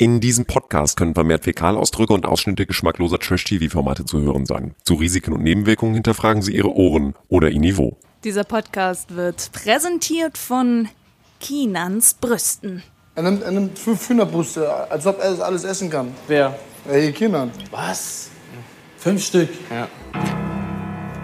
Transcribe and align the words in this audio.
In 0.00 0.20
diesem 0.20 0.44
Podcast 0.44 0.96
können 0.96 1.14
vermehrt 1.14 1.42
Fäkalausdrücke 1.42 2.12
und 2.12 2.24
Ausschnitte 2.24 2.66
geschmackloser 2.66 3.18
Trash-TV-Formate 3.18 4.04
zu 4.04 4.20
hören 4.20 4.46
sein. 4.46 4.76
Zu 4.84 4.94
Risiken 4.94 5.32
und 5.32 5.42
Nebenwirkungen 5.42 5.94
hinterfragen 5.94 6.40
Sie 6.40 6.54
Ihre 6.54 6.72
Ohren 6.72 7.16
oder 7.26 7.50
Ihr 7.50 7.58
Niveau. 7.58 7.96
Dieser 8.22 8.44
Podcast 8.44 9.16
wird 9.16 9.50
präsentiert 9.50 10.38
von 10.38 10.88
Kinans 11.40 12.14
Brüsten. 12.14 12.84
Er 13.16 13.24
nimmt, 13.24 13.42
er 13.42 13.50
nimmt 13.50 13.76
fünf 13.76 14.08
Hühnerbrüste, 14.08 14.72
als 14.88 15.04
ob 15.04 15.18
er 15.18 15.32
das 15.32 15.40
alles 15.40 15.64
essen 15.64 15.90
kann. 15.90 16.14
Wer? 16.28 16.56
Ey, 16.88 17.10
Kindern. 17.10 17.50
Was? 17.72 18.30
Fünf 18.98 19.24
Stück? 19.24 19.48
Ja. 19.68 19.88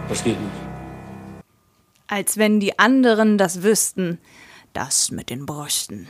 Das 0.08 0.24
geht 0.24 0.40
nicht. 0.40 0.52
Als 2.08 2.38
wenn 2.38 2.58
die 2.58 2.76
anderen 2.76 3.38
das 3.38 3.62
wüssten. 3.62 4.18
Das 4.72 5.12
mit 5.12 5.30
den 5.30 5.46
Brüsten. 5.46 6.08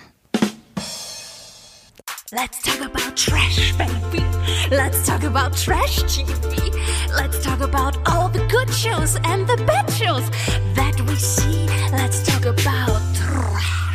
Let's 2.35 2.61
talk 2.63 2.81
about 2.81 3.17
trash, 3.17 3.73
baby. 3.79 4.25
Let's 4.69 5.07
talk 5.07 5.23
about 5.23 5.57
trash 5.57 6.03
TV. 6.03 6.75
Let's 7.15 7.41
talk 7.45 7.61
about 7.61 7.97
all 8.09 8.29
the 8.29 8.45
good 8.49 8.69
shows 8.75 9.15
and 9.25 9.47
the 9.47 9.57
bad 9.65 9.89
shows 9.93 10.29
that 10.75 11.01
we 11.03 11.15
see. 11.15 11.67
Let's 11.93 12.25
talk 12.27 12.45
about 12.45 13.01
trash. 13.15 13.95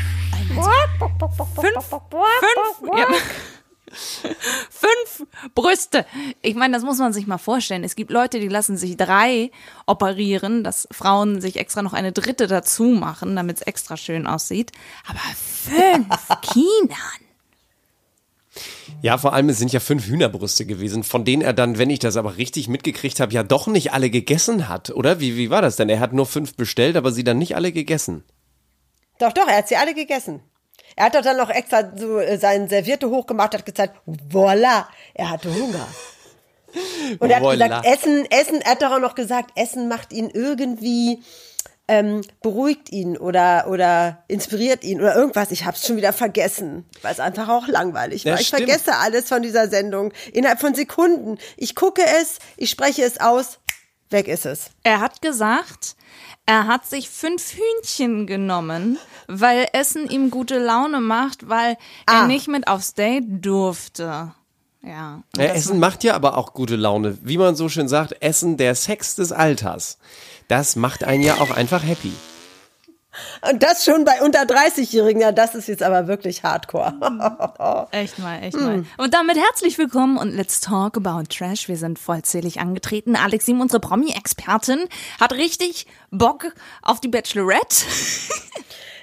Fünf, 1.59 1.83
fünf, 1.83 2.97
ja. 2.97 3.07
fünf 4.69 5.27
Brüste. 5.53 6.05
Ich 6.41 6.55
meine, 6.55 6.73
das 6.73 6.83
muss 6.83 6.99
man 6.99 7.11
sich 7.11 7.27
mal 7.27 7.39
vorstellen. 7.39 7.83
Es 7.83 7.97
gibt 7.97 8.09
Leute, 8.09 8.39
die 8.39 8.47
lassen 8.47 8.77
sich 8.77 8.95
drei 8.95 9.51
operieren, 9.85 10.63
dass 10.63 10.87
Frauen 10.91 11.41
sich 11.41 11.57
extra 11.57 11.81
noch 11.81 11.93
eine 11.93 12.13
dritte 12.13 12.47
dazu 12.47 12.83
machen, 12.83 13.35
damit 13.35 13.57
es 13.57 13.63
extra 13.63 13.97
schön 13.97 14.27
aussieht. 14.27 14.71
Aber 15.09 15.19
fünf 15.35 16.07
Kindern. 16.53 17.28
Ja, 19.01 19.17
vor 19.17 19.33
allem, 19.33 19.49
es 19.49 19.57
sind 19.59 19.71
ja 19.71 19.79
fünf 19.79 20.05
Hühnerbrüste 20.05 20.65
gewesen, 20.65 21.03
von 21.03 21.25
denen 21.25 21.41
er 21.41 21.53
dann, 21.53 21.77
wenn 21.77 21.89
ich 21.89 21.99
das 21.99 22.17
aber 22.17 22.37
richtig 22.37 22.67
mitgekriegt 22.67 23.19
habe, 23.19 23.33
ja 23.33 23.43
doch 23.43 23.67
nicht 23.67 23.93
alle 23.93 24.09
gegessen 24.09 24.67
hat, 24.69 24.89
oder? 24.89 25.19
Wie, 25.19 25.37
wie 25.37 25.49
war 25.49 25.61
das 25.61 25.75
denn? 25.75 25.89
Er 25.89 25.99
hat 25.99 26.13
nur 26.13 26.25
fünf 26.25 26.55
bestellt, 26.55 26.95
aber 26.97 27.11
sie 27.11 27.23
dann 27.23 27.37
nicht 27.37 27.55
alle 27.55 27.71
gegessen. 27.71 28.23
Doch, 29.19 29.33
doch, 29.33 29.47
er 29.47 29.57
hat 29.57 29.67
sie 29.67 29.75
alle 29.75 29.93
gegessen. 29.93 30.41
Er 30.95 31.05
hat 31.05 31.15
doch 31.15 31.21
dann 31.21 31.37
noch 31.37 31.49
extra 31.49 31.91
so 31.95 32.19
äh, 32.19 32.37
sein 32.37 32.67
Serviette 32.67 33.09
hochgemacht, 33.09 33.53
hat 33.53 33.65
gezeigt, 33.65 33.95
voila, 34.05 34.87
er 35.13 35.29
hatte 35.29 35.53
Hunger. 35.53 35.87
Und 37.19 37.29
er 37.29 37.37
hat 37.37 37.43
Voila. 37.43 37.67
gesagt, 37.67 37.85
Essen, 37.85 38.25
Essen, 38.29 38.61
er 38.61 38.71
hat 38.71 38.81
doch 38.81 38.91
auch 38.91 38.99
noch 38.99 39.15
gesagt, 39.15 39.51
Essen 39.55 39.87
macht 39.87 40.13
ihn 40.13 40.29
irgendwie, 40.29 41.23
ähm, 41.89 42.21
beruhigt 42.41 42.91
ihn 42.91 43.17
oder, 43.17 43.67
oder 43.69 44.23
inspiriert 44.27 44.83
ihn 44.83 44.99
oder 45.01 45.15
irgendwas. 45.15 45.51
Ich 45.51 45.65
hab's 45.65 45.85
schon 45.87 45.97
wieder 45.97 46.13
vergessen, 46.13 46.85
weil 47.01 47.11
es 47.11 47.19
einfach 47.19 47.49
auch 47.49 47.67
langweilig 47.67 48.23
war. 48.25 48.33
Ja, 48.33 48.39
ich 48.39 48.47
stimmt. 48.47 48.63
vergesse 48.69 48.95
alles 48.97 49.27
von 49.27 49.41
dieser 49.41 49.67
Sendung 49.69 50.13
innerhalb 50.31 50.59
von 50.61 50.75
Sekunden. 50.75 51.37
Ich 51.57 51.75
gucke 51.75 52.01
es, 52.21 52.39
ich 52.57 52.69
spreche 52.69 53.03
es 53.03 53.19
aus, 53.19 53.59
weg 54.11 54.27
ist 54.27 54.45
es. 54.45 54.69
Er 54.83 54.99
hat 55.01 55.21
gesagt, 55.21 55.95
er 56.45 56.67
hat 56.67 56.85
sich 56.85 57.09
fünf 57.09 57.53
Hühnchen 57.53 58.25
genommen, 58.27 58.97
weil 59.27 59.67
Essen 59.73 60.09
ihm 60.09 60.31
gute 60.31 60.57
Laune 60.59 60.99
macht, 60.99 61.49
weil 61.49 61.77
er 62.07 62.21
Ah. 62.21 62.27
nicht 62.27 62.47
mit 62.47 62.67
aufs 62.67 62.93
Date 62.93 63.25
durfte. 63.45 64.03
Ja. 64.81 65.23
Ja, 65.35 65.47
das 65.47 65.57
Essen 65.57 65.79
macht 65.79 66.03
ja 66.05 66.13
aber 66.15 66.37
auch 66.37 66.53
gute 66.53 66.75
Laune. 66.77 67.17
Wie 67.21 67.37
man 67.37 67.55
so 67.55 67.67
schön 67.67 67.89
sagt, 67.89 68.21
Essen 68.21 68.55
der 68.57 68.75
Sex 68.75 69.15
des 69.15 69.31
Alters. 69.33 69.97
Das 70.49 70.75
macht 70.75 71.03
einen 71.03 71.21
ja 71.21 71.35
auch 71.35 71.51
einfach 71.51 71.85
happy. 71.85 72.11
Und 73.49 73.61
das 73.61 73.85
schon 73.85 74.03
bei 74.03 74.19
unter 74.21 74.41
30-Jährigen, 74.41 75.21
ja, 75.21 75.31
das 75.31 75.53
ist 75.53 75.67
jetzt 75.67 75.83
aber 75.83 76.07
wirklich 76.07 76.43
hardcore. 76.43 77.87
Echt 77.91 78.17
mal, 78.17 78.41
echt 78.41 78.57
mal. 78.57 78.83
Und 78.97 79.13
damit 79.13 79.37
herzlich 79.37 79.77
willkommen 79.77 80.17
und 80.17 80.31
let's 80.31 80.59
talk 80.59 80.97
about 80.97 81.25
Trash. 81.29 81.67
Wir 81.67 81.77
sind 81.77 81.99
vollzählig 81.99 82.59
angetreten. 82.59 83.15
Alex 83.15 83.45
Sim, 83.45 83.61
unsere 83.61 83.79
Promi-Expertin, 83.79 84.87
hat 85.19 85.33
richtig 85.33 85.85
Bock 86.09 86.53
auf 86.81 86.99
die 86.99 87.09
Bachelorette. 87.09 87.85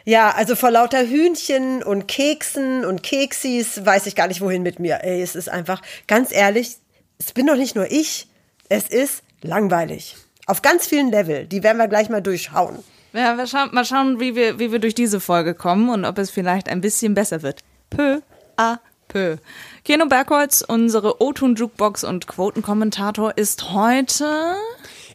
Ja, 0.09 0.31
also 0.31 0.55
vor 0.55 0.71
lauter 0.71 1.05
Hühnchen 1.05 1.83
und 1.83 2.06
Keksen 2.06 2.85
und 2.85 3.03
Keksis 3.03 3.85
weiß 3.85 4.06
ich 4.06 4.15
gar 4.15 4.29
nicht, 4.29 4.41
wohin 4.41 4.62
mit 4.62 4.79
mir. 4.79 5.01
Ey, 5.03 5.21
es 5.21 5.35
ist 5.35 5.49
einfach, 5.49 5.83
ganz 6.06 6.33
ehrlich, 6.33 6.77
es 7.19 7.33
bin 7.33 7.49
doch 7.49 7.56
nicht 7.56 7.75
nur 7.75 7.91
ich, 7.91 8.29
es 8.69 8.89
ist 8.89 9.25
langweilig. 9.43 10.15
Auf 10.47 10.62
ganz 10.62 10.87
vielen 10.87 11.11
Level. 11.11 11.45
Die 11.47 11.65
werden 11.65 11.79
wir 11.79 11.89
gleich 11.89 12.09
mal 12.09 12.23
durchschauen. 12.23 12.79
Ja, 13.12 13.37
wir 13.37 13.49
schauen, 13.49 13.71
mal 13.73 13.84
schauen, 13.84 14.21
wie 14.21 14.37
wir, 14.37 14.61
wie 14.61 14.71
wir 14.71 14.79
durch 14.79 14.95
diese 14.95 15.19
Folge 15.19 15.55
kommen 15.55 15.89
und 15.89 16.05
ob 16.05 16.19
es 16.19 16.31
vielleicht 16.31 16.69
ein 16.69 16.81
bisschen 16.81 17.15
besser 17.15 17.43
wird. 17.43 17.61
Peu 17.91 18.21
à 18.56 18.79
peu. 19.09 19.39
Keno 19.85 20.06
Bergholz, 20.06 20.62
unsere 20.67 21.21
O-Ton-Jukebox 21.21 22.05
und 22.05 22.29
Quotenkommentator, 22.29 23.37
ist 23.37 23.73
heute. 23.73 24.55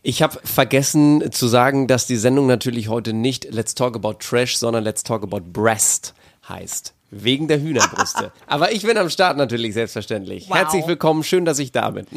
Ich 0.04 0.22
habe 0.22 0.38
vergessen 0.44 1.32
zu 1.32 1.48
sagen, 1.48 1.88
dass 1.88 2.08
die 2.08 2.18
Sendung 2.18 2.48
natürlich 2.48 2.90
heute 2.90 3.14
nicht 3.14 3.46
Let's 3.52 3.74
Talk 3.74 3.96
About 3.96 4.16
Trash, 4.16 4.58
sondern 4.58 4.84
Let's 4.84 5.04
Talk 5.04 5.24
About 5.24 5.42
Breast 5.54 6.14
heißt. 6.50 6.94
Wegen 7.10 7.48
der 7.48 7.62
Hühnerbrüste. 7.62 8.34
Aber 8.48 8.74
ich 8.74 8.84
bin 8.84 8.98
am 8.98 9.10
Start 9.10 9.38
natürlich, 9.38 9.76
selbstverständlich. 9.76 10.50
Wow. 10.50 10.58
Herzlich 10.58 10.88
willkommen, 10.88 11.24
schön, 11.24 11.46
dass 11.46 11.60
ich 11.60 11.72
da 11.72 11.90
bin. 11.92 12.06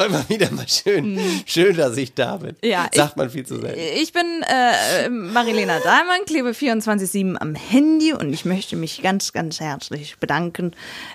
auch 0.00 0.06
immer 0.06 0.28
wieder 0.28 0.50
mal 0.50 0.66
schön. 0.68 1.18
Schön, 1.46 1.76
dass 1.76 1.96
ich 1.96 2.14
da 2.14 2.36
bin. 2.38 2.56
Ja, 2.64 2.88
Sagt 2.92 3.12
ich- 3.12 3.16
man 3.16 3.30
viel 3.30 3.46
zu 3.46 3.60
selten. 3.60 3.78
Ich 4.00 4.12
bin 4.12 4.24
äh, 4.48 5.08
Marilena 5.08 5.78
Dahlmann, 5.80 6.24
klebe 6.26 6.50
24-7 6.50 7.36
am 7.36 7.54
Handy 7.54 8.12
und 8.12 8.32
ich 8.32 8.44
möchte 8.44 8.76
mich 8.76 9.02
ganz, 9.02 9.32
ganz 9.32 9.60
herzlich 9.60 10.16
bedanken, 10.18 10.72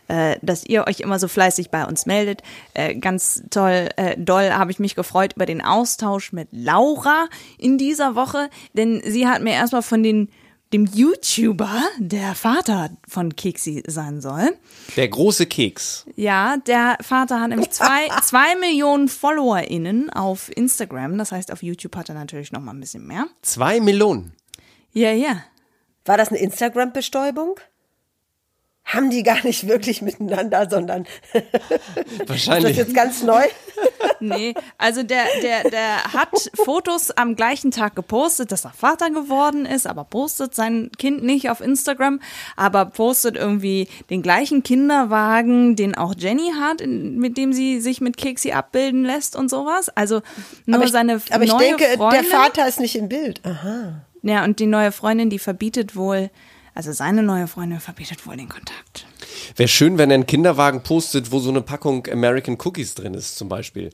äh, 0.08 0.38
dass 0.42 0.66
ihr 0.66 0.88
euch 0.88 1.00
immer 1.00 1.20
so 1.20 1.28
fleißig 1.28 1.70
bei 1.70 1.86
uns 1.86 2.06
meldet. 2.06 2.42
Äh, 2.74 2.96
ganz 2.96 3.44
toll, 3.50 3.90
äh, 3.98 4.16
doll 4.18 4.52
habe 4.52 4.72
ich 4.72 4.80
mich 4.80 4.96
gefreut 4.96 5.34
über 5.36 5.46
den 5.46 5.62
Austausch 5.62 6.32
mit 6.32 6.48
Laura 6.52 7.28
in 7.58 7.78
dieser 7.78 8.16
Woche, 8.16 8.50
denn 8.74 9.02
sie 9.06 9.28
hat 9.28 9.42
mir 9.42 9.54
erstmal 9.54 9.82
von 9.82 10.04
den 10.04 10.30
dem 10.76 10.86
YouTuber, 10.88 11.84
der 12.00 12.36
Vater 12.36 12.90
von 13.08 13.34
Kiksi 13.38 13.82
sein 13.88 14.20
soll. 14.20 14.58
Der 14.98 15.08
große 15.08 15.46
Keks. 15.46 16.06
Ja, 16.18 16.58
der 16.58 16.98
Vater 17.00 17.40
hat 17.40 17.50
nämlich 17.50 17.70
zwei, 17.70 18.10
zwei 18.24 18.56
Millionen 18.58 19.08
FollowerInnen 19.08 20.10
auf 20.10 20.52
Instagram. 20.54 21.18
Das 21.18 21.32
heißt, 21.32 21.54
auf 21.54 21.64
YouTube 21.64 21.96
hat 21.96 22.10
er 22.10 22.16
natürlich 22.16 22.52
noch 22.52 22.60
mal 22.60 22.74
ein 22.74 22.82
bisschen 22.82 23.08
mehr. 23.08 23.28
Zwei 23.42 23.80
Melonen. 23.80 24.34
Ja, 24.92 25.14
ja. 25.14 25.44
War 26.04 26.18
das 26.18 26.28
eine 26.28 26.40
Instagram-Bestäubung? 26.40 27.58
Haben 28.84 29.10
die 29.10 29.24
gar 29.24 29.44
nicht 29.46 29.68
wirklich 29.68 30.02
miteinander, 30.02 30.70
sondern 30.70 31.06
ist 31.34 31.46
das 32.20 32.30
Wahrscheinlich. 32.30 32.76
jetzt 32.76 32.94
ganz 32.94 33.24
neu? 33.24 33.44
Nee, 34.20 34.54
also 34.78 35.04
der, 35.04 35.26
der, 35.42 35.70
der 35.70 36.04
hat 36.14 36.52
Fotos 36.54 37.12
am 37.12 37.36
gleichen 37.36 37.72
Tag 37.72 37.96
gepostet, 37.96 38.52
dass 38.52 38.66
er 38.66 38.72
Vater 38.72 39.10
geworden 39.10 39.66
ist, 39.66 39.88
aber 39.88 40.04
postet 40.04 40.56
sein 40.56 40.92
Kind 40.98 41.24
nicht 41.24 41.50
auf 41.50 41.62
Instagram, 41.62 42.20
aber 42.56 42.86
postet 42.86 43.36
irgendwie 43.36 43.88
den 44.10 44.22
gleichen 44.22 44.64
Kinderwagen, 44.64 45.76
den 45.76 45.96
auch 45.96 46.14
Jenny 46.18 46.54
hat, 46.60 46.82
in, 46.82 47.18
mit 47.18 47.38
dem 47.38 47.54
sie 47.54 47.82
sich 47.82 48.02
mit 48.02 48.18
Keksi 48.18 48.52
abbilden 48.52 49.04
lässt 49.04 49.36
und 49.36 49.50
sowas. 49.50 49.90
Also 49.90 50.22
nur 50.66 50.78
aber 50.78 50.86
ich, 50.86 50.92
seine 50.92 51.22
aber 51.32 51.44
ich 51.44 51.54
denke, 51.54 51.86
Freundin. 51.96 52.22
der 52.22 52.24
Vater 52.30 52.68
ist 52.68 52.80
nicht 52.80 52.96
im 52.96 53.10
Bild. 53.10 53.42
Aha. 53.46 54.02
Ja, 54.22 54.44
und 54.44 54.60
die 54.60 54.66
neue 54.66 54.92
Freundin, 54.92 55.30
die 55.30 55.40
verbietet 55.40 55.96
wohl, 55.96 56.32
also 56.74 56.92
seine 56.92 57.22
neue 57.22 57.48
Freundin 57.48 57.80
verbietet 57.80 58.26
wohl 58.26 58.36
den 58.36 58.50
Kontakt. 58.50 59.06
Wäre 59.56 59.68
schön, 59.68 59.98
wenn 59.98 60.12
er 60.12 60.16
einen 60.16 60.26
Kinderwagen 60.26 60.82
postet, 60.82 61.32
wo 61.32 61.40
so 61.40 61.50
eine 61.50 61.62
Packung 61.62 62.08
American 62.12 62.58
Cookies 62.64 62.96
drin 62.96 63.14
ist, 63.14 63.38
zum 63.38 63.50
Beispiel. 63.50 63.92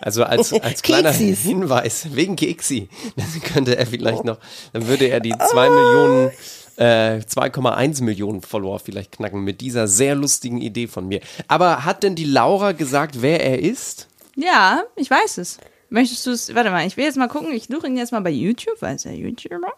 Also 0.00 0.24
als, 0.24 0.52
als 0.62 0.82
kleiner. 0.82 1.12
Hinweis, 1.12 2.08
wegen 2.14 2.36
Keksi. 2.36 2.88
Dann 3.16 3.42
könnte 3.42 3.76
er 3.76 3.86
vielleicht 3.86 4.24
noch, 4.24 4.38
dann 4.72 4.86
würde 4.86 5.06
er 5.06 5.20
die 5.20 5.34
zwei 5.50 5.68
Millionen, 5.68 6.30
äh, 6.76 7.20
2,1 7.20 8.02
Millionen 8.02 8.42
Follower 8.42 8.78
vielleicht 8.78 9.12
knacken 9.12 9.42
mit 9.44 9.60
dieser 9.60 9.88
sehr 9.88 10.14
lustigen 10.14 10.60
Idee 10.60 10.86
von 10.86 11.06
mir. 11.06 11.20
Aber 11.48 11.84
hat 11.84 12.02
denn 12.02 12.14
die 12.14 12.24
Laura 12.24 12.72
gesagt, 12.72 13.22
wer 13.22 13.44
er 13.44 13.60
ist? 13.60 14.08
Ja, 14.36 14.82
ich 14.96 15.10
weiß 15.10 15.38
es. 15.38 15.58
Möchtest 15.90 16.26
du 16.26 16.30
es, 16.30 16.54
warte 16.54 16.70
mal, 16.70 16.86
ich 16.86 16.96
will 16.96 17.04
jetzt 17.04 17.18
mal 17.18 17.28
gucken, 17.28 17.52
ich 17.52 17.66
suche 17.66 17.86
ihn 17.86 17.98
jetzt 17.98 18.12
mal 18.12 18.20
bei 18.20 18.30
YouTube, 18.30 18.80
weil 18.80 18.96
ja 19.04 19.10
YouTuber. 19.10 19.72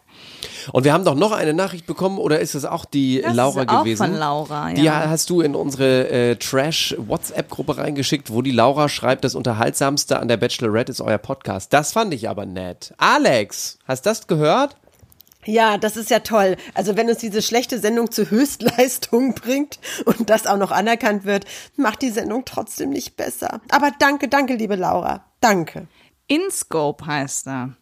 Und 0.72 0.84
wir 0.84 0.92
haben 0.92 1.04
doch 1.04 1.14
noch 1.14 1.32
eine 1.32 1.54
Nachricht 1.54 1.86
bekommen, 1.86 2.18
oder 2.18 2.40
ist 2.40 2.54
das 2.54 2.64
auch 2.64 2.84
die 2.84 3.20
Das 3.22 3.34
Laura 3.34 3.62
ist 3.62 3.68
auch 3.68 3.82
gewesen? 3.84 4.06
von 4.06 4.14
Laura, 4.14 4.72
Die 4.72 4.82
ja. 4.82 5.08
hast 5.08 5.30
du 5.30 5.40
in 5.40 5.54
unsere 5.54 6.08
äh, 6.08 6.36
Trash-WhatsApp-Gruppe 6.36 7.76
reingeschickt, 7.78 8.32
wo 8.32 8.42
die 8.42 8.50
Laura 8.50 8.88
schreibt, 8.88 9.24
das 9.24 9.34
Unterhaltsamste 9.34 10.18
an 10.18 10.28
der 10.28 10.36
Bachelorette 10.36 10.92
ist 10.92 11.00
euer 11.00 11.18
Podcast. 11.18 11.72
Das 11.72 11.92
fand 11.92 12.14
ich 12.14 12.28
aber 12.28 12.46
nett. 12.46 12.94
Alex, 12.98 13.78
hast 13.86 14.06
das 14.06 14.26
gehört? 14.26 14.76
Ja, 15.46 15.76
das 15.76 15.96
ist 15.96 16.10
ja 16.10 16.20
toll. 16.20 16.56
Also 16.72 16.96
wenn 16.96 17.08
uns 17.08 17.18
diese 17.18 17.42
schlechte 17.42 17.78
Sendung 17.78 18.10
zu 18.10 18.30
Höchstleistung 18.30 19.34
bringt 19.42 19.78
und 20.06 20.30
das 20.30 20.46
auch 20.46 20.56
noch 20.56 20.70
anerkannt 20.70 21.24
wird, 21.24 21.44
macht 21.76 22.02
die 22.02 22.10
Sendung 22.10 22.44
trotzdem 22.46 22.90
nicht 22.90 23.16
besser. 23.16 23.60
Aber 23.70 23.90
danke, 23.98 24.28
danke, 24.28 24.54
liebe 24.54 24.76
Laura. 24.76 25.24
Danke. 25.40 25.86
InScope 26.28 27.04
heißt 27.04 27.48
er. 27.48 27.76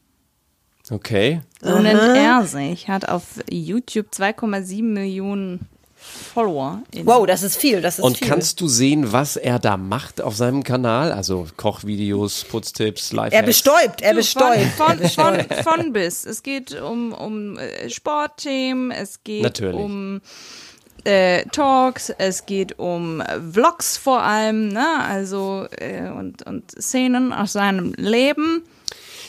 Okay. 0.92 1.40
So 1.60 1.78
nennt 1.78 2.00
er 2.00 2.44
sich. 2.44 2.88
Hat 2.88 3.08
auf 3.08 3.22
YouTube 3.50 4.08
2,7 4.14 4.82
Millionen 4.82 5.60
Follower. 6.34 6.82
Wow, 7.04 7.26
das 7.26 7.42
ist 7.42 7.56
viel, 7.56 7.80
das 7.80 7.98
ist 7.98 8.04
Und 8.04 8.18
viel. 8.18 8.28
kannst 8.28 8.60
du 8.60 8.66
sehen, 8.68 9.12
was 9.12 9.36
er 9.36 9.58
da 9.58 9.76
macht 9.76 10.20
auf 10.20 10.34
seinem 10.36 10.64
Kanal? 10.64 11.12
Also 11.12 11.46
Kochvideos, 11.56 12.44
Putztipps, 12.44 13.12
Lifehacks. 13.12 13.34
er 13.36 13.42
bestäubt, 13.42 14.02
er 14.02 14.10
Du, 14.10 14.16
bestäubt. 14.18 14.58
Von, 14.76 14.98
von, 14.98 15.08
von, 15.08 15.62
von 15.62 15.92
bis. 15.92 16.26
Es 16.26 16.42
geht 16.42 16.78
um, 16.80 17.12
um 17.12 17.56
äh, 17.56 17.88
Sportthemen, 17.88 18.90
es 18.90 19.22
geht 19.22 19.44
Natürlich. 19.44 19.80
um 19.80 20.20
äh, 21.04 21.44
Talks, 21.52 22.10
es 22.18 22.46
geht 22.46 22.78
um 22.78 23.22
Vlogs 23.52 23.96
vor 23.96 24.22
allem, 24.22 24.68
ne? 24.68 24.86
Also 25.06 25.66
äh, 25.78 26.10
und, 26.10 26.44
und 26.46 26.70
Szenen 26.72 27.32
aus 27.32 27.52
seinem 27.52 27.94
Leben. 27.96 28.62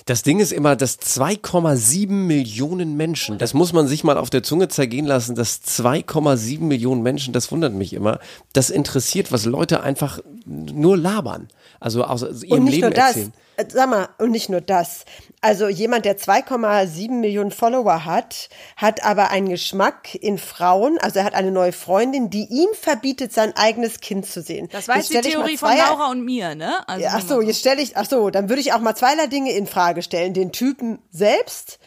Das 0.05 0.21
Ding 0.21 0.39
ist 0.39 0.51
immer, 0.51 0.75
dass 0.75 0.99
2,7 0.99 2.09
Millionen 2.11 2.97
Menschen, 2.97 3.37
das 3.37 3.53
muss 3.53 3.71
man 3.71 3.87
sich 3.87 4.03
mal 4.03 4.17
auf 4.17 4.29
der 4.29 4.43
Zunge 4.43 4.67
zergehen 4.67 5.05
lassen, 5.05 5.35
dass 5.35 5.61
2,7 5.63 6.61
Millionen 6.61 7.03
Menschen, 7.03 7.33
das 7.33 7.51
wundert 7.51 7.73
mich 7.73 7.93
immer, 7.93 8.19
das 8.51 8.69
interessiert, 8.69 9.31
was 9.31 9.45
Leute 9.45 9.81
einfach 9.81 10.19
nur 10.45 10.97
labern. 10.97 11.47
Also 11.83 12.05
aus 12.05 12.21
ihrem 12.43 12.59
Und 12.59 12.63
nicht 12.63 12.75
Leben 12.75 12.87
nur 12.87 12.91
das, 12.91 13.07
erzählen. 13.07 13.33
äh, 13.57 13.65
sag 13.67 13.89
mal, 13.89 14.07
und 14.17 14.31
nicht 14.31 14.47
nur 14.49 14.61
das. 14.61 15.03
Also 15.41 15.67
jemand, 15.67 16.05
der 16.05 16.17
2,7 16.17 17.11
Millionen 17.11 17.51
Follower 17.51 18.05
hat, 18.05 18.47
hat 18.77 19.03
aber 19.03 19.31
einen 19.31 19.49
Geschmack 19.49 20.15
in 20.15 20.37
Frauen, 20.37 20.97
also 20.99 21.19
er 21.19 21.25
hat 21.25 21.33
eine 21.33 21.51
neue 21.51 21.73
Freundin, 21.73 22.29
die 22.29 22.45
ihm 22.45 22.69
verbietet, 22.79 23.33
sein 23.33 23.53
eigenes 23.57 23.99
Kind 23.99 24.25
zu 24.25 24.41
sehen. 24.41 24.69
Das 24.71 24.87
war 24.87 24.95
jetzt 24.95 25.13
die 25.13 25.19
Theorie 25.19 25.57
von 25.57 25.75
Laura 25.75 26.09
und 26.09 26.23
mir, 26.23 26.55
ne? 26.55 26.87
Also 26.87 27.03
Ja, 27.03 27.15
ach 27.17 27.27
so, 27.27 27.41
jetzt 27.41 27.59
stelle 27.59 27.81
ich, 27.81 27.97
ach 27.97 28.05
so, 28.09 28.29
dann 28.29 28.47
würde 28.47 28.61
ich 28.61 28.71
auch 28.71 28.79
mal 28.79 28.95
zweierlei 28.95 29.27
Dinge 29.27 29.51
in 29.51 29.67
Frage 29.67 30.03
stellen. 30.03 30.33
Den 30.33 30.53
Typen 30.53 30.99
selbst 31.11 31.79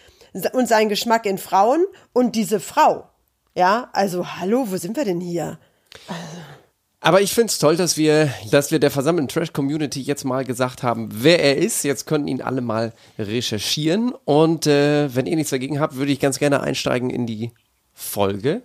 und 0.53 0.69
seinen 0.69 0.91
Geschmack 0.91 1.25
in 1.25 1.39
Frauen 1.39 1.87
und 2.13 2.37
diese 2.37 2.61
Frau. 2.61 3.09
Ja, 3.55 3.89
also 3.95 4.27
hallo, 4.37 4.67
wo 4.69 4.77
sind 4.77 4.95
wir 4.99 5.07
denn 5.07 5.21
hier? 5.23 5.59
Aber 7.07 7.21
ich 7.21 7.33
finde 7.33 7.53
es 7.53 7.61
toll, 7.61 7.77
dass 7.77 7.97
wir, 7.97 8.35
dass 8.51 8.73
wir 8.73 8.81
der 8.81 8.91
versammelten 8.91 9.29
Trash-Community 9.29 10.01
jetzt 10.01 10.25
mal 10.25 10.45
gesagt 10.45 10.83
haben, 10.83 11.09
wer 11.13 11.41
er 11.41 11.57
ist. 11.57 11.85
Jetzt 11.85 12.05
können 12.09 12.27
ihn 12.27 12.43
alle 12.43 12.61
mal 12.61 12.93
recherchieren. 13.17 14.13
Und 14.25 14.67
äh, 14.67 15.15
wenn 15.15 15.27
ihr 15.27 15.37
nichts 15.37 15.51
dagegen 15.51 15.79
habt, 15.79 15.95
würde 15.95 16.11
ich 16.11 16.19
ganz 16.19 16.41
gerne 16.41 16.63
einsteigen 16.63 17.11
in 17.11 17.25
die 17.25 17.53
Folge. 17.95 18.63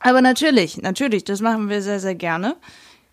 Aber 0.00 0.20
natürlich, 0.20 0.78
natürlich, 0.78 1.22
das 1.22 1.40
machen 1.40 1.68
wir 1.68 1.80
sehr, 1.80 2.00
sehr 2.00 2.16
gerne. 2.16 2.56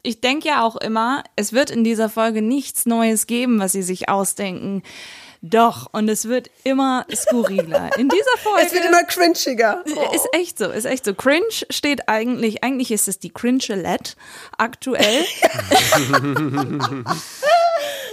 Ich 0.02 0.22
denke 0.22 0.48
ja 0.48 0.64
auch 0.64 0.78
immer, 0.78 1.24
es 1.36 1.54
wird 1.54 1.70
in 1.70 1.84
dieser 1.84 2.10
Folge 2.10 2.42
nichts 2.42 2.88
Neues 2.88 3.28
geben, 3.28 3.60
was 3.60 3.74
sie 3.74 3.84
sich 3.84 4.10
ausdenken. 4.10 4.82
Doch, 5.46 5.90
und 5.92 6.08
es 6.08 6.30
wird 6.30 6.50
immer 6.64 7.06
skurriler. 7.14 7.90
In 7.98 8.08
dieser 8.08 8.38
Folge. 8.38 8.62
Es 8.66 8.72
wird 8.72 8.86
immer 8.86 9.04
cringiger. 9.04 9.84
Ist 10.14 10.30
echt 10.32 10.58
so, 10.58 10.70
ist 10.70 10.86
echt 10.86 11.04
so. 11.04 11.14
Cringe 11.14 11.44
steht 11.70 12.08
eigentlich, 12.08 12.64
eigentlich 12.64 12.92
ist 12.92 13.10
es 13.10 13.20
die 13.20 13.30
Cringe-Lette 13.30 14.14
aktuell. 14.58 15.04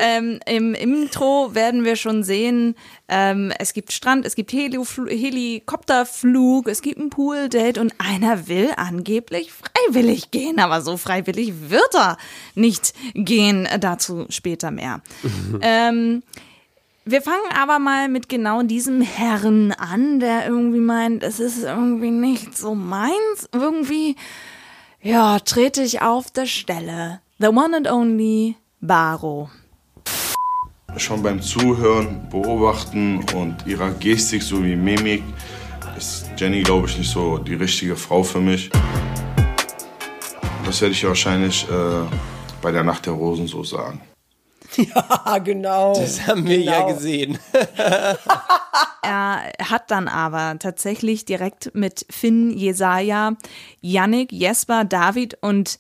ähm, 0.01 0.41
im, 0.45 0.75
Im 0.75 1.03
Intro 1.03 1.55
werden 1.55 1.85
wir 1.85 1.95
schon 1.95 2.25
sehen, 2.25 2.75
ähm, 3.09 3.53
es 3.61 3.75
gibt 3.75 3.93
Strand, 3.93 4.27
es 4.27 4.35
gibt 4.35 4.53
Helikopterflug, 4.53 6.67
es 6.67 6.83
gibt 6.83 6.99
ein 6.99 7.11
Pool-Date 7.11 7.79
und 7.79 7.95
einer 7.99 8.49
will 8.49 8.71
angeblich 8.77 9.53
freiwillig 9.53 10.33
gehen, 10.33 10.59
aber 10.59 10.81
so 10.81 10.97
freiwillig 10.97 11.71
wird 11.71 11.95
er 11.95 12.17
nicht 12.57 12.93
gehen. 13.15 13.69
Dazu 13.79 14.27
später 14.31 14.73
mehr. 14.73 15.01
ähm, 15.63 16.25
wir 17.11 17.23
fangen 17.23 17.51
aber 17.61 17.81
mal 17.81 18.09
mit 18.09 18.29
genau 18.29 18.63
diesem 18.63 19.01
Herrn 19.01 19.73
an, 19.73 20.21
der 20.21 20.47
irgendwie 20.47 20.79
meint, 20.79 21.25
es 21.25 21.41
ist 21.41 21.65
irgendwie 21.65 22.13
nicht 22.13 22.57
so 22.57 22.75
meins. 22.75 23.49
Irgendwie, 23.53 24.15
ja, 25.03 25.41
trete 25.41 25.83
ich 25.83 26.03
auf 26.03 26.31
der 26.31 26.47
Stelle. 26.47 27.21
The 27.39 27.49
one 27.49 27.77
and 27.77 27.91
only 27.91 28.57
Baro. 28.81 29.51
Schon 30.97 31.23
beim 31.23 31.43
Zuhören, 31.43 32.29
Beobachten 32.31 33.25
und 33.35 33.67
ihrer 33.67 33.91
Gestik 33.91 34.43
sowie 34.43 34.77
Mimik 34.77 35.23
ist 35.97 36.31
Jenny, 36.37 36.63
glaube 36.63 36.87
ich, 36.87 36.99
nicht 36.99 37.11
so 37.11 37.39
die 37.39 37.55
richtige 37.55 37.97
Frau 37.97 38.23
für 38.23 38.41
mich. 38.41 38.71
Das 40.65 40.81
werde 40.81 40.93
ich 40.93 41.05
wahrscheinlich 41.05 41.67
äh, 41.69 42.07
bei 42.63 42.71
der 42.71 42.85
Nacht 42.85 43.07
der 43.07 43.15
Rosen 43.15 43.49
so 43.49 43.65
sagen. 43.65 44.01
Ah, 44.95 45.39
genau. 45.39 45.95
Das 45.95 46.27
haben 46.27 46.47
wir 46.47 46.59
ja 46.61 46.81
Genau. 46.83 46.95
gesehen. 46.95 47.39
Er 49.03 49.51
hat 49.65 49.91
dann 49.91 50.09
aber 50.09 50.59
tatsächlich 50.59 51.25
direkt 51.25 51.75
mit 51.75 52.07
Finn, 52.11 52.51
Jesaja, 52.51 53.33
Yannick, 53.81 54.31
Jesper, 54.31 54.85
David 54.85 55.39
und 55.41 55.79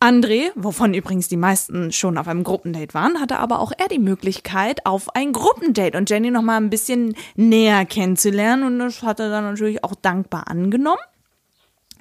André, 0.00 0.50
wovon 0.54 0.94
übrigens 0.94 1.28
die 1.28 1.36
meisten 1.36 1.92
schon 1.92 2.16
auf 2.16 2.26
einem 2.26 2.42
Gruppendate 2.44 2.94
waren, 2.94 3.20
hatte 3.20 3.38
aber 3.38 3.58
auch 3.58 3.72
er 3.76 3.88
die 3.88 3.98
Möglichkeit 3.98 4.86
auf 4.86 5.14
ein 5.14 5.32
Gruppendate 5.32 5.98
und 5.98 6.08
Jenny 6.08 6.30
noch 6.30 6.40
mal 6.42 6.56
ein 6.56 6.70
bisschen 6.70 7.14
näher 7.34 7.84
kennenzulernen 7.84 8.62
und 8.64 8.78
das 8.78 9.02
hat 9.02 9.20
er 9.20 9.28
dann 9.28 9.44
natürlich 9.44 9.84
auch 9.84 9.94
dankbar 9.94 10.48
angenommen. 10.48 11.02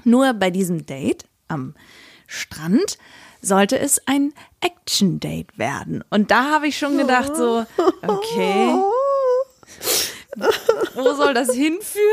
Nur 0.06 0.34
bei 0.34 0.50
diesem 0.50 0.86
Date 0.86 1.26
am 1.50 1.74
Strand 2.30 3.00
sollte 3.42 3.80
es 3.80 4.02
ein 4.06 4.34
Action-Date 4.62 5.58
werden. 5.58 6.04
Und 6.10 6.30
da 6.30 6.52
habe 6.52 6.68
ich 6.68 6.78
schon 6.78 6.98
gedacht, 6.98 7.36
so, 7.36 7.66
okay, 8.08 8.76
wo 10.94 11.14
soll 11.16 11.34
das 11.34 11.52
hinführen? 11.54 12.06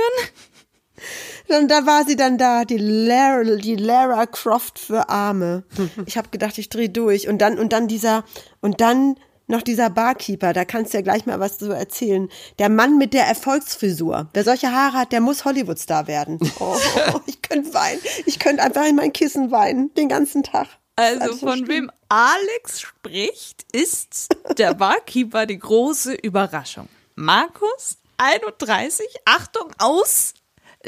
Und 1.49 1.71
da 1.71 1.85
war 1.85 2.05
sie 2.05 2.17
dann 2.17 2.39
da, 2.39 2.65
die 2.65 2.79
Lara, 2.79 3.43
die 3.57 3.77
Lara 3.77 4.25
Croft 4.27 4.79
für 4.79 5.11
Arme. 5.11 5.65
Ich 6.07 6.17
habe 6.17 6.31
gedacht, 6.31 6.57
ich 6.59 6.71
drehe 6.71 6.89
durch. 6.89 7.29
Und 7.29 7.39
dann, 7.39 7.59
und 7.59 7.73
dann 7.73 7.87
dieser, 7.87 8.25
und 8.61 8.81
dann 8.81 9.17
noch 9.47 9.63
dieser 9.63 9.91
Barkeeper, 9.91 10.53
da 10.53 10.65
kannst 10.65 10.93
du 10.93 10.99
ja 10.99 11.03
gleich 11.03 11.27
mal 11.27 11.41
was 11.41 11.59
so 11.59 11.71
erzählen. 11.71 12.29
Der 12.59 12.69
Mann 12.69 12.99
mit 12.99 13.15
der 13.15 13.27
Erfolgsfrisur. 13.27 14.29
Wer 14.33 14.45
solche 14.45 14.73
Haare 14.73 14.99
hat, 14.99 15.13
der 15.13 15.21
muss 15.21 15.45
Hollywoodstar 15.45 16.07
werden. 16.07 16.39
Oh, 16.59 17.21
ich 17.27 17.43
könnte 17.43 17.73
weinen. 17.75 18.01
Ich 18.25 18.39
könnte 18.39 18.63
einfach 18.63 18.87
in 18.87 18.97
mein 18.97 19.13
Kissen 19.13 19.51
weinen, 19.51 19.93
den 19.95 20.09
ganzen 20.09 20.43
Tag. 20.43 20.67
Also 20.97 21.37
von 21.37 21.59
schlimm. 21.59 21.69
wem 21.69 21.91
Alex 22.09 22.81
spricht, 22.81 23.67
ist 23.73 24.35
der 24.57 24.75
Barkeeper 24.75 25.45
die 25.47 25.59
große 25.59 26.15
Überraschung. 26.15 26.89
Markus, 27.15 27.99
31, 28.17 29.07
Achtung, 29.27 29.71
aus 29.79 30.35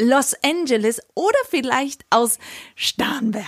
Los 0.01 0.35
Angeles 0.45 1.01
oder 1.15 1.39
vielleicht 1.49 2.05
aus 2.11 2.39
Starnberg. 2.75 3.45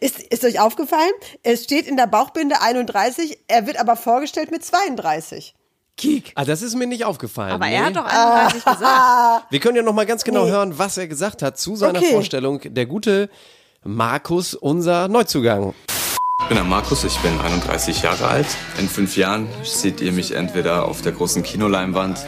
Ist, 0.00 0.20
ist 0.20 0.44
euch 0.44 0.60
aufgefallen? 0.60 1.12
Es 1.42 1.64
steht 1.64 1.86
in 1.86 1.96
der 1.96 2.06
Bauchbinde 2.06 2.60
31, 2.60 3.38
er 3.48 3.66
wird 3.66 3.78
aber 3.78 3.96
vorgestellt 3.96 4.50
mit 4.50 4.64
32. 4.64 5.54
Kiek. 5.96 6.32
Ah, 6.34 6.44
das 6.44 6.62
ist 6.62 6.74
mir 6.74 6.86
nicht 6.86 7.04
aufgefallen. 7.04 7.52
Aber 7.52 7.66
nee. 7.66 7.74
er 7.74 7.84
hat 7.84 7.96
doch 7.96 8.06
31 8.06 8.64
gesagt. 8.64 9.46
Wir 9.50 9.60
können 9.60 9.76
ja 9.76 9.82
noch 9.82 9.92
mal 9.92 10.06
ganz 10.06 10.24
genau 10.24 10.46
hören, 10.46 10.78
was 10.78 10.96
er 10.96 11.06
gesagt 11.06 11.42
hat 11.42 11.58
zu 11.58 11.76
seiner 11.76 11.98
Okay. 11.98 12.12
Vorstellung. 12.12 12.60
Der 12.64 12.86
gute 12.86 13.28
Markus, 13.84 14.54
unser 14.54 15.08
Neuzugang. 15.08 15.74
Ich 16.40 16.48
bin 16.48 16.56
der 16.56 16.64
Markus, 16.64 17.04
ich 17.04 17.16
bin 17.18 17.38
31 17.38 18.02
Jahre 18.02 18.26
alt. 18.26 18.46
In 18.78 18.88
fünf 18.88 19.16
Jahren 19.16 19.48
seht 19.62 20.00
ihr 20.00 20.12
mich 20.12 20.32
entweder 20.32 20.86
auf 20.86 21.02
der 21.02 21.12
großen 21.12 21.42
Kinoleinwand 21.42 22.18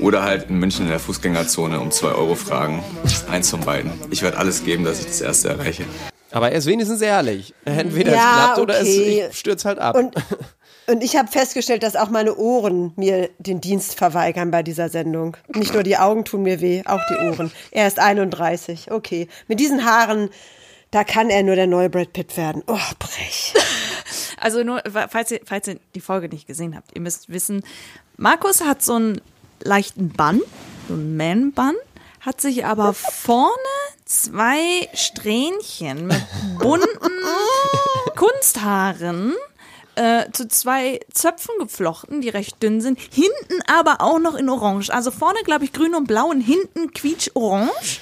oder 0.00 0.22
halt 0.22 0.48
in 0.48 0.58
München 0.58 0.84
in 0.84 0.90
der 0.90 1.00
Fußgängerzone 1.00 1.80
um 1.80 1.90
2 1.90 2.08
Euro 2.08 2.34
fragen. 2.34 2.82
Eins 3.30 3.50
von 3.50 3.60
beiden. 3.60 3.92
Ich 4.10 4.22
werde 4.22 4.38
alles 4.38 4.64
geben, 4.64 4.84
dass 4.84 5.00
ich 5.00 5.06
das 5.06 5.20
erste 5.20 5.48
erreiche. 5.48 5.84
Aber 6.32 6.50
er 6.50 6.58
ist 6.58 6.66
wenigstens 6.66 7.00
ehrlich. 7.00 7.54
Entweder 7.64 8.12
Ja, 8.12 8.16
es 8.16 8.36
klappt 8.36 8.58
oder 8.60 8.80
okay. 8.80 9.26
es 9.28 9.38
stürzt 9.38 9.64
halt 9.64 9.78
ab. 9.78 9.96
Und, 9.96 10.14
und 10.86 11.02
ich 11.02 11.16
habe 11.16 11.30
festgestellt, 11.30 11.82
dass 11.82 11.96
auch 11.96 12.10
meine 12.10 12.36
Ohren 12.36 12.92
mir 12.96 13.30
den 13.38 13.60
Dienst 13.60 13.96
verweigern 13.96 14.50
bei 14.50 14.62
dieser 14.62 14.88
Sendung. 14.88 15.36
Nicht 15.48 15.74
nur 15.74 15.82
die 15.82 15.96
Augen 15.96 16.24
tun 16.24 16.42
mir 16.42 16.60
weh, 16.60 16.82
auch 16.86 17.00
die 17.10 17.16
Ohren. 17.26 17.50
Er 17.72 17.86
ist 17.86 17.98
31, 17.98 18.92
okay. 18.92 19.28
Mit 19.48 19.58
diesen 19.60 19.84
Haaren, 19.84 20.30
da 20.92 21.04
kann 21.04 21.30
er 21.30 21.42
nur 21.42 21.56
der 21.56 21.66
neue 21.66 21.90
Brad 21.90 22.12
Pitt 22.12 22.36
werden. 22.36 22.62
Oh, 22.66 22.78
brech. 22.98 23.54
Also 24.42 24.64
nur, 24.64 24.82
falls 25.10 25.30
ihr, 25.30 25.40
falls 25.44 25.68
ihr 25.68 25.78
die 25.94 26.00
Folge 26.00 26.30
nicht 26.30 26.46
gesehen 26.46 26.74
habt, 26.74 26.92
ihr 26.94 27.02
müsst 27.02 27.28
wissen, 27.28 27.62
Markus 28.16 28.64
hat 28.64 28.82
so 28.82 28.94
einen 28.94 29.20
leichten 29.62 30.10
Bann, 30.10 30.40
so 30.88 30.94
einen 30.94 31.16
Man-Bann, 31.16 31.74
hat 32.20 32.40
sich 32.40 32.66
aber 32.66 32.92
vorne 32.92 33.50
zwei 34.04 34.88
Strähnchen 34.94 36.06
mit 36.08 36.22
bunten 36.58 36.88
Kunsthaaren 38.16 39.34
äh, 39.94 40.30
zu 40.32 40.48
zwei 40.48 41.00
Zöpfen 41.12 41.54
geflochten, 41.58 42.20
die 42.20 42.28
recht 42.28 42.62
dünn 42.62 42.80
sind, 42.80 42.98
hinten 42.98 43.62
aber 43.66 44.00
auch 44.00 44.18
noch 44.18 44.34
in 44.34 44.48
Orange. 44.48 44.90
Also 44.90 45.10
vorne, 45.10 45.40
glaube 45.44 45.64
ich, 45.64 45.72
grün 45.72 45.94
und 45.94 46.06
blau 46.06 46.26
und 46.26 46.40
hinten 46.40 46.92
quietsch-orange. 46.92 48.00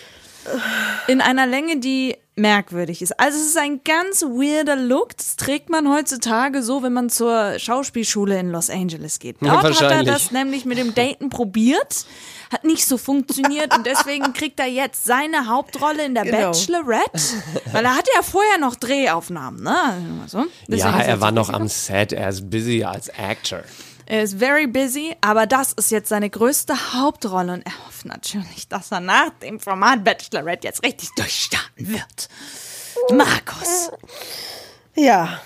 In 1.08 1.20
einer 1.20 1.46
Länge, 1.46 1.78
die 1.78 2.16
merkwürdig 2.38 3.02
ist. 3.02 3.18
Also 3.20 3.38
es 3.38 3.46
ist 3.46 3.58
ein 3.58 3.82
ganz 3.84 4.22
weirder 4.22 4.76
Look. 4.76 5.16
Das 5.16 5.36
trägt 5.36 5.68
man 5.70 5.92
heutzutage 5.92 6.62
so, 6.62 6.82
wenn 6.82 6.92
man 6.92 7.10
zur 7.10 7.58
Schauspielschule 7.58 8.38
in 8.38 8.50
Los 8.50 8.70
Angeles 8.70 9.18
geht. 9.18 9.36
Ja, 9.42 9.60
Dort 9.60 9.80
hat 9.82 9.90
er 9.92 10.04
das 10.04 10.30
nämlich 10.30 10.64
mit 10.64 10.78
dem 10.78 10.94
Daten 10.94 11.28
probiert, 11.30 12.06
hat 12.52 12.64
nicht 12.64 12.86
so 12.86 12.96
funktioniert 12.96 13.76
und 13.76 13.84
deswegen 13.86 14.32
kriegt 14.32 14.58
er 14.60 14.66
jetzt 14.66 15.04
seine 15.04 15.48
Hauptrolle 15.48 16.04
in 16.04 16.14
der 16.14 16.24
Genau. 16.24 16.52
Bachelorette, 16.52 17.20
weil 17.72 17.84
er 17.84 17.94
hatte 17.96 18.10
ja 18.14 18.22
vorher 18.22 18.58
noch 18.58 18.74
Drehaufnahmen, 18.76 19.62
ne? 19.62 20.20
Also, 20.22 20.46
Ja, 20.68 21.00
er 21.00 21.20
war 21.20 21.32
noch 21.32 21.48
busy. 21.48 21.56
am 21.60 21.68
Set, 21.68 22.12
er 22.12 22.28
ist 22.28 22.48
busy 22.48 22.84
als 22.84 23.10
Actor. 23.10 23.60
Er 24.06 24.22
ist 24.22 24.38
very 24.38 24.66
busy, 24.66 25.14
aber 25.20 25.46
das 25.46 25.74
ist 25.74 25.90
jetzt 25.90 26.08
seine 26.08 26.30
größte 26.30 26.94
Hauptrolle 26.94 27.52
und 27.52 27.66
er 27.66 27.72
hofft 27.98 28.06
natürlich, 28.06 28.68
dass 28.68 28.90
er 28.92 29.00
nach 29.00 29.30
dem 29.42 29.60
Format 29.60 30.04
Bachelorette 30.04 30.66
jetzt 30.66 30.84
richtig 30.84 31.10
durchstarten 31.16 31.88
wird. 31.88 32.28
Markus. 33.12 33.90
Ja. 34.94 35.40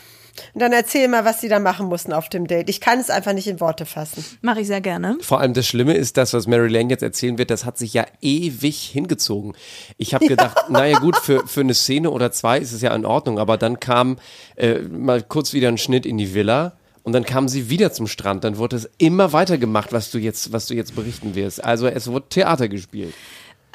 Und 0.54 0.60
dann 0.60 0.72
erzähl 0.72 1.08
mal, 1.08 1.24
was 1.24 1.40
sie 1.40 1.48
da 1.48 1.58
machen 1.58 1.86
mussten 1.86 2.12
auf 2.12 2.28
dem 2.28 2.46
Date. 2.46 2.68
Ich 2.68 2.80
kann 2.80 2.98
es 2.98 3.10
einfach 3.10 3.32
nicht 3.32 3.46
in 3.46 3.60
Worte 3.60 3.86
fassen. 3.86 4.24
Mache 4.40 4.60
ich 4.60 4.66
sehr 4.66 4.80
gerne. 4.80 5.18
Vor 5.20 5.40
allem 5.40 5.54
das 5.54 5.66
Schlimme 5.66 5.94
ist, 5.94 6.16
das, 6.16 6.32
was 6.32 6.46
Mary 6.46 6.68
Lane 6.68 6.90
jetzt 6.90 7.02
erzählen 7.02 7.38
wird, 7.38 7.50
das 7.50 7.64
hat 7.64 7.78
sich 7.78 7.92
ja 7.94 8.06
ewig 8.20 8.82
hingezogen. 8.92 9.54
Ich 9.98 10.14
habe 10.14 10.26
gedacht, 10.26 10.68
naja 10.68 10.98
gut, 10.98 11.16
für, 11.16 11.46
für 11.46 11.60
eine 11.60 11.74
Szene 11.74 12.10
oder 12.10 12.32
zwei 12.32 12.58
ist 12.58 12.72
es 12.72 12.82
ja 12.82 12.94
in 12.94 13.04
Ordnung, 13.04 13.38
aber 13.38 13.56
dann 13.56 13.78
kam 13.78 14.18
äh, 14.56 14.78
mal 14.80 15.22
kurz 15.22 15.52
wieder 15.52 15.68
ein 15.68 15.78
Schnitt 15.78 16.06
in 16.06 16.18
die 16.18 16.34
Villa 16.34 16.76
und 17.04 17.12
dann 17.12 17.24
kam 17.24 17.48
sie 17.48 17.68
wieder 17.68 17.92
zum 17.92 18.06
Strand. 18.06 18.44
Dann 18.44 18.56
wurde 18.56 18.76
es 18.76 18.88
immer 18.98 19.32
weiter 19.32 19.58
gemacht, 19.58 19.92
was 19.92 20.10
du 20.10 20.18
jetzt, 20.18 20.52
was 20.52 20.66
du 20.66 20.74
jetzt 20.74 20.94
berichten 20.94 21.34
wirst. 21.34 21.62
Also 21.62 21.86
es 21.86 22.08
wurde 22.08 22.28
Theater 22.28 22.68
gespielt. 22.68 23.14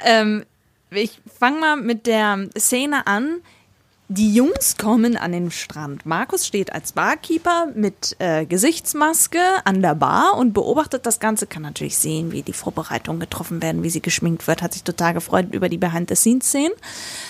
Ähm, 0.04 0.46
ich 0.90 1.20
fange 1.38 1.60
mal 1.60 1.76
mit 1.78 2.08
der 2.08 2.48
Szene 2.58 3.08
an. 3.08 3.42
Die 4.10 4.34
Jungs 4.34 4.78
kommen 4.78 5.18
an 5.18 5.34
den 5.34 5.52
Strand. 5.52 6.06
Markus 6.06 6.48
steht 6.48 6.72
als 6.72 6.94
Barkeeper 6.94 7.68
mit 7.76 8.16
äh, 8.20 8.46
Gesichtsmaske 8.46 9.42
an 9.66 9.82
der 9.82 9.96
Bar 9.96 10.38
und 10.38 10.54
beobachtet 10.54 11.06
das 11.06 11.20
Ganze, 11.20 11.46
kann 11.46 11.64
natürlich 11.64 11.98
sehen, 11.98 12.32
wie 12.32 12.42
die 12.42 12.54
Vorbereitungen 12.54 13.20
getroffen 13.20 13.62
werden, 13.62 13.84
wie 13.84 13.90
sie 13.90 14.02
geschminkt 14.02 14.48
wird, 14.48 14.62
hat 14.62 14.72
sich 14.72 14.86
total 14.86 15.14
gefreut 15.14 15.48
über 15.52 15.68
die 15.68 15.78
Behind-the-Scenes-Szenen. 15.78 16.72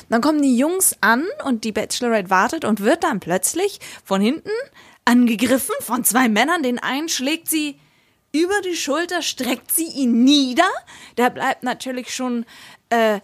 Dann 0.10 0.22
kommen 0.22 0.44
die 0.44 0.56
Jungs 0.56 0.96
an 1.01 1.24
und 1.46 1.63
die 1.63 1.72
Bachelorette 1.72 2.30
wartet 2.30 2.63
und 2.63 2.82
wird 2.82 3.04
dann 3.04 3.20
plötzlich 3.20 3.80
von 4.06 4.22
hinten 4.22 4.51
angegriffen 5.08 5.76
von 5.80 6.04
zwei 6.04 6.28
Männern. 6.30 6.64
Den 6.64 6.80
einen 6.80 7.10
schlägt 7.10 7.50
sie 7.50 7.80
über 8.32 8.62
die 8.62 8.76
Schulter, 8.76 9.22
streckt 9.22 9.72
sie 9.72 9.88
ihn 9.88 10.24
nieder. 10.24 10.70
Der 11.18 11.30
bleibt 11.30 11.64
natürlich 11.64 12.14
schon 12.14 12.46
äh, 12.90 13.20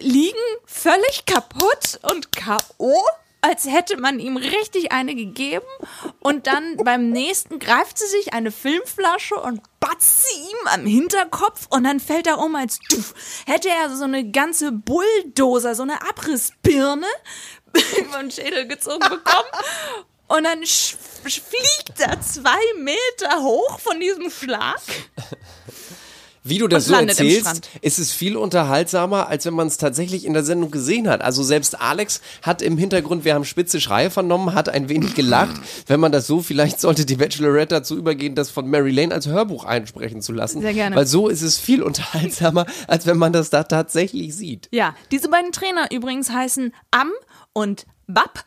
liegen, 0.00 0.38
völlig 0.64 1.26
kaputt 1.26 1.98
und 2.02 2.34
K.O., 2.34 2.94
als 3.42 3.66
hätte 3.66 3.96
man 4.00 4.18
ihm 4.18 4.36
richtig 4.36 4.90
eine 4.90 5.14
gegeben. 5.14 5.66
Und 6.20 6.46
dann 6.46 6.76
beim 6.78 7.10
nächsten 7.10 7.58
greift 7.60 7.98
sie 7.98 8.06
sich 8.06 8.32
eine 8.32 8.50
Filmflasche 8.50 9.36
und 9.36 9.60
batzt 9.78 10.24
sie 10.24 10.40
ihm 10.40 10.66
am 10.66 10.86
Hinterkopf 10.86 11.66
und 11.70 11.84
dann 11.84 12.00
fällt 12.00 12.26
er 12.26 12.38
um, 12.38 12.56
als 12.56 12.80
duff. 12.88 13.14
Hätte 13.46 13.68
er 13.68 13.94
so 13.94 14.04
eine 14.04 14.30
ganze 14.30 14.72
Bulldozer, 14.72 15.76
so 15.76 15.82
eine 15.82 16.02
Abrissbirne 16.02 17.06
über 18.00 18.18
den 18.18 18.32
Schädel 18.32 18.66
gezogen 18.66 19.08
bekommen. 19.08 19.50
Und 20.28 20.44
dann 20.44 20.64
fliegt 20.64 22.00
er 22.00 22.20
zwei 22.20 22.58
Meter 22.78 23.42
hoch 23.42 23.78
von 23.78 24.00
diesem 24.00 24.30
Schlag. 24.30 24.80
Wie 26.48 26.58
du 26.58 26.68
das 26.68 26.86
so 26.86 26.94
erzählst, 26.94 27.68
ist 27.80 27.98
es 27.98 28.12
viel 28.12 28.36
unterhaltsamer, 28.36 29.28
als 29.28 29.46
wenn 29.46 29.54
man 29.54 29.66
es 29.66 29.78
tatsächlich 29.78 30.24
in 30.24 30.32
der 30.32 30.44
Sendung 30.44 30.70
gesehen 30.70 31.08
hat. 31.08 31.20
Also 31.20 31.42
selbst 31.42 31.80
Alex 31.80 32.20
hat 32.42 32.62
im 32.62 32.78
Hintergrund, 32.78 33.24
wir 33.24 33.34
haben 33.34 33.44
spitze 33.44 33.80
Schreie 33.80 34.10
vernommen, 34.10 34.54
hat 34.54 34.68
ein 34.68 34.88
wenig 34.88 35.16
gelacht. 35.16 35.60
Wenn 35.88 35.98
man 35.98 36.12
das 36.12 36.28
so, 36.28 36.42
vielleicht 36.42 36.80
sollte 36.80 37.04
die 37.04 37.16
Bachelorette 37.16 37.74
dazu 37.74 37.96
übergehen, 37.96 38.36
das 38.36 38.50
von 38.50 38.68
Mary 38.70 38.92
Lane 38.92 39.12
als 39.12 39.26
Hörbuch 39.26 39.64
einsprechen 39.64 40.22
zu 40.22 40.32
lassen. 40.32 40.60
Sehr 40.60 40.74
gerne. 40.74 40.94
Weil 40.94 41.06
so 41.06 41.28
ist 41.28 41.42
es 41.42 41.58
viel 41.58 41.82
unterhaltsamer, 41.82 42.66
als 42.86 43.06
wenn 43.06 43.18
man 43.18 43.32
das 43.32 43.50
da 43.50 43.64
tatsächlich 43.64 44.36
sieht. 44.36 44.68
Ja, 44.70 44.94
diese 45.10 45.28
beiden 45.28 45.50
Trainer 45.50 45.90
übrigens 45.90 46.30
heißen 46.30 46.72
Am 46.92 47.10
und 47.54 47.86
Bab. 48.06 48.44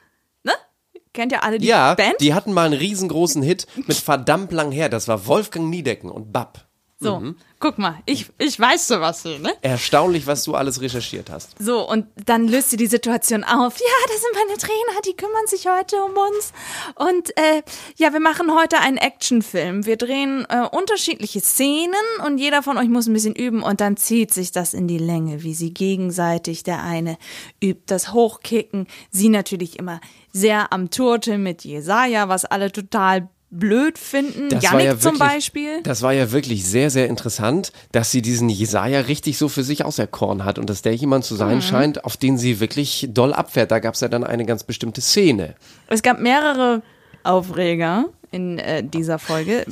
Kennt 1.19 1.33
ihr 1.33 1.43
alle 1.43 1.57
die 1.57 1.67
ja, 1.67 1.95
Band? 1.95 2.15
die 2.21 2.33
hatten 2.33 2.53
mal 2.53 2.67
einen 2.67 2.79
riesengroßen 2.79 3.41
Hit 3.43 3.67
mit 3.75 3.97
verdammt 3.97 4.53
lang 4.53 4.71
her. 4.71 4.87
Das 4.87 5.09
war 5.09 5.27
Wolfgang 5.27 5.69
Niedecken 5.69 6.09
und 6.09 6.31
Bab. 6.31 6.65
so, 7.01 7.19
Mhm. 7.19 7.35
guck 7.59 7.77
mal, 7.77 7.95
ich, 8.05 8.25
ich 8.37 8.57
weiß 8.59 8.87
sowas 8.89 9.23
ne? 9.25 9.53
Erstaunlich, 9.61 10.27
was 10.27 10.43
du 10.43 10.55
alles 10.55 10.81
recherchiert 10.81 11.29
hast. 11.29 11.55
So, 11.57 11.89
und 11.89 12.05
dann 12.25 12.47
löst 12.49 12.71
sie 12.71 12.77
die 12.77 12.87
Situation 12.87 13.43
auf. 13.45 13.77
Ja, 13.79 14.07
das 14.07 14.21
sind 14.21 14.33
meine 14.33 14.57
Trainer, 14.57 15.01
die 15.05 15.13
kümmern 15.15 15.47
sich 15.47 15.65
heute 15.67 15.95
um 16.03 16.11
uns. 16.11 16.51
Und 16.95 17.37
äh, 17.37 17.63
ja, 17.97 18.11
wir 18.11 18.19
machen 18.19 18.53
heute 18.53 18.79
einen 18.79 18.97
Actionfilm. 18.97 19.85
Wir 19.85 19.95
drehen 19.97 20.45
äh, 20.49 20.67
unterschiedliche 20.71 21.39
Szenen 21.41 21.93
und 22.25 22.37
jeder 22.37 22.63
von 22.63 22.77
euch 22.77 22.89
muss 22.89 23.07
ein 23.07 23.13
bisschen 23.13 23.35
üben 23.35 23.61
und 23.63 23.79
dann 23.81 23.95
zieht 23.95 24.33
sich 24.33 24.51
das 24.51 24.73
in 24.73 24.87
die 24.89 24.97
Länge, 24.97 25.43
wie 25.43 25.53
sie 25.53 25.73
gegenseitig, 25.73 26.63
der 26.63 26.83
eine 26.83 27.17
übt 27.63 27.83
das 27.87 28.11
Hochkicken, 28.13 28.87
sie 29.09 29.29
natürlich 29.29 29.79
immer 29.79 30.01
sehr 30.31 30.71
am 30.73 30.89
Turte 30.89 31.37
mit 31.37 31.63
Jesaja, 31.63 32.29
was 32.29 32.45
alle 32.45 32.71
total 32.71 33.27
blöd 33.51 33.97
finden. 33.97 34.49
Das 34.49 34.63
Yannick 34.63 34.85
ja 34.85 34.91
zum 34.99 35.13
wirklich- 35.19 35.19
Beispiel. 35.33 35.81
Das 35.81 36.03
war 36.03 36.13
ja 36.13 36.31
wirklich 36.31 36.65
sehr, 36.67 36.91
sehr 36.91 37.07
interessant, 37.07 37.71
dass 37.91 38.11
sie 38.11 38.21
diesen 38.21 38.47
Jesaja 38.47 38.99
richtig 39.01 39.39
so 39.39 39.49
für 39.49 39.63
sich 39.63 39.83
auserkoren 39.83 40.45
hat 40.45 40.59
und 40.59 40.69
dass 40.69 40.83
der 40.83 40.93
jemand 40.95 41.25
zu 41.25 41.33
Mhm. 41.33 41.37
sein 41.39 41.61
scheint, 41.63 42.05
auf 42.05 42.15
den 42.15 42.37
sie 42.37 42.59
wirklich 42.59 43.07
doll 43.11 43.33
abfährt. 43.33 43.71
Da 43.71 43.79
gab 43.79 43.95
es 43.95 44.01
ja 44.01 44.07
dann 44.07 44.23
eine 44.23 44.45
ganz 44.45 44.63
bestimmte 44.63 45.01
Szene. 45.01 45.55
Es 45.87 46.03
gab 46.03 46.19
mehrere 46.19 46.83
Aufreger 47.23 48.05
in 48.31 48.59
äh, 48.59 48.83
dieser 48.83 49.17
Folge. 49.17 49.65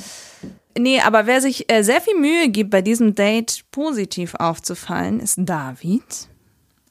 Nee, 0.75 1.01
aber 1.01 1.27
wer 1.27 1.41
sich 1.41 1.71
äh, 1.71 1.83
sehr 1.83 2.01
viel 2.01 2.15
Mühe 2.19 2.49
gibt, 2.49 2.71
bei 2.71 2.81
diesem 2.81 3.13
Date 3.15 3.63
positiv 3.71 4.33
aufzufallen, 4.35 5.19
ist 5.19 5.37
David. 5.39 6.01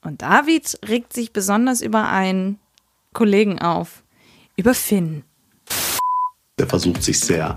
Und 0.04 0.22
David 0.22 0.78
regt 0.88 1.12
sich 1.12 1.32
besonders 1.32 1.82
über 1.82 2.08
einen 2.08 2.58
Kollegen 3.16 3.58
auf. 3.58 4.04
Über 4.56 4.74
Finn. 4.74 5.24
Er 6.58 6.66
versucht 6.66 7.02
sich 7.02 7.18
sehr 7.18 7.56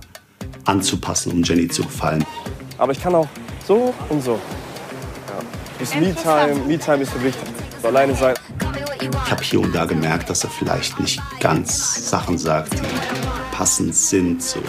anzupassen, 0.63 1.33
um 1.33 1.43
Jenny 1.43 1.67
zu 1.67 1.83
gefallen. 1.83 2.23
Aber 2.77 2.93
ich 2.93 3.03
kann 3.03 3.13
auch 3.13 3.27
so 3.67 3.93
und 4.07 4.23
so. 4.23 4.39
Ja. 5.27 5.39
Das 5.77 5.93
Me-Time, 5.95 6.65
Me-Time 6.65 7.03
ist 7.03 7.11
so 7.11 7.21
wichtig. 7.21 7.43
So 7.81 7.89
alleine 7.89 8.15
sein. 8.15 8.35
Ich 9.01 9.31
habe 9.31 9.43
hier 9.43 9.59
und 9.59 9.75
da 9.75 9.83
gemerkt, 9.83 10.29
dass 10.29 10.45
er 10.45 10.49
vielleicht 10.49 10.97
nicht 10.97 11.21
ganz 11.41 12.09
Sachen 12.09 12.37
sagt, 12.37 12.75
die 12.75 13.53
passend 13.53 13.93
sind. 13.93 14.41
So. 14.41 14.61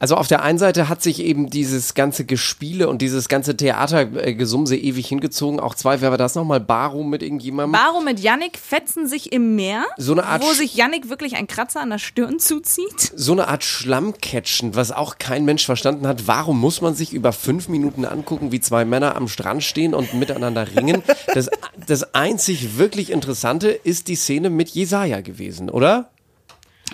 Also 0.00 0.14
auf 0.14 0.28
der 0.28 0.42
einen 0.42 0.58
Seite 0.58 0.88
hat 0.88 1.02
sich 1.02 1.20
eben 1.20 1.50
dieses 1.50 1.94
ganze 1.94 2.24
Gespiele 2.24 2.88
und 2.88 3.02
dieses 3.02 3.28
ganze 3.28 3.56
Theatergesumse 3.56 4.76
ewig 4.76 5.08
hingezogen. 5.08 5.58
Auch 5.58 5.74
zwei, 5.74 6.00
wer 6.00 6.10
war 6.10 6.18
das 6.18 6.36
nochmal? 6.36 6.60
Baro 6.60 7.02
mit 7.02 7.22
irgendjemandem? 7.22 7.72
Baro 7.72 8.00
mit 8.00 8.20
Yannick 8.20 8.58
fetzen 8.58 9.08
sich 9.08 9.32
im 9.32 9.56
Meer, 9.56 9.84
So 9.96 10.12
eine 10.12 10.24
Art 10.24 10.42
wo 10.42 10.52
sich 10.52 10.76
Yannick 10.76 11.08
wirklich 11.08 11.34
ein 11.34 11.48
Kratzer 11.48 11.80
an 11.80 11.90
der 11.90 11.98
Stirn 11.98 12.38
zuzieht. 12.38 13.12
so 13.16 13.32
eine 13.32 13.48
Art 13.48 13.64
Schlammcatchen, 13.64 14.76
was 14.76 14.92
auch 14.92 15.18
kein 15.18 15.44
Mensch 15.44 15.66
verstanden 15.66 16.06
hat. 16.06 16.28
Warum 16.28 16.60
muss 16.60 16.80
man 16.80 16.94
sich 16.94 17.12
über 17.12 17.32
fünf 17.32 17.68
Minuten 17.68 18.04
angucken, 18.04 18.52
wie 18.52 18.60
zwei 18.60 18.84
Männer 18.84 19.16
am 19.16 19.26
Strand 19.26 19.64
stehen 19.64 19.94
und 19.94 20.14
miteinander 20.14 20.76
ringen? 20.76 21.02
Das, 21.34 21.50
das 21.86 22.14
einzig 22.14 22.78
wirklich 22.78 23.10
Interessante 23.10 23.68
ist 23.70 24.06
die 24.06 24.14
Szene 24.16 24.48
mit 24.48 24.68
Jesaja 24.68 25.20
gewesen, 25.22 25.70
oder? 25.70 26.10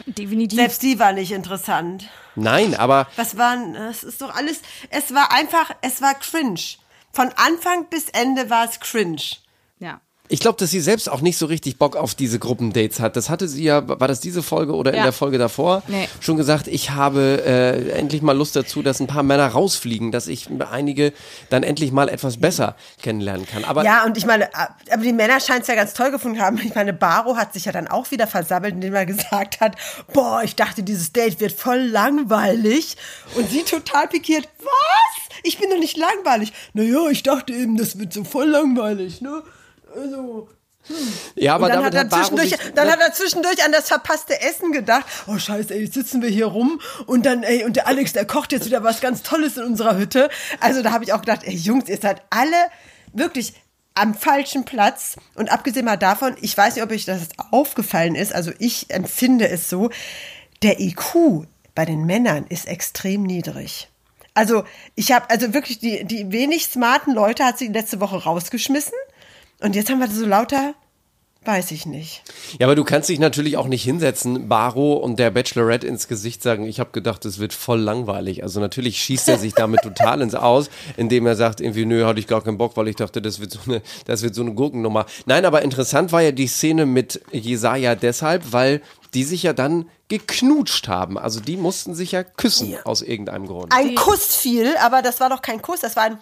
Definitiv. 0.06 0.58
Selbst 0.58 0.82
die 0.82 0.98
war 0.98 1.12
nicht 1.12 1.32
interessant. 1.32 2.08
Nein, 2.36 2.74
aber 2.74 3.06
Was 3.16 3.36
waren, 3.36 3.74
es 3.74 4.02
ist 4.02 4.20
doch 4.20 4.34
alles, 4.34 4.60
es 4.90 5.14
war 5.14 5.32
einfach, 5.32 5.70
es 5.82 6.02
war 6.02 6.14
cringe. 6.14 6.60
Von 7.12 7.30
Anfang 7.36 7.86
bis 7.86 8.08
Ende 8.08 8.50
war 8.50 8.68
es 8.68 8.80
cringe. 8.80 9.36
Ich 10.28 10.40
glaube, 10.40 10.56
dass 10.58 10.70
sie 10.70 10.80
selbst 10.80 11.10
auch 11.10 11.20
nicht 11.20 11.36
so 11.36 11.44
richtig 11.44 11.78
Bock 11.78 11.96
auf 11.96 12.14
diese 12.14 12.38
Gruppendates 12.38 12.98
hat. 12.98 13.14
Das 13.14 13.28
hatte 13.28 13.46
sie 13.46 13.62
ja, 13.64 13.86
war 13.86 14.08
das 14.08 14.20
diese 14.20 14.42
Folge 14.42 14.74
oder 14.74 14.90
in 14.92 14.96
Ja. 14.96 15.02
der 15.02 15.12
Folge 15.12 15.36
davor? 15.36 15.82
Nee. 15.86 16.08
Schon 16.20 16.38
gesagt, 16.38 16.66
ich 16.66 16.90
habe 16.92 17.42
äh, 17.44 17.90
endlich 17.90 18.22
mal 18.22 18.32
Lust 18.34 18.56
dazu, 18.56 18.82
dass 18.82 19.00
ein 19.00 19.06
paar 19.06 19.22
Männer 19.22 19.46
rausfliegen, 19.48 20.12
dass 20.12 20.26
ich 20.26 20.48
einige 20.70 21.12
dann 21.50 21.62
endlich 21.62 21.92
mal 21.92 22.08
etwas 22.08 22.38
besser 22.38 22.74
kennenlernen 23.02 23.44
kann. 23.46 23.64
Aber 23.64 23.84
Ja, 23.84 24.04
und 24.06 24.16
ich 24.16 24.24
meine, 24.24 24.48
aber 24.54 25.02
die 25.02 25.12
Männer 25.12 25.40
scheinen 25.40 25.60
es 25.60 25.66
ja 25.66 25.74
ganz 25.74 25.92
toll 25.92 26.10
gefunden 26.10 26.40
haben. 26.40 26.58
Ich 26.64 26.74
meine, 26.74 26.94
Baro 26.94 27.36
hat 27.36 27.52
sich 27.52 27.66
ja 27.66 27.72
dann 27.72 27.86
auch 27.86 28.10
wieder 28.10 28.26
versammelt, 28.26 28.72
indem 28.74 28.94
er 28.94 29.04
gesagt 29.04 29.60
hat, 29.60 29.76
boah, 30.14 30.40
ich 30.42 30.56
dachte, 30.56 30.82
dieses 30.82 31.12
Date 31.12 31.38
wird 31.40 31.52
voll 31.52 31.80
langweilig. 31.80 32.96
Und 33.36 33.50
sie 33.50 33.62
total 33.62 34.08
pikiert, 34.08 34.48
was? 34.58 35.38
Ich 35.42 35.58
bin 35.58 35.68
doch 35.68 35.78
nicht 35.78 35.98
langweilig. 35.98 36.54
Naja, 36.72 37.08
ich 37.10 37.22
dachte 37.22 37.52
eben, 37.52 37.76
das 37.76 37.98
wird 37.98 38.14
so 38.14 38.24
voll 38.24 38.48
langweilig, 38.48 39.20
ne? 39.20 39.42
Also, 39.94 40.48
ja, 41.34 41.54
aber 41.54 41.66
und 41.66 41.72
dann, 41.72 41.84
hat 41.84 41.94
er 41.94 42.10
zwischendurch, 42.10 42.54
dann 42.74 42.90
hat 42.90 43.00
er 43.00 43.12
zwischendurch 43.12 43.64
an 43.64 43.72
das 43.72 43.88
verpasste 43.88 44.40
Essen 44.42 44.70
gedacht. 44.70 45.06
Oh 45.26 45.38
scheiße, 45.38 45.74
ey, 45.74 45.84
jetzt 45.84 45.94
sitzen 45.94 46.20
wir 46.20 46.28
hier 46.28 46.46
rum 46.46 46.80
und 47.06 47.24
dann, 47.24 47.42
ey, 47.42 47.64
und 47.64 47.76
der 47.76 47.86
Alex, 47.86 48.12
der 48.12 48.26
kocht 48.26 48.52
jetzt 48.52 48.66
wieder 48.66 48.84
was 48.84 49.00
ganz 49.00 49.22
Tolles 49.22 49.56
in 49.56 49.64
unserer 49.64 49.96
Hütte. 49.96 50.28
Also 50.60 50.82
da 50.82 50.92
habe 50.92 51.04
ich 51.04 51.12
auch 51.14 51.20
gedacht, 51.20 51.40
ey 51.44 51.54
Jungs, 51.54 51.88
ihr 51.88 51.96
seid 51.96 52.22
alle 52.28 52.56
wirklich 53.14 53.54
am 53.94 54.14
falschen 54.14 54.64
Platz. 54.64 55.16
Und 55.34 55.50
abgesehen 55.50 55.86
mal 55.86 55.96
davon, 55.96 56.36
ich 56.42 56.56
weiß 56.56 56.74
nicht, 56.74 56.84
ob 56.84 56.90
euch 56.90 57.06
das 57.06 57.28
aufgefallen 57.50 58.14
ist, 58.14 58.34
also 58.34 58.52
ich 58.58 58.90
empfinde 58.90 59.48
es 59.48 59.70
so, 59.70 59.90
der 60.62 60.80
IQ 60.80 61.46
bei 61.74 61.84
den 61.84 62.04
Männern 62.04 62.44
ist 62.48 62.66
extrem 62.66 63.22
niedrig. 63.22 63.88
Also 64.34 64.64
ich 64.96 65.12
habe, 65.12 65.30
also 65.30 65.54
wirklich 65.54 65.78
die, 65.78 66.04
die 66.04 66.30
wenig 66.32 66.66
smarten 66.66 67.14
Leute 67.14 67.44
hat 67.44 67.58
sie 67.58 67.68
letzte 67.68 68.00
Woche 68.00 68.16
rausgeschmissen. 68.16 68.98
Und 69.60 69.76
jetzt 69.76 69.90
haben 69.90 70.00
wir 70.00 70.08
so 70.08 70.26
lauter, 70.26 70.74
weiß 71.44 71.70
ich 71.72 71.86
nicht. 71.86 72.22
Ja, 72.58 72.66
aber 72.66 72.74
du 72.74 72.84
kannst 72.84 73.08
dich 73.08 73.18
natürlich 73.18 73.56
auch 73.56 73.66
nicht 73.66 73.82
hinsetzen, 73.82 74.48
Baro 74.48 74.94
und 74.94 75.18
der 75.18 75.30
Bachelorette 75.30 75.86
ins 75.86 76.08
Gesicht 76.08 76.42
sagen, 76.42 76.66
ich 76.66 76.80
habe 76.80 76.90
gedacht, 76.90 77.24
es 77.24 77.38
wird 77.38 77.52
voll 77.52 77.80
langweilig. 77.80 78.42
Also 78.42 78.60
natürlich 78.60 78.98
schießt 78.98 79.28
er 79.28 79.38
sich 79.38 79.54
damit 79.54 79.80
total 79.82 80.20
ins 80.22 80.34
Aus, 80.34 80.70
indem 80.96 81.26
er 81.26 81.36
sagt, 81.36 81.60
irgendwie, 81.60 81.84
nö, 81.84 82.04
hatte 82.06 82.20
ich 82.20 82.26
gar 82.26 82.42
keinen 82.42 82.58
Bock, 82.58 82.76
weil 82.76 82.88
ich 82.88 82.96
dachte, 82.96 83.20
das 83.20 83.40
wird 83.40 83.52
so 83.52 83.60
eine, 83.66 83.82
das 84.06 84.22
wird 84.22 84.34
so 84.34 84.42
eine 84.42 84.54
Gurkennummer. 84.54 85.06
Nein, 85.26 85.44
aber 85.44 85.62
interessant 85.62 86.12
war 86.12 86.22
ja 86.22 86.32
die 86.32 86.46
Szene 86.46 86.86
mit 86.86 87.20
Jesaja 87.32 87.94
deshalb, 87.94 88.52
weil 88.52 88.80
die 89.12 89.24
sich 89.24 89.44
ja 89.44 89.52
dann 89.52 89.88
geknutscht 90.08 90.88
haben. 90.88 91.18
Also 91.18 91.40
die 91.40 91.56
mussten 91.56 91.94
sich 91.94 92.12
ja 92.12 92.24
küssen 92.24 92.76
aus 92.84 93.02
irgendeinem 93.02 93.46
Grund. 93.46 93.72
Ein 93.72 93.94
Kuss 93.94 94.34
fiel, 94.36 94.74
aber 94.82 95.02
das 95.02 95.20
war 95.20 95.30
doch 95.30 95.42
kein 95.42 95.62
Kuss, 95.62 95.80
das 95.80 95.96
war 95.96 96.04
ein 96.04 96.18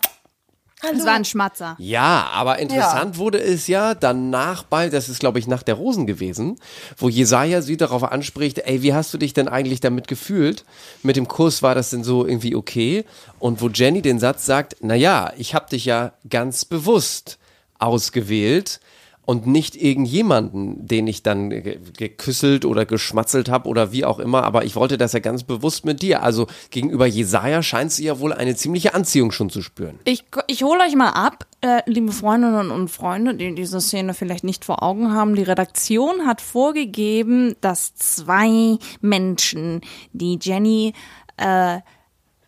Hallo. 0.82 0.96
Das 0.96 1.06
war 1.06 1.14
ein 1.14 1.24
Schmatzer. 1.24 1.76
Ja, 1.78 2.28
aber 2.32 2.58
interessant 2.58 3.16
wurde 3.16 3.40
es 3.40 3.68
ja 3.68 3.94
danach 3.94 4.64
bei, 4.64 4.88
das 4.88 5.08
ist 5.08 5.20
glaube 5.20 5.38
ich 5.38 5.46
nach 5.46 5.62
der 5.62 5.76
Rosen 5.76 6.08
gewesen, 6.08 6.58
wo 6.96 7.08
Jesaja 7.08 7.62
sie 7.62 7.76
darauf 7.76 8.02
anspricht, 8.02 8.58
ey, 8.58 8.82
wie 8.82 8.92
hast 8.92 9.14
du 9.14 9.18
dich 9.18 9.32
denn 9.32 9.46
eigentlich 9.46 9.78
damit 9.78 10.08
gefühlt? 10.08 10.64
Mit 11.04 11.14
dem 11.14 11.28
Kuss 11.28 11.62
war 11.62 11.76
das 11.76 11.90
denn 11.90 12.02
so 12.02 12.26
irgendwie 12.26 12.56
okay? 12.56 13.04
Und 13.38 13.60
wo 13.60 13.68
Jenny 13.68 14.02
den 14.02 14.18
Satz 14.18 14.44
sagt, 14.44 14.76
na 14.80 14.96
ja, 14.96 15.32
ich 15.36 15.54
habe 15.54 15.70
dich 15.70 15.84
ja 15.84 16.14
ganz 16.28 16.64
bewusst 16.64 17.38
ausgewählt 17.78 18.80
und 19.24 19.46
nicht 19.46 19.76
irgendjemanden, 19.76 20.86
den 20.86 21.06
ich 21.06 21.22
dann 21.22 21.50
ge- 21.50 21.78
geküsselt 21.96 22.64
oder 22.64 22.84
geschmatzelt 22.84 23.48
habe 23.48 23.68
oder 23.68 23.92
wie 23.92 24.04
auch 24.04 24.18
immer, 24.18 24.42
aber 24.42 24.64
ich 24.64 24.74
wollte 24.74 24.98
das 24.98 25.12
ja 25.12 25.20
ganz 25.20 25.44
bewusst 25.44 25.84
mit 25.84 26.02
dir. 26.02 26.22
Also 26.22 26.48
gegenüber 26.70 27.06
Jesaja 27.06 27.62
scheint 27.62 27.92
sie 27.92 28.04
ja 28.04 28.18
wohl 28.18 28.32
eine 28.32 28.56
ziemliche 28.56 28.94
Anziehung 28.94 29.30
schon 29.30 29.48
zu 29.48 29.62
spüren. 29.62 29.98
Ich, 30.04 30.24
ich 30.48 30.64
hole 30.64 30.80
euch 30.80 30.96
mal 30.96 31.10
ab, 31.10 31.46
äh, 31.60 31.82
liebe 31.86 32.10
Freundinnen 32.10 32.72
und 32.72 32.88
Freunde, 32.88 33.34
die 33.34 33.54
diese 33.54 33.80
Szene 33.80 34.14
vielleicht 34.14 34.42
nicht 34.42 34.64
vor 34.64 34.82
Augen 34.82 35.12
haben. 35.12 35.36
Die 35.36 35.44
Redaktion 35.44 36.26
hat 36.26 36.40
vorgegeben, 36.40 37.54
dass 37.60 37.94
zwei 37.94 38.78
Menschen, 39.00 39.82
die 40.12 40.38
Jenny, 40.42 40.94
äh, 41.36 41.78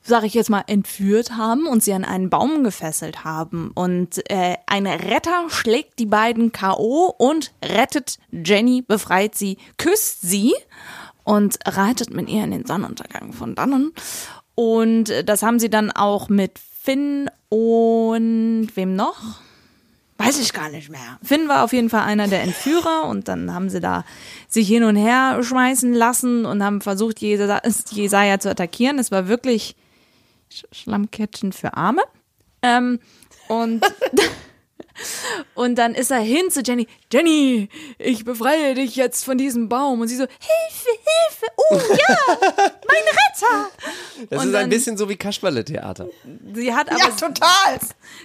sag 0.07 0.25
ich 0.25 0.35
jetzt 0.35 0.51
mal, 0.51 0.65
entführt 0.67 1.37
haben 1.37 1.67
und 1.67 1.83
sie 1.83 1.93
an 1.95 2.05
einen 2.05 2.31
Baum 2.31 2.63
gefesselt 2.63 3.25
haben. 3.25 3.71
Und 3.75 4.29
äh, 4.31 4.57
ein 4.67 4.87
Retter 4.87 5.47
schlägt 5.49 5.99
die 5.99 6.07
beiden 6.07 6.53
K.O. 6.53 7.15
und 7.17 7.53
rettet 7.65 8.19
Jenny, 8.31 8.83
befreit 8.83 9.35
sie, 9.35 9.57
küsst 9.79 10.21
sie 10.23 10.53
und 11.25 11.59
reitet 11.67 12.13
mit 12.13 12.29
ihr 12.29 12.45
in 12.45 12.51
den 12.51 12.67
Sonnenuntergang 12.67 13.33
von 13.33 13.55
dannen. 13.55 13.93
Und 14.55 15.09
äh, 15.11 15.25
das 15.25 15.43
haben 15.43 15.59
sie 15.59 15.71
dann 15.71 15.91
auch 15.91 16.29
mit 16.29 16.59
Finn 16.59 17.31
und 17.49 18.69
wem 18.75 18.95
noch? 18.95 19.17
Weiß 20.19 20.39
ich 20.39 20.53
gar 20.53 20.69
nicht 20.69 20.91
mehr. 20.91 21.19
Finn 21.23 21.49
war 21.49 21.65
auf 21.65 21.73
jeden 21.73 21.91
Fall 21.91 22.03
einer 22.03 22.29
der 22.29 22.43
Entführer 22.43 23.09
und 23.09 23.27
dann 23.27 23.53
haben 23.53 23.69
sie 23.69 23.81
da 23.81 24.05
sich 24.49 24.69
hin 24.69 24.85
und 24.85 24.95
her 24.97 25.43
schmeißen 25.43 25.93
lassen 25.93 26.45
und 26.45 26.63
haben 26.63 26.83
versucht, 26.83 27.19
Jesa- 27.19 27.63
Jesaja 27.91 28.39
zu 28.39 28.51
attackieren. 28.51 28.99
Es 28.99 29.11
war 29.11 29.27
wirklich 29.27 29.75
Sch- 30.55 30.65
Schlammkettchen 30.73 31.53
für 31.53 31.75
Arme. 31.75 32.03
Ähm, 32.63 33.01
und, 33.49 33.85
und 35.55 35.75
dann 35.77 35.95
ist 35.95 36.11
er 36.11 36.21
hin 36.21 36.51
zu 36.51 36.61
Jenny. 36.63 36.87
Jenny, 37.13 37.69
ich 37.99 38.25
befreie 38.25 38.75
dich 38.75 38.97
jetzt 38.97 39.25
von 39.25 39.37
diesem 39.37 39.69
Baum. 39.69 40.01
Und 40.01 40.09
sie 40.09 40.17
so, 40.17 40.23
Hilfe, 40.25 40.89
Hilfe, 40.91 41.47
oh 41.57 41.97
ja, 41.99 42.17
mein 42.39 43.03
Retter. 43.11 43.71
Das 44.31 44.41
Und 44.41 44.47
ist 44.47 44.53
dann- 44.55 44.63
ein 44.63 44.71
bisschen 44.71 44.97
so 44.97 45.09
wie 45.09 45.17
Kasperle-Theater. 45.17 46.09
Sie 46.55 46.73
hat 46.73 46.89
aber 46.89 46.99
Ja, 47.01 47.09
total. 47.09 47.79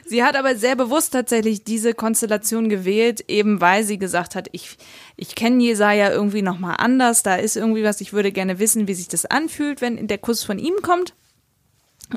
Sie 0.05 0.23
hat 0.23 0.35
aber 0.35 0.55
sehr 0.55 0.75
bewusst 0.75 1.11
tatsächlich 1.13 1.63
diese 1.63 1.95
Konstellation 1.95 2.69
gewählt, 2.69 3.25
eben 3.27 3.59
weil 3.59 3.83
sie 3.83 3.97
gesagt 3.97 4.35
hat, 4.35 4.47
ich, 4.51 4.77
ich 5.17 5.33
kenne 5.33 5.61
Jesaja 5.63 6.11
irgendwie 6.11 6.43
nochmal 6.43 6.75
anders, 6.77 7.23
da 7.23 7.35
ist 7.35 7.57
irgendwie 7.57 7.83
was, 7.83 8.01
ich 8.01 8.13
würde 8.13 8.31
gerne 8.31 8.59
wissen, 8.59 8.87
wie 8.87 8.93
sich 8.93 9.07
das 9.07 9.25
anfühlt, 9.25 9.81
wenn 9.81 10.07
der 10.07 10.19
Kuss 10.19 10.43
von 10.43 10.59
ihm 10.59 10.75
kommt. 10.83 11.15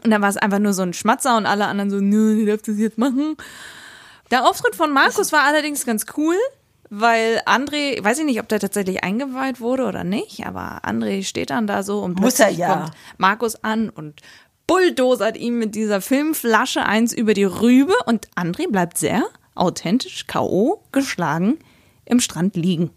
Und 0.02 0.10
dann 0.10 0.22
war 0.22 0.28
es 0.28 0.36
einfach 0.36 0.58
nur 0.58 0.72
so 0.72 0.82
ein 0.82 0.92
Schmatzer 0.94 1.36
und 1.36 1.46
alle 1.46 1.66
anderen 1.66 1.90
so, 1.90 2.00
nö, 2.00 2.40
du 2.40 2.46
darfst 2.46 2.68
das 2.68 2.78
jetzt 2.78 2.98
machen. 2.98 3.36
Der 4.30 4.48
Auftritt 4.48 4.74
von 4.74 4.92
Markus 4.92 5.32
war 5.32 5.42
allerdings 5.42 5.84
ganz 5.84 6.06
cool, 6.16 6.36
weil 6.88 7.40
André, 7.46 8.02
weiß 8.02 8.18
ich 8.20 8.24
nicht, 8.24 8.40
ob 8.40 8.48
der 8.48 8.60
tatsächlich 8.60 9.04
eingeweiht 9.04 9.60
wurde 9.60 9.84
oder 9.84 10.04
nicht, 10.04 10.46
aber 10.46 10.80
André 10.84 11.22
steht 11.24 11.50
dann 11.50 11.66
da 11.66 11.82
so 11.82 12.00
und 12.00 12.18
Muss 12.20 12.40
er 12.40 12.50
ja. 12.50 12.74
kommt 12.74 12.90
Markus 13.18 13.62
an 13.62 13.90
und 13.90 14.20
bulldozert 14.66 15.36
ihm 15.36 15.58
mit 15.58 15.74
dieser 15.74 16.00
Filmflasche 16.00 16.84
eins 16.84 17.12
über 17.12 17.34
die 17.34 17.44
Rübe 17.44 17.94
und 18.06 18.28
André 18.36 18.70
bleibt 18.70 18.96
sehr 18.96 19.22
authentisch 19.54 20.26
K.O. 20.26 20.82
geschlagen 20.92 21.58
im 22.06 22.20
Strand 22.20 22.56
liegen. 22.56 22.90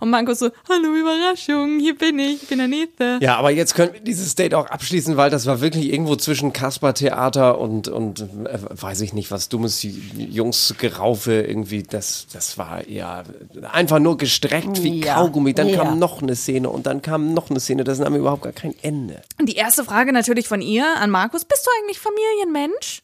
Und 0.00 0.10
Markus 0.10 0.38
so, 0.40 0.50
hallo 0.68 0.94
Überraschung, 0.94 1.78
hier 1.80 1.96
bin 1.96 2.18
ich, 2.18 2.42
ich 2.42 2.48
bin 2.48 2.58
der 2.58 2.68
Nächste. 2.68 3.18
Ja, 3.20 3.36
aber 3.36 3.50
jetzt 3.50 3.74
können 3.74 3.92
wir 3.94 4.00
dieses 4.00 4.34
Date 4.34 4.54
auch 4.54 4.66
abschließen, 4.66 5.16
weil 5.16 5.30
das 5.30 5.46
war 5.46 5.60
wirklich 5.60 5.92
irgendwo 5.92 6.16
zwischen 6.16 6.52
Kasper-Theater 6.52 7.58
und, 7.58 7.88
und 7.88 8.20
äh, 8.20 8.58
weiß 8.70 9.00
ich 9.02 9.12
nicht, 9.12 9.30
was 9.30 9.48
dummes 9.48 9.82
Jungsgeraufe 9.82 11.32
irgendwie. 11.42 11.82
Das, 11.82 12.26
das 12.32 12.58
war 12.58 12.88
ja 12.88 13.22
einfach 13.70 13.98
nur 13.98 14.16
gestreckt 14.18 14.82
wie 14.82 15.04
Ja. 15.04 15.14
Kaugummi. 15.14 15.54
Dann 15.54 15.68
Ja. 15.68 15.82
kam 15.84 15.98
noch 15.98 16.22
eine 16.22 16.36
Szene 16.36 16.68
und 16.68 16.86
dann 16.86 17.02
kam 17.02 17.32
noch 17.34 17.50
eine 17.50 17.60
Szene. 17.60 17.84
Das 17.84 17.98
nahm 17.98 18.14
überhaupt 18.14 18.42
gar 18.42 18.52
kein 18.52 18.74
Ende. 18.82 19.22
Und 19.38 19.48
die 19.48 19.56
erste 19.56 19.84
Frage 19.84 20.12
natürlich 20.12 20.48
von 20.48 20.60
ihr 20.60 20.84
an 20.96 21.10
Markus, 21.10 21.44
bist 21.44 21.66
du 21.66 21.70
eigentlich 21.80 21.98
Familienmensch? 21.98 23.02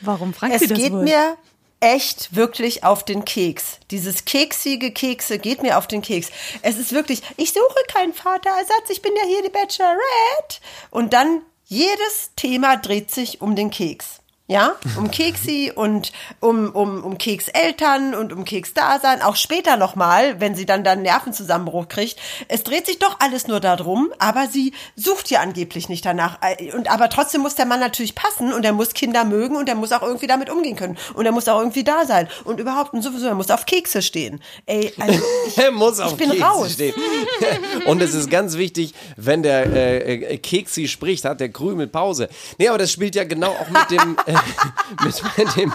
Warum 0.00 0.32
fragt 0.32 0.54
Es 0.54 0.60
sie 0.60 0.68
das 0.68 0.78
geht 0.78 0.92
wohl? 0.92 1.02
mir 1.04 1.36
echt 1.80 2.34
wirklich 2.34 2.84
auf 2.84 3.04
den 3.04 3.24
Keks. 3.24 3.78
Dieses 3.90 4.24
keksige 4.24 4.92
Kekse 4.92 5.38
geht 5.38 5.62
mir 5.62 5.78
auf 5.78 5.86
den 5.86 6.02
Keks. 6.02 6.30
Es 6.62 6.76
ist 6.76 6.92
wirklich, 6.92 7.22
ich 7.36 7.52
suche 7.52 7.84
keinen 7.92 8.12
Vaterersatz, 8.14 8.90
ich 8.90 9.02
bin 9.02 9.12
ja 9.16 9.24
hier 9.24 9.42
die 9.42 9.50
Bachelorette. 9.50 10.60
Und 10.90 11.12
dann 11.12 11.42
jedes 11.66 12.32
Thema 12.34 12.76
dreht 12.76 13.10
sich 13.10 13.40
um 13.40 13.54
den 13.54 13.70
Keks. 13.70 14.20
Ja, 14.50 14.76
um 14.96 15.10
Keksi 15.10 15.70
und 15.74 16.10
um, 16.40 16.70
um, 16.70 17.04
um 17.04 17.18
Kekseltern 17.18 18.14
und 18.14 18.32
um 18.32 18.46
Keksdasein, 18.46 19.20
auch 19.20 19.36
später 19.36 19.76
nochmal, 19.76 20.40
wenn 20.40 20.54
sie 20.54 20.64
dann 20.64 20.84
dann 20.84 21.02
Nervenzusammenbruch 21.02 21.88
kriegt. 21.88 22.16
Es 22.48 22.62
dreht 22.62 22.86
sich 22.86 22.98
doch 22.98 23.16
alles 23.20 23.46
nur 23.46 23.60
darum, 23.60 24.10
aber 24.18 24.46
sie 24.48 24.72
sucht 24.96 25.28
ja 25.30 25.40
angeblich 25.40 25.90
nicht 25.90 26.06
danach. 26.06 26.38
Und 26.74 26.90
aber 26.90 27.10
trotzdem 27.10 27.42
muss 27.42 27.56
der 27.56 27.66
Mann 27.66 27.78
natürlich 27.80 28.14
passen 28.14 28.54
und 28.54 28.64
er 28.64 28.72
muss 28.72 28.94
Kinder 28.94 29.26
mögen 29.26 29.54
und 29.54 29.68
er 29.68 29.74
muss 29.74 29.92
auch 29.92 30.00
irgendwie 30.02 30.26
damit 30.26 30.48
umgehen 30.48 30.76
können. 30.76 30.96
Und 31.12 31.26
er 31.26 31.32
muss 31.32 31.46
auch 31.46 31.58
irgendwie 31.58 31.84
da 31.84 32.06
sein. 32.06 32.26
Und 32.44 32.58
überhaupt 32.58 32.94
und 32.94 33.02
sowieso, 33.02 33.26
er 33.26 33.34
muss 33.34 33.50
auf 33.50 33.66
Kekse 33.66 34.00
stehen. 34.00 34.40
Ey, 34.64 34.90
also 34.98 35.20
ich, 35.46 35.58
Er 35.58 35.72
muss 35.72 36.00
auf 36.00 36.12
ich 36.12 36.16
bin 36.16 36.30
Kekse 36.30 36.44
raus. 36.44 36.72
stehen. 36.72 36.94
Und 37.84 38.00
es 38.00 38.14
ist 38.14 38.30
ganz 38.30 38.56
wichtig, 38.56 38.94
wenn 39.16 39.42
der 39.42 39.66
äh, 39.66 40.14
äh, 40.14 40.38
Keksi 40.38 40.88
spricht, 40.88 41.24
hat 41.26 41.40
der 41.40 41.50
Krümel 41.50 41.86
Pause. 41.86 42.28
Nee, 42.56 42.68
aber 42.68 42.78
das 42.78 42.90
spielt 42.92 43.14
ja 43.14 43.24
genau 43.24 43.50
auch 43.50 43.68
mit 43.68 43.90
dem, 43.90 44.16
äh, 44.26 44.34
mit 45.04 45.22
bei 45.36 45.44
dem, 45.56 45.72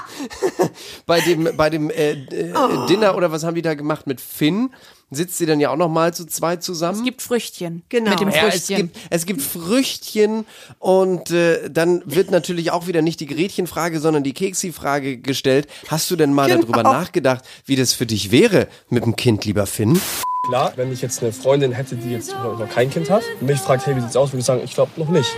bei 1.05 1.21
dem, 1.21 1.57
bei 1.57 1.69
dem 1.69 1.89
äh, 1.89 2.11
äh, 2.11 2.53
Oh. 2.55 2.85
Dinner 2.87 3.15
oder 3.15 3.31
was 3.31 3.43
haben 3.43 3.55
die 3.55 3.61
da 3.61 3.73
gemacht 3.73 4.07
mit 4.07 4.21
Finn? 4.21 4.69
Sitzt 5.11 5.37
sie 5.37 5.45
dann 5.45 5.59
ja 5.59 5.69
auch 5.69 5.75
noch 5.77 5.89
mal 5.89 6.11
zu 6.13 6.25
zweit 6.25 6.63
zusammen? 6.63 6.97
Es 6.97 7.03
gibt 7.03 7.21
Früchtchen. 7.21 7.83
Genau. 7.89 8.09
Mit 8.11 8.19
dem 8.19 8.29
Ja, 8.29 8.47
es 8.47 8.65
Früchtchen. 8.65 8.77
gibt, 8.91 8.97
es 9.11 9.25
gibt 9.27 9.41
Früchtchen 9.43 10.45
und 10.79 11.29
äh, 11.29 11.69
dann 11.69 12.01
wird 12.05 12.31
natürlich 12.31 12.71
auch 12.71 12.87
wieder 12.87 13.01
nicht 13.03 13.19
die 13.19 13.27
Gretchenfrage, 13.27 13.99
sondern 13.99 14.23
die 14.23 14.33
Keksi-Frage 14.33 15.17
gestellt. 15.17 15.67
Hast 15.87 16.09
du 16.09 16.15
denn 16.15 16.33
mal 16.33 16.47
Genau. 16.49 16.61
darüber 16.61 16.83
nachgedacht, 16.83 17.43
wie 17.65 17.75
das 17.75 17.93
für 17.93 18.05
dich 18.07 18.31
wäre 18.31 18.67
mit 18.89 19.05
dem 19.05 19.15
Kind, 19.15 19.45
lieber 19.45 19.67
Finn? 19.67 20.01
Klar, 20.47 20.73
wenn 20.75 20.91
ich 20.91 21.01
jetzt 21.01 21.21
eine 21.21 21.31
Freundin 21.31 21.71
hätte, 21.73 21.95
die 21.95 22.09
jetzt 22.11 22.31
noch 22.31 22.57
noch 22.59 22.69
kein 22.69 22.89
Kind 22.89 23.09
hat 23.09 23.23
und 23.39 23.47
mich 23.47 23.59
fragt, 23.59 23.85
hey, 23.85 23.95
wie 23.95 24.01
sieht's 24.01 24.15
aus, 24.17 24.31
würde 24.31 24.39
ich 24.39 24.45
sagen, 24.45 24.61
ich 24.65 24.73
glaube 24.73 24.91
noch 24.97 25.09
nicht. 25.09 25.29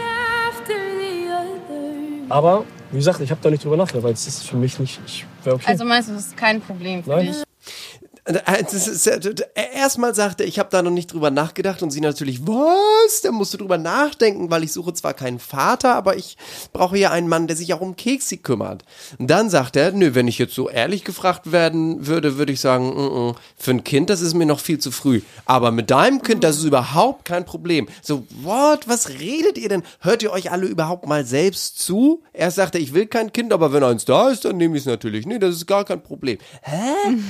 Aber 2.29 2.65
wie 2.91 2.97
gesagt, 2.97 3.19
ich 3.19 3.31
habe 3.31 3.41
da 3.41 3.49
nicht 3.49 3.63
drüber 3.63 3.77
nachgedacht, 3.77 4.03
weil 4.03 4.13
es 4.13 4.27
ist 4.27 4.47
für 4.47 4.57
mich 4.57 4.79
nicht, 4.79 4.99
ich 5.05 5.25
wäre 5.43 5.55
okay. 5.55 5.65
Also 5.67 5.85
meinst 5.85 6.09
du, 6.09 6.13
das 6.13 6.27
ist 6.27 6.37
kein 6.37 6.61
Problem 6.61 7.03
für 7.03 7.09
Nein. 7.11 7.27
dich? 7.27 7.35
äh, 7.37 7.43
das 7.43 7.43
ist, 7.43 8.03
äh, 8.03 8.14
erstmal 8.25 10.15
sagte, 10.15 10.43
ich 10.43 10.57
habe 10.57 10.69
da 10.71 10.81
noch 10.81 10.91
nicht 10.91 11.13
drüber 11.13 11.29
nachgedacht 11.29 11.83
und 11.83 11.91
sie 11.91 12.01
natürlich, 12.01 12.47
was? 12.47 13.21
Da 13.21 13.31
musst 13.31 13.53
du 13.53 13.57
drüber 13.57 13.77
nachdenken, 13.77 14.49
weil 14.49 14.63
ich 14.63 14.71
suche 14.71 14.93
zwar 14.93 15.13
keinen 15.13 15.37
Vater, 15.37 15.93
aber 15.93 16.17
ich 16.17 16.35
brauche 16.73 16.97
ja 16.97 17.11
einen 17.11 17.27
Mann, 17.27 17.45
der 17.45 17.55
sich 17.55 17.73
auch 17.73 17.81
um 17.81 17.95
Keksi 17.95 18.37
kümmert. 18.37 18.83
Und 19.19 19.29
dann 19.29 19.51
sagt 19.51 19.75
er, 19.75 19.91
nö, 19.91 20.15
wenn 20.15 20.27
ich 20.27 20.39
jetzt 20.39 20.55
so 20.55 20.69
ehrlich 20.69 21.03
gefragt 21.03 21.51
werden 21.51 22.07
würde, 22.07 22.37
würde 22.37 22.51
ich 22.51 22.59
sagen, 22.59 22.87
mm 22.87 22.97
-mm, 22.97 23.35
für 23.57 23.71
ein 23.71 23.83
Kind, 23.83 24.09
das 24.09 24.21
ist 24.21 24.33
mir 24.33 24.47
noch 24.47 24.59
viel 24.59 24.79
zu 24.79 24.89
früh. 24.89 25.21
Aber 25.45 25.71
mit 25.71 25.91
deinem 25.91 26.23
Kind, 26.23 26.43
das 26.43 26.57
ist 26.57 26.63
überhaupt 26.63 27.25
kein 27.25 27.45
Problem. 27.45 27.87
So, 28.01 28.25
what? 28.41 28.87
Was 28.87 29.09
redet 29.09 29.59
ihr 29.59 29.69
denn? 29.69 29.83
Hört 29.99 30.23
ihr 30.23 30.31
euch 30.31 30.51
alle 30.51 30.65
überhaupt 30.65 31.05
mal 31.05 31.25
selbst 31.25 31.79
zu? 31.79 32.23
Erst 32.33 32.55
sagte, 32.55 32.79
ich 32.79 32.93
will 32.93 33.05
kein 33.05 33.31
Kind, 33.31 33.53
aber 33.53 33.71
wenn 33.71 33.83
eins 33.83 34.05
da 34.05 34.29
ist, 34.29 34.45
dann 34.45 34.57
nehme 34.57 34.77
ich 34.77 34.83
es 34.83 34.87
natürlich. 34.87 35.27
Nee, 35.27 35.37
das 35.37 35.55
ist 35.55 35.67
gar 35.67 35.85
kein 35.85 36.01
Problem. 36.01 36.39
Hä? 36.63 36.91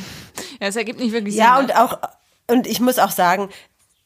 Ja, 0.62 0.68
es 0.68 0.76
ergibt 0.86 1.00
nicht 1.00 1.12
wirklich 1.14 1.36
Ja, 1.36 1.56
Sinn. 1.58 1.66
und 1.66 1.76
auch, 1.76 1.98
und 2.48 2.68
ich 2.68 2.80
muss 2.80 3.00
auch 3.00 3.10
sagen, 3.12 3.50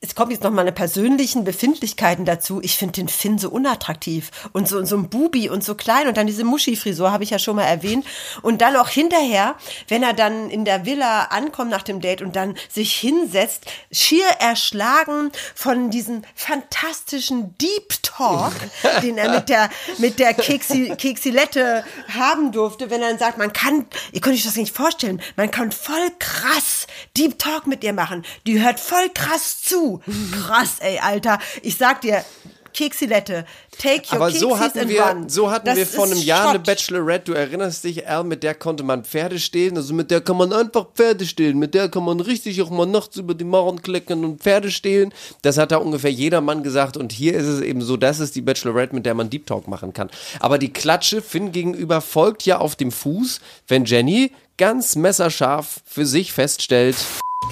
es 0.01 0.15
kommt 0.15 0.31
jetzt 0.31 0.43
noch 0.43 0.51
meine 0.51 0.71
persönlichen 0.71 1.43
Befindlichkeiten 1.43 2.23
dazu. 2.23 2.61
Ich 2.61 2.77
finde 2.77 2.93
den 2.93 3.09
Finn 3.09 3.37
so 3.37 3.49
unattraktiv 3.49 4.31
und 4.53 4.65
so, 4.65 4.83
so 4.85 4.95
ein 4.95 5.09
Bubi 5.09 5.49
und 5.49 5.61
so 5.61 5.75
klein 5.75 6.07
und 6.07 6.15
dann 6.15 6.25
diese 6.25 6.45
Muschi-Frisur 6.45 7.11
habe 7.11 7.25
ich 7.25 7.31
ja 7.31 7.39
schon 7.39 7.57
mal 7.57 7.63
erwähnt. 7.63 8.05
Und 8.41 8.61
dann 8.61 8.77
auch 8.77 8.87
hinterher, 8.87 9.55
wenn 9.89 10.01
er 10.01 10.13
dann 10.13 10.49
in 10.49 10.63
der 10.63 10.85
Villa 10.85 11.23
ankommt 11.25 11.69
nach 11.69 11.81
dem 11.81 11.99
Date 11.99 12.21
und 12.21 12.37
dann 12.37 12.55
sich 12.69 12.95
hinsetzt, 12.95 13.65
schier 13.91 14.25
erschlagen 14.39 15.33
von 15.53 15.89
diesem 15.89 16.21
fantastischen 16.33 17.57
Deep 17.57 18.01
Talk, 18.01 18.53
den 19.03 19.17
er 19.17 19.31
mit 19.31 19.49
der, 19.49 19.69
mit 19.97 20.17
der 20.17 20.33
Keksi, 20.33 20.95
Keksilette 20.97 21.83
haben 22.17 22.53
durfte, 22.53 22.89
wenn 22.89 23.01
er 23.01 23.09
dann 23.09 23.19
sagt, 23.19 23.37
man 23.37 23.51
kann, 23.51 23.85
ihr 24.13 24.21
könnt 24.21 24.35
euch 24.35 24.45
das 24.45 24.55
nicht 24.55 24.73
vorstellen, 24.73 25.21
man 25.35 25.51
kann 25.51 25.73
voll 25.73 26.09
krass 26.19 26.87
Deep 27.17 27.37
Talk 27.37 27.67
mit 27.67 27.83
ihr 27.83 27.91
machen. 27.91 28.23
Die 28.47 28.61
hört 28.61 28.79
voll 28.79 29.09
krass 29.13 29.61
zu. 29.61 29.88
Krass, 29.97 30.77
ey, 30.79 30.99
Alter. 30.99 31.39
Ich 31.63 31.77
sag 31.77 32.01
dir, 32.01 32.23
Keksilette, 32.71 33.45
take 33.77 34.03
your 34.11 34.21
Aber 34.21 34.31
so 34.31 34.57
hatten 34.57 34.79
and 34.79 34.89
wir, 34.89 35.01
run. 35.01 35.27
so 35.27 35.49
hatten 35.51 35.65
Das 35.65 35.75
wir 35.75 35.87
vor 35.87 36.05
einem 36.05 36.19
Jahr 36.19 36.49
eine 36.49 36.59
Schrott. 36.59 36.65
Bachelorette. 36.67 37.23
Du 37.25 37.33
erinnerst 37.33 37.83
dich, 37.83 38.07
Al, 38.07 38.23
mit 38.23 38.43
der 38.43 38.53
konnte 38.55 38.83
man 38.83 39.03
Pferde 39.03 39.39
stehlen. 39.39 39.75
Also 39.75 39.93
mit 39.93 40.11
der 40.11 40.21
kann 40.21 40.37
man 40.37 40.53
einfach 40.53 40.85
Pferde 40.93 41.25
stehlen. 41.25 41.57
Mit 41.57 41.73
der 41.73 41.89
kann 41.89 42.05
man 42.05 42.19
richtig 42.19 42.61
auch 42.61 42.69
mal 42.69 42.85
nachts 42.85 43.17
über 43.17 43.33
die 43.33 43.43
Mauern 43.43 43.81
kleckern 43.81 44.23
und 44.23 44.41
Pferde 44.41 44.71
stehlen. 44.71 45.13
Das 45.41 45.57
hat 45.57 45.71
da 45.71 45.77
ungefähr 45.77 46.11
jeder 46.11 46.41
Mann 46.41 46.63
gesagt. 46.63 46.95
Und 46.95 47.11
hier 47.11 47.33
ist 47.33 47.47
es 47.47 47.61
eben 47.61 47.81
so, 47.81 47.97
das 47.97 48.19
ist 48.19 48.35
die 48.35 48.41
Bachelorette, 48.41 48.93
mit 48.95 49.05
der 49.05 49.15
man 49.15 49.29
Deep 49.29 49.47
Talk 49.47 49.67
machen 49.67 49.91
kann. 49.93 50.09
Aber 50.39 50.57
die 50.57 50.71
Klatsche 50.71 51.21
Finn 51.21 51.51
gegenüber 51.51 52.01
folgt 52.01 52.45
ja 52.45 52.59
auf 52.59 52.75
dem 52.75 52.91
Fuß, 52.91 53.41
wenn 53.67 53.85
Jenny 53.85 54.31
ganz 54.57 54.95
messerscharf 54.95 55.79
für 55.85 56.05
sich 56.05 56.33
feststellt, 56.33 56.97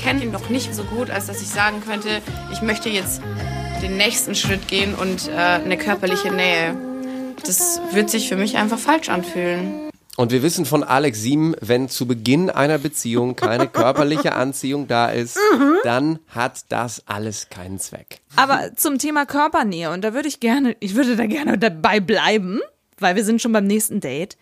kenne 0.07 0.23
ihn 0.23 0.31
noch 0.31 0.49
nicht 0.49 0.73
so 0.73 0.83
gut, 0.83 1.09
als 1.09 1.27
dass 1.27 1.41
ich 1.41 1.49
sagen 1.49 1.81
könnte, 1.85 2.21
ich 2.51 2.61
möchte 2.61 2.89
jetzt 2.89 3.21
den 3.81 3.97
nächsten 3.97 4.35
Schritt 4.35 4.67
gehen 4.67 4.95
und 4.95 5.27
äh, 5.27 5.31
eine 5.35 5.77
körperliche 5.77 6.31
Nähe. 6.31 6.75
Das 7.45 7.81
wird 7.91 8.09
sich 8.09 8.27
für 8.27 8.35
mich 8.35 8.57
einfach 8.57 8.79
falsch 8.79 9.09
anfühlen. 9.09 9.89
Und 10.15 10.31
wir 10.31 10.41
wissen 10.41 10.65
von 10.65 10.83
Alex 10.83 11.21
Sieben, 11.21 11.53
wenn 11.61 11.89
zu 11.89 12.07
Beginn 12.07 12.49
einer 12.49 12.79
Beziehung 12.79 13.35
keine 13.35 13.67
körperliche 13.67 14.33
Anziehung 14.33 14.87
da 14.87 15.09
ist, 15.09 15.37
dann 15.83 16.19
hat 16.29 16.65
das 16.69 17.03
alles 17.05 17.49
keinen 17.49 17.77
Zweck. 17.77 18.19
Aber 18.35 18.75
zum 18.75 18.97
Thema 18.97 19.27
Körpernähe, 19.27 19.91
und 19.91 20.03
da 20.03 20.15
würde 20.15 20.27
ich 20.27 20.39
gerne, 20.39 20.75
ich 20.79 20.95
würde 20.95 21.15
da 21.15 21.27
gerne 21.27 21.59
dabei 21.59 21.99
bleiben, 21.99 22.61
weil 22.97 23.15
wir 23.15 23.23
sind 23.23 23.43
schon 23.43 23.51
beim 23.51 23.67
nächsten 23.67 23.99
Date. 23.99 24.37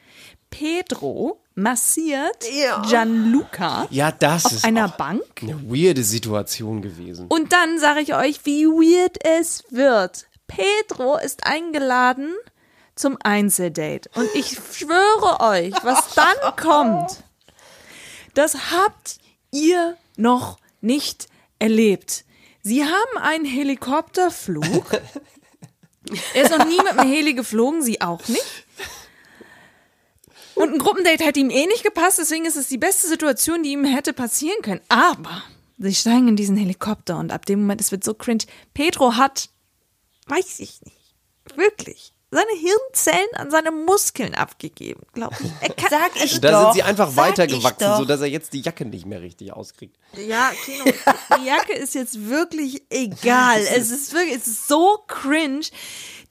Pedro 0.58 1.42
massiert 1.54 2.46
Gianluca 2.88 3.88
Ja, 3.90 4.12
das 4.12 4.46
auf 4.46 4.52
ist 4.54 4.66
einer 4.66 4.86
auch 4.86 4.98
Bank. 4.98 5.24
eine 5.42 5.70
weirde 5.70 6.04
Situation 6.04 6.82
gewesen. 6.82 7.28
Und 7.28 7.52
dann 7.52 7.78
sage 7.80 8.00
ich 8.02 8.14
euch, 8.16 8.46
wie 8.46 8.66
weird 8.66 9.18
es 9.26 9.64
wird. 9.70 10.28
Pedro 10.48 11.18
ist 11.18 11.46
eingeladen 11.46 12.34
zum 12.96 13.18
Einzeldate. 13.22 14.10
Und 14.16 14.30
ich 14.34 14.58
schwöre 14.74 15.42
euch, 15.42 15.74
was 15.84 16.14
dann 16.16 16.56
kommt, 16.56 17.24
das 18.34 18.72
habt 18.72 19.18
ihr 19.52 19.98
noch 20.16 20.58
nicht 20.80 21.28
erlebt. 21.60 22.24
Sie 22.62 22.84
haben 22.86 23.18
einen 23.22 23.46
Helikopterflug. 23.46 24.66
Er 26.36 26.44
ist 26.44 26.56
noch 26.56 26.64
nie 26.68 26.78
mit 26.78 27.00
einem 27.00 27.10
Heli 27.12 27.34
geflogen, 27.34 27.82
sie 27.82 28.00
auch 28.00 28.28
nicht. 28.28 28.65
Und 30.56 30.74
ein 30.74 30.80
Gruppendate 30.80 31.24
hätte 31.24 31.40
ihm 31.40 31.50
eh 31.50 31.66
nicht 31.68 31.84
gepasst, 31.84 32.18
deswegen 32.18 32.46
ist 32.46 32.56
es 32.56 32.68
die 32.68 32.78
beste 32.78 33.08
Situation, 33.08 33.64
die 33.64 33.72
ihm 33.74 33.86
hätte 33.86 34.14
passieren 34.14 34.62
können. 34.62 34.82
Aber 34.90 35.44
sie 35.78 35.94
steigen 35.94 36.30
in 36.30 36.36
diesen 36.36 36.56
Helikopter 36.58 37.18
und 37.18 37.32
ab 37.32 37.46
dem 37.46 37.62
Moment, 37.62 37.82
es 37.82 37.92
wird 37.92 38.04
so 38.04 38.14
cringe. 38.14 38.46
Pedro 38.74 39.16
hat, 39.18 39.50
weiß 40.28 40.60
ich 40.60 40.80
nicht, 40.82 41.58
wirklich, 41.58 42.14
seine 42.32 42.52
Hirnzellen 42.60 43.28
an 43.36 43.52
seine 43.52 43.72
Muskeln 43.72 44.36
abgegeben, 44.36 45.04
glaube 45.14 45.36
ich. 45.42 45.52
Er 45.62 45.74
kann, 45.74 45.90
Sag 45.90 46.24
ich 46.24 46.40
da 46.42 46.52
doch. 46.52 46.62
sind 46.64 46.74
sie 46.74 46.84
einfach 46.84 47.10
sag 47.10 47.18
weitergewachsen, 47.18 47.96
sodass 47.98 48.22
er 48.22 48.28
jetzt 48.28 48.52
die 48.54 48.62
Jacke 48.62 48.86
nicht 48.86 49.06
mehr 49.06 49.22
richtig 49.22 49.54
auskriegt. 49.54 49.98
Ja, 50.28 50.52
Kino, 50.66 50.84
die 51.40 51.46
Jacke 51.46 51.74
ist 51.74 51.96
jetzt 51.96 52.28
wirklich 52.28 52.84
egal. 52.90 53.62
Es 53.62 53.90
ist 53.90 54.14
wirklich, 54.14 54.36
es 54.36 54.48
ist 54.48 54.68
so 54.68 55.00
cringe. 55.08 55.66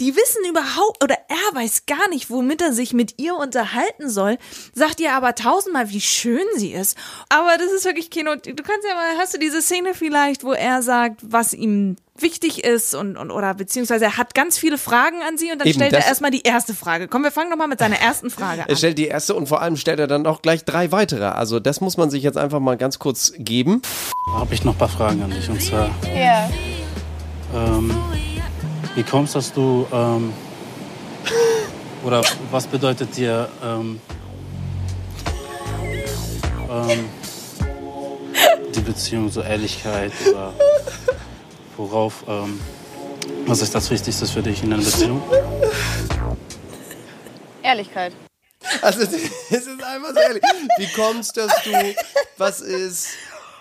Die 0.01 0.15
wissen 0.17 0.43
überhaupt, 0.49 1.03
oder 1.05 1.17
er 1.29 1.55
weiß 1.61 1.87
gar 1.87 2.09
nicht, 2.09 2.31
womit 2.31 2.61
er 2.63 2.73
sich 2.73 2.93
mit 2.93 3.19
ihr 3.21 3.35
unterhalten 3.37 4.09
soll, 4.11 4.39
sagt 4.75 5.01
ihr 5.01 5.13
aber 5.15 5.35
tausendmal, 5.35 5.91
wie 5.91 6.01
schön 6.01 6.45
sie 6.57 6.73
ist. 6.73 6.97
Aber 7.29 7.57
das 7.59 7.71
ist 7.73 7.85
wirklich 7.85 8.11
Kino. 8.11 8.35
Du 8.35 8.63
kannst 8.63 8.87
ja 8.89 8.95
mal, 8.95 9.17
hast 9.19 9.35
du 9.35 9.39
diese 9.39 9.63
Szene 9.63 9.95
vielleicht, 9.95 10.45
wo 10.45 10.53
er 10.53 10.83
sagt, 10.83 11.21
was 11.23 11.53
ihm 11.53 11.97
wichtig 12.17 12.63
ist 12.63 12.95
und, 12.95 13.17
und 13.17 13.33
oder 13.33 13.55
beziehungsweise 13.55 14.05
er 14.05 14.17
hat 14.17 14.35
ganz 14.37 14.57
viele 14.57 14.79
Fragen 14.79 15.21
an 15.29 15.37
sie 15.37 15.51
und 15.51 15.59
dann 15.59 15.67
Eben, 15.67 15.75
stellt 15.81 15.93
er 15.95 16.07
erstmal 16.07 16.31
die 16.31 16.43
erste 16.43 16.73
Frage. 16.73 17.09
Komm, 17.09 17.25
wir 17.25 17.33
fangen 17.33 17.51
doch 17.51 17.57
mal 17.57 17.67
mit 17.67 17.81
seiner 17.81 17.99
ersten 17.99 18.31
Frage 18.31 18.61
Er 18.63 18.71
an. 18.71 18.77
stellt 18.77 18.99
die 18.99 19.07
erste 19.09 19.35
und 19.35 19.49
vor 19.49 19.61
allem 19.63 19.77
stellt 19.77 19.99
er 19.99 20.07
dann 20.07 20.25
auch 20.27 20.41
gleich 20.41 20.65
drei 20.65 20.93
weitere. 20.93 21.25
Also 21.25 21.59
das 21.59 21.81
muss 21.81 21.97
man 21.97 22.11
sich 22.11 22.23
jetzt 22.23 22.39
einfach 22.39 22.61
mal 22.61 22.77
ganz 22.77 23.01
kurz 23.01 23.33
geben. 23.37 23.83
Habe 24.33 24.55
ich 24.55 24.63
noch 24.65 24.75
ein 24.75 24.79
paar 24.79 24.89
Fragen 24.89 25.23
an 25.25 25.31
dich. 25.31 25.49
Und 25.51 25.61
zwar, 25.61 25.91
Ja. 26.17 26.49
ähm, 27.53 27.93
wie 28.95 29.03
kommst 29.03 29.35
dass 29.35 29.53
du, 29.53 29.87
ähm, 29.93 30.33
oder 32.05 32.23
was 32.51 32.67
bedeutet 32.67 33.17
dir, 33.17 33.49
ähm, 33.63 34.01
ähm, 36.71 37.09
die 38.75 38.81
Beziehung, 38.81 39.31
so 39.31 39.43
Ehrlichkeit 39.43 40.13
oder 40.29 40.53
worauf, 41.77 42.25
ähm, 42.29 42.61
was 43.47 43.63
ist 43.63 43.75
das 43.75 43.91
Wichtigste 43.91 44.27
für 44.27 44.43
dich 44.43 44.63
in 44.63 44.73
einer 44.73 44.83
Beziehung? 44.83 45.23
Ehrlichkeit. 47.63 48.13
Also 48.81 49.01
es 49.03 49.13
ist 49.13 49.83
einfach 49.83 50.15
so 50.15 50.21
ehrlich. 50.21 50.43
Wie 50.79 50.93
kommst 50.93 51.37
dass 51.37 51.53
du, 51.65 51.73
was 52.37 52.61
ist... 52.61 53.09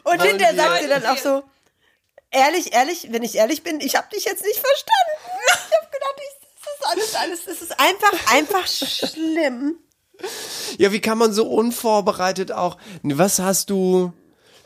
Und 0.04 0.22
hinterher 0.22 0.56
sagt 0.56 0.82
sie 0.82 0.90
dann 0.90 1.06
auch 1.06 1.18
so, 1.18 1.44
ehrlich, 2.34 2.74
ehrlich, 2.74 3.08
wenn 3.12 3.24
ich 3.24 3.36
ehrlich 3.36 3.64
bin, 3.64 3.80
ich 3.80 3.96
habe 3.96 4.10
dich 4.14 4.26
jetzt 4.26 4.44
nicht 4.44 4.60
verstanden. 4.60 5.12
Ich 5.48 5.54
habe 5.78 5.88
gedacht, 5.92 6.16
ich, 6.18 6.34
das 6.64 6.74
ist 6.74 6.86
alles, 6.86 7.16
alles, 7.16 7.46
das 7.46 7.62
ist 7.62 7.80
einfach, 7.80 8.12
einfach 8.34 8.68
schlimm. 8.68 9.80
Ja, 10.78 10.92
wie 10.92 11.00
kann 11.02 11.18
man 11.18 11.34
so 11.34 11.48
unvorbereitet 11.48 12.52
auch... 12.52 12.78
Was 13.04 13.40
hast 13.40 13.70
du... 13.70 14.12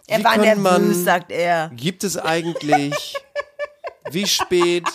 Er 0.08 0.20
wie 0.20 0.24
war 0.24 0.34
kann 0.34 0.42
nervös, 0.42 0.64
man, 0.64 1.04
sagt 1.04 1.32
er. 1.32 1.70
Gibt 1.76 2.04
es 2.04 2.18
eigentlich... 2.18 3.16
Wie 4.10 4.26
spät? 4.26 4.88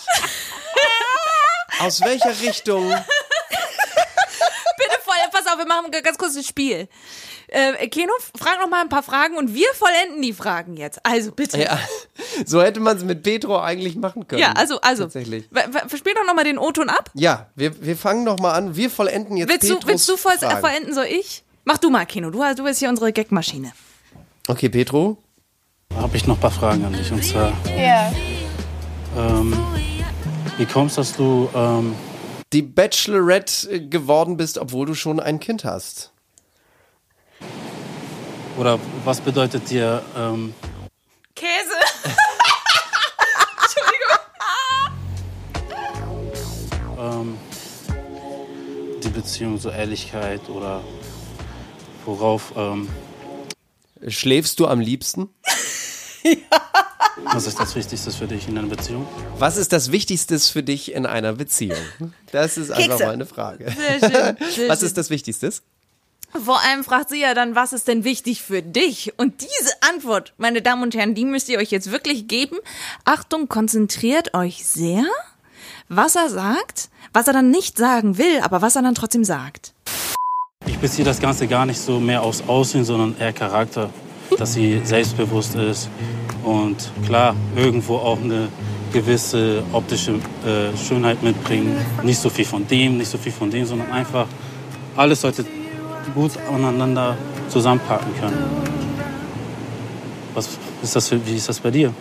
Aus 1.80 2.00
welcher 2.00 2.40
Richtung? 2.40 2.88
Bitte 2.88 3.04
voll, 5.04 5.16
pass 5.30 5.46
auf, 5.46 5.58
wir 5.58 5.66
machen 5.66 5.90
ganz 5.90 6.16
kurz 6.16 6.34
ein 6.36 6.44
Spiel. 6.44 6.88
Äh, 7.48 7.88
Keno, 7.88 8.14
frag 8.38 8.58
noch 8.60 8.68
mal 8.68 8.80
ein 8.80 8.88
paar 8.88 9.02
Fragen 9.02 9.36
und 9.36 9.52
wir 9.52 9.68
vollenden 9.74 10.22
die 10.22 10.32
Fragen 10.32 10.78
jetzt. 10.78 11.04
Also 11.04 11.32
bitte. 11.32 11.60
Ja, 11.60 11.78
so 12.46 12.62
hätte 12.62 12.80
man 12.80 12.96
es 12.96 13.04
mit 13.04 13.22
Petro 13.22 13.58
eigentlich 13.60 13.96
machen 13.96 14.26
können. 14.26 14.40
Ja, 14.40 14.52
also, 14.52 14.80
also. 14.80 15.04
Tatsächlich. 15.04 15.44
Spiel 15.96 16.14
doch 16.14 16.24
noch 16.26 16.34
mal 16.34 16.44
den 16.44 16.58
O-Ton 16.58 16.88
ab. 16.88 17.10
Ja, 17.14 17.46
wir, 17.54 17.84
wir 17.84 17.96
fangen 17.96 18.24
noch 18.24 18.38
mal 18.38 18.52
an. 18.52 18.76
Wir 18.76 18.90
vollenden 18.90 19.36
jetzt 19.36 19.48
Willst 19.50 19.64
du, 19.70 19.74
Petros 19.74 19.88
willst 19.88 20.08
du 20.08 20.16
voll, 20.16 20.38
Fragen. 20.38 20.60
vollenden, 20.60 20.94
soll 20.94 21.06
ich? 21.06 21.42
Mach 21.64 21.78
du 21.78 21.90
mal, 21.90 22.04
Keno. 22.06 22.30
Du, 22.30 22.42
du 22.56 22.64
bist 22.64 22.80
hier 22.80 22.88
unsere 22.88 23.12
Gagmaschine. 23.12 23.72
Okay, 24.48 24.68
Petro. 24.68 25.16
Habe 25.94 26.16
ich 26.16 26.26
noch 26.26 26.36
ein 26.36 26.40
paar 26.40 26.50
Fragen 26.50 26.84
an 26.84 26.92
dich. 26.92 27.12
Und 27.12 27.22
zwar, 27.24 27.52
Ja. 27.76 28.12
ähm, 29.16 29.56
wie 30.58 30.66
kommst 30.66 30.98
dass 30.98 31.14
du, 31.16 31.48
ähm, 31.54 31.94
Die 32.52 32.62
Bachelorette 32.62 33.88
geworden 33.88 34.36
bist, 34.36 34.58
obwohl 34.58 34.86
du 34.86 34.94
schon 34.94 35.20
ein 35.20 35.38
Kind 35.40 35.64
hast. 35.64 36.10
oder 38.58 38.78
was 39.04 39.20
bedeutet 39.20 39.70
dir, 39.70 40.02
ähm, 40.16 40.52
Käse. 41.34 41.78
ähm, 46.98 47.38
die 49.02 49.08
Beziehung, 49.08 49.58
so 49.58 49.70
Ehrlichkeit 49.70 50.48
oder 50.48 50.82
worauf, 52.04 52.52
ähm, 52.56 52.88
Schläfst 54.08 54.58
du 54.58 54.66
am 54.66 54.80
liebsten? 54.80 55.28
Was 57.32 57.46
ist 57.46 57.60
das 57.60 57.76
Wichtigste 57.76 58.10
für 58.10 58.26
dich 58.26 58.48
in 58.48 58.58
einer 58.58 58.66
Beziehung? 58.66 59.06
Was 59.38 59.56
ist 59.56 59.72
das 59.72 59.92
Wichtigste 59.92 60.40
für 60.40 60.64
dich 60.64 60.92
in 60.92 61.06
einer 61.06 61.34
Beziehung? 61.34 61.78
Das 62.32 62.56
ist 62.56 62.72
einfach 62.72 62.96
Kekse. 62.96 63.06
meine 63.06 63.26
Frage. 63.26 63.70
Sehr 63.70 64.00
schön, 64.00 64.10
sehr 64.10 64.36
Was 64.68 64.78
schön. 64.80 64.86
ist 64.88 64.98
das 64.98 65.08
Wichtigste? 65.10 65.52
Vor 66.32 66.60
allem 66.62 66.82
fragt 66.82 67.10
sie 67.10 67.20
ja 67.20 67.34
dann, 67.34 67.54
was 67.54 67.74
ist 67.74 67.88
denn 67.88 68.04
wichtig 68.04 68.40
für 68.42 68.62
dich? 68.62 69.12
Und 69.18 69.42
diese 69.42 69.72
Antwort, 69.92 70.32
meine 70.38 70.62
Damen 70.62 70.82
und 70.82 70.94
Herren, 70.94 71.14
die 71.14 71.26
müsst 71.26 71.50
ihr 71.50 71.58
euch 71.58 71.70
jetzt 71.70 71.92
wirklich 71.92 72.26
geben. 72.26 72.56
Achtung, 73.04 73.48
konzentriert 73.48 74.32
euch 74.32 74.64
sehr, 74.64 75.04
was 75.90 76.16
er 76.16 76.30
sagt, 76.30 76.88
was 77.12 77.26
er 77.26 77.34
dann 77.34 77.50
nicht 77.50 77.76
sagen 77.76 78.16
will, 78.16 78.40
aber 78.40 78.62
was 78.62 78.76
er 78.76 78.82
dann 78.82 78.94
trotzdem 78.94 79.24
sagt. 79.24 79.74
Ich 80.64 80.78
beziehe 80.78 81.04
das 81.04 81.20
Ganze 81.20 81.46
gar 81.46 81.66
nicht 81.66 81.78
so 81.78 82.00
mehr 82.00 82.22
aufs 82.22 82.42
Aussehen, 82.46 82.84
sondern 82.84 83.14
eher 83.18 83.32
Charakter. 83.32 83.90
Dass 84.38 84.54
sie 84.54 84.80
selbstbewusst 84.82 85.54
ist 85.56 85.90
und 86.42 86.90
klar, 87.04 87.36
irgendwo 87.54 87.96
auch 87.96 88.18
eine 88.18 88.48
gewisse 88.90 89.62
optische 89.72 90.12
äh, 90.46 90.74
Schönheit 90.76 91.22
mitbringen. 91.22 91.76
Nicht 92.02 92.18
so 92.18 92.30
viel 92.30 92.46
von 92.46 92.66
dem, 92.66 92.96
nicht 92.96 93.10
so 93.10 93.18
viel 93.18 93.32
von 93.32 93.50
dem, 93.50 93.66
sondern 93.66 93.92
einfach 93.92 94.26
alles 94.96 95.20
sollte 95.20 95.44
gut 96.14 96.32
aneinander 96.48 97.16
zusammenpacken 97.48 98.14
können. 98.18 98.72
Was 100.34 100.48
ist 100.82 100.96
das 100.96 101.08
für, 101.08 101.26
wie 101.26 101.36
ist 101.36 101.48
das 101.48 101.60
bei 101.60 101.70
dir? 101.70 101.92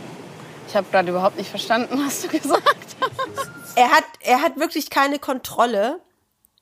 Ich 0.68 0.76
habe 0.76 0.88
gerade 0.90 1.10
überhaupt 1.10 1.38
nicht 1.38 1.50
verstanden, 1.50 2.00
was 2.06 2.22
du 2.22 2.28
gesagt 2.40 2.64
hast. 3.02 3.48
Er 3.76 3.90
hat, 3.90 4.06
er 4.22 4.42
hat 4.42 4.58
wirklich 4.58 4.90
keine 4.90 5.20
Kontrolle 5.20 6.00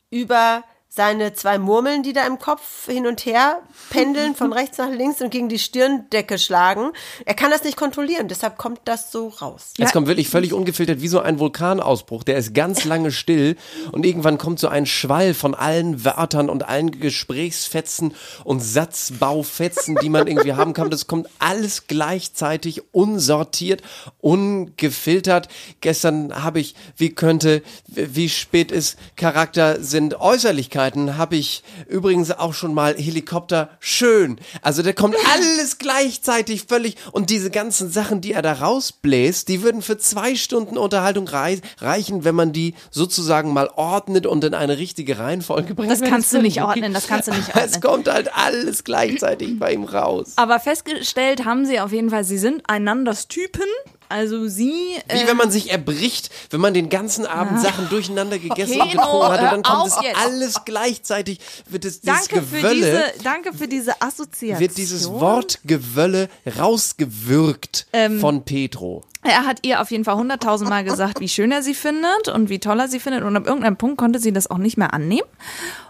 über 0.10 0.64
seine 0.92 1.34
zwei 1.34 1.60
Murmeln, 1.60 2.02
die 2.02 2.14
da 2.14 2.26
im 2.26 2.40
Kopf 2.40 2.88
hin 2.88 3.06
und 3.06 3.24
her 3.24 3.62
pendeln, 3.92 4.34
von 4.34 4.52
rechts 4.60 4.80
nach 4.80 4.90
links 4.90 5.22
und 5.22 5.30
gegen 5.30 5.48
die 5.48 5.60
Stirndecke 5.60 6.40
schlagen. 6.40 6.92
Er 7.26 7.36
kann 7.36 7.52
das 7.52 7.64
nicht 7.64 7.78
kontrollieren, 7.78 8.28
deshalb 8.28 8.58
kommt 8.58 8.82
das 8.86 9.12
so 9.12 9.28
raus. 9.28 9.74
Es 9.78 9.92
kommt 9.92 10.08
wirklich 10.08 10.30
völlig 10.30 10.52
ungefiltert 10.52 11.00
wie 11.02 11.08
so 11.08 11.20
ein 11.20 11.38
Vulkanausbruch. 11.38 12.24
Der 12.24 12.38
ist 12.38 12.56
ganz 12.56 12.86
lange 12.86 13.12
still 13.12 13.56
und 13.92 14.04
irgendwann 14.04 14.40
kommt 14.40 14.60
so 14.60 14.68
ein 14.68 14.88
Schwall 14.88 15.36
von 15.36 15.54
allen 15.54 16.04
Wörtern 16.04 16.50
und 16.50 16.68
allen 16.68 17.00
Gesprächsfetzen 17.00 18.16
und 18.44 18.60
Satzbaufetzen, 18.60 19.96
die 20.02 20.10
man 20.10 20.26
irgendwie 20.26 20.54
haben 20.54 20.74
kann. 20.74 20.90
Das 20.90 21.06
kommt 21.06 21.30
alles 21.38 21.86
gleichzeitig 21.86 22.82
unsortiert, 22.92 23.84
ungefiltert. 24.22 25.50
Gestern 25.82 26.44
habe 26.44 26.60
ich, 26.60 26.74
wie 26.98 27.10
könnte, 27.10 27.62
wie 27.86 28.28
spät 28.28 28.72
ist, 28.72 28.98
Charakter 29.16 29.84
sind 29.84 30.20
Äußerlichkeiten, 30.20 30.79
habe 30.80 31.36
ich 31.36 31.64
übrigens 31.88 32.32
auch 32.32 32.54
schon 32.54 32.74
mal 32.74 32.96
Helikopter 32.96 33.70
schön. 33.80 34.40
Also 34.62 34.82
da 34.82 34.94
kommt 34.94 35.16
alles 35.34 35.78
gleichzeitig 35.78 36.64
völlig 36.68 36.96
und 37.12 37.30
diese 37.30 37.52
ganzen 37.52 37.92
Sachen, 37.92 38.22
die 38.22 38.34
er 38.34 38.42
da 38.42 38.54
rausbläst, 38.54 39.48
die 39.48 39.62
würden 39.62 39.82
für 39.82 39.98
zwei 39.98 40.36
Stunden 40.36 40.78
Unterhaltung 40.78 41.28
rei 41.28 41.60
reichen, 41.80 42.24
wenn 42.24 42.36
man 42.36 42.54
die 42.54 42.76
sozusagen 42.92 43.54
mal 43.54 43.70
ordnet 43.76 44.26
und 44.26 44.44
in 44.44 44.54
eine 44.54 44.78
richtige 44.78 45.20
Reihenfolge 45.20 45.76
bringt. 45.76 45.92
Das 45.92 46.02
kannst 46.02 46.32
du 46.34 46.42
nicht 46.42 46.62
ordnen, 46.62 46.94
das 46.94 47.08
kannst 47.08 47.28
du 47.28 47.32
nicht 47.32 47.50
Es 47.56 47.76
ordnen. 47.76 47.82
kommt 47.82 48.08
halt 48.08 48.36
alles 48.36 48.84
gleichzeitig 48.84 49.60
bei 49.60 49.74
ihm 49.74 49.84
raus. 49.84 50.34
Aber 50.38 50.60
festgestellt 50.60 51.46
haben 51.46 51.66
sie 51.66 51.80
auf 51.80 51.92
jeden 51.92 52.10
Fall, 52.10 52.24
sie 52.24 52.38
sind 52.38 52.64
einanders 52.70 53.28
Typen. 53.28 53.68
Also 54.10 54.48
sie. 54.48 54.98
Wie 55.08 55.22
äh, 55.22 55.28
wenn 55.28 55.38
man 55.38 55.52
sich 55.52 55.72
erbricht, 55.72 56.32
wenn 56.50 56.60
man 56.60 56.74
den 56.74 56.90
ganzen 56.90 57.26
Abend 57.28 57.62
Sachen 57.62 57.88
durcheinander 57.90 58.40
gegessen 58.40 58.82
Okay, 58.82 58.82
und 58.82 58.92
getrunken 58.92 59.18
no, 59.18 59.30
hat 59.30 59.40
und 59.42 59.52
dann 59.52 59.64
kommt 59.64 59.88
es 59.88 60.16
alles 60.16 60.66
gleichzeitig, 60.66 61.40
wird 61.70 61.86
es 61.86 62.02
dieses 62.02 62.28
danke 62.28 62.46
für 62.46 62.58
Gewölle, 62.58 62.76
diese, 62.76 63.24
danke 63.24 63.54
für 63.54 63.68
diese 63.68 64.02
Assoziation. 64.02 64.60
wird 64.60 64.78
dieses 64.78 65.08
Wort 65.10 65.60
Gewölle 65.64 66.28
rausgewürgt 66.60 67.88
Ähm, 67.94 68.20
von 68.20 68.44
Petro. 68.44 69.04
Er 69.22 69.46
hat 69.46 69.60
ihr 69.64 69.82
auf 69.82 69.92
jeden 69.92 70.06
Fall 70.06 70.16
hunderttausendmal 70.16 70.84
gesagt, 70.84 71.20
wie 71.20 71.28
schön 71.30 71.52
er 71.52 71.62
sie 71.62 71.74
findet 71.74 72.30
und 72.30 72.50
wie 72.50 72.60
toll 72.60 72.80
er 72.80 72.88
sie 72.88 73.00
findet. 73.00 73.24
Und 73.24 73.36
ab 73.36 73.46
irgendeinem 73.46 73.76
Punkt 73.78 73.98
konnte 73.98 74.18
sie 74.18 74.32
das 74.32 74.50
auch 74.50 74.58
nicht 74.58 74.78
mehr 74.78 74.94
annehmen. 74.94 75.28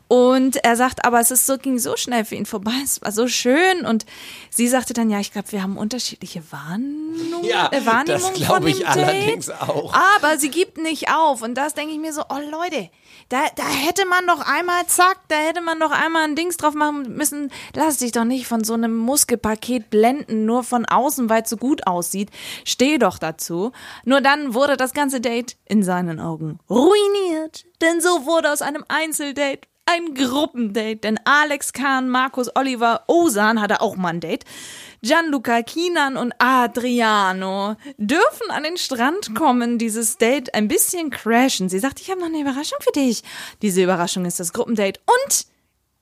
Und 0.09 0.55
er 0.65 0.75
sagt, 0.75 1.05
aber 1.05 1.19
es 1.19 1.29
ist 1.29 1.45
so, 1.45 1.59
ging 1.59 1.77
so 1.77 1.95
schnell 1.95 2.25
für 2.25 2.33
ihn 2.33 2.47
vorbei, 2.47 2.73
es 2.83 2.99
war 3.03 3.11
so 3.11 3.27
schön. 3.27 3.85
Und 3.85 4.07
sie 4.49 4.67
sagte 4.67 4.93
dann, 4.93 5.11
ja, 5.11 5.19
ich 5.19 5.31
glaube, 5.31 5.51
wir 5.51 5.61
haben 5.61 5.77
unterschiedliche 5.77 6.41
Wahrnehmungen, 6.51 7.43
Ja, 7.43 7.67
äh, 7.71 7.85
Wahrnehmungen 7.85 8.33
das 8.33 8.43
glaube 8.47 8.71
ich 8.71 8.87
allerdings 8.87 9.45
Date. 9.45 9.61
auch. 9.61 9.93
Aber 10.15 10.39
sie 10.39 10.49
gibt 10.49 10.79
nicht 10.79 11.11
auf. 11.13 11.43
Und 11.43 11.53
das 11.53 11.75
denke 11.75 11.93
ich 11.93 11.99
mir 11.99 12.11
so, 12.11 12.23
oh 12.27 12.39
Leute, 12.49 12.89
da, 13.29 13.37
da 13.55 13.67
hätte 13.67 14.07
man 14.07 14.25
doch 14.25 14.39
einmal, 14.39 14.83
zack, 14.87 15.19
da 15.27 15.35
hätte 15.35 15.61
man 15.61 15.79
doch 15.79 15.91
einmal 15.91 16.23
ein 16.23 16.35
Dings 16.35 16.57
drauf 16.57 16.73
machen 16.73 17.15
müssen. 17.15 17.51
Lass 17.75 17.97
dich 17.97 18.11
doch 18.11 18.23
nicht 18.25 18.47
von 18.47 18.63
so 18.63 18.73
einem 18.73 18.97
Muskelpaket 18.97 19.91
blenden, 19.91 20.45
nur 20.47 20.63
von 20.63 20.87
außen, 20.87 21.29
weil 21.29 21.43
es 21.43 21.49
so 21.51 21.57
gut 21.57 21.85
aussieht. 21.85 22.31
Steh 22.65 22.97
doch 22.97 23.19
dazu. 23.19 23.73
Nur 24.05 24.21
dann 24.21 24.55
wurde 24.55 24.75
das 24.75 24.93
ganze 24.93 25.21
Date 25.21 25.55
in 25.65 25.83
seinen 25.83 26.19
Augen 26.19 26.57
ruiniert. 26.67 27.65
Denn 27.81 28.01
so 28.01 28.25
wurde 28.25 28.51
aus 28.51 28.63
einem 28.63 28.83
Einzeldate 28.87 29.59
ein 29.89 30.13
Gruppendate. 30.13 30.97
Denn 30.97 31.19
Alex 31.25 31.73
Kahn, 31.73 32.09
Markus 32.09 32.49
Oliver, 32.55 33.03
Osan 33.07 33.61
hatte 33.61 33.81
auch 33.81 33.95
mal 33.95 34.09
ein 34.09 34.19
Date. 34.19 34.45
Gianluca 35.01 35.61
Kinan 35.61 36.17
und 36.17 36.33
Adriano 36.39 37.75
dürfen 37.97 38.51
an 38.51 38.63
den 38.63 38.77
Strand 38.77 39.33
kommen, 39.33 39.77
dieses 39.77 40.17
Date 40.17 40.53
ein 40.53 40.67
bisschen 40.67 41.09
crashen. 41.09 41.69
Sie 41.69 41.79
sagt, 41.79 42.01
ich 42.01 42.09
habe 42.11 42.19
noch 42.19 42.27
eine 42.27 42.41
Überraschung 42.41 42.79
für 42.81 42.91
dich. 42.91 43.23
Diese 43.61 43.81
Überraschung 43.81 44.25
ist 44.25 44.39
das 44.39 44.51
Gruppendate 44.51 44.99
und 45.05 45.45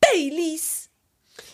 Baileys. 0.02 0.90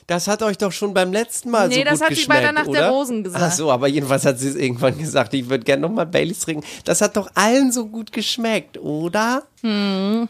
Das 0.08 0.28
hat 0.28 0.41
euch 0.41 0.58
doch 0.58 0.72
schon 0.72 0.93
beim 0.93 1.13
letzten 1.13 1.50
Mal 1.50 1.69
Nee, 1.69 1.76
so 1.76 1.84
das 1.84 1.93
gut 1.93 2.02
hat 2.02 2.10
sie 2.10 2.15
geschmeckt, 2.15 2.39
bei 2.39 2.41
der 2.41 2.52
Nacht 2.52 2.67
oder? 2.67 2.80
der 2.80 2.89
Rosen 2.89 3.24
gesagt. 3.24 3.43
Ach 3.46 3.52
so, 3.52 3.72
aber 3.72 3.88
jedenfalls 3.88 4.26
hat 4.26 4.39
sie 4.39 4.50
es 4.50 4.56
irgendwann 4.56 4.98
gesagt, 4.98 5.34
ich 5.34 5.50
würde 5.50 5.63
gerne 5.63 5.82
nochmal 5.82 6.06
Baileys 6.06 6.39
trinken. 6.39 6.65
Das 6.84 7.02
hat 7.02 7.15
doch 7.15 7.30
allen 7.36 7.72
so 7.72 7.88
gut 7.88 8.12
geschmeckt, 8.12 8.78
oder? 8.78 9.43
Hm. 9.62 10.28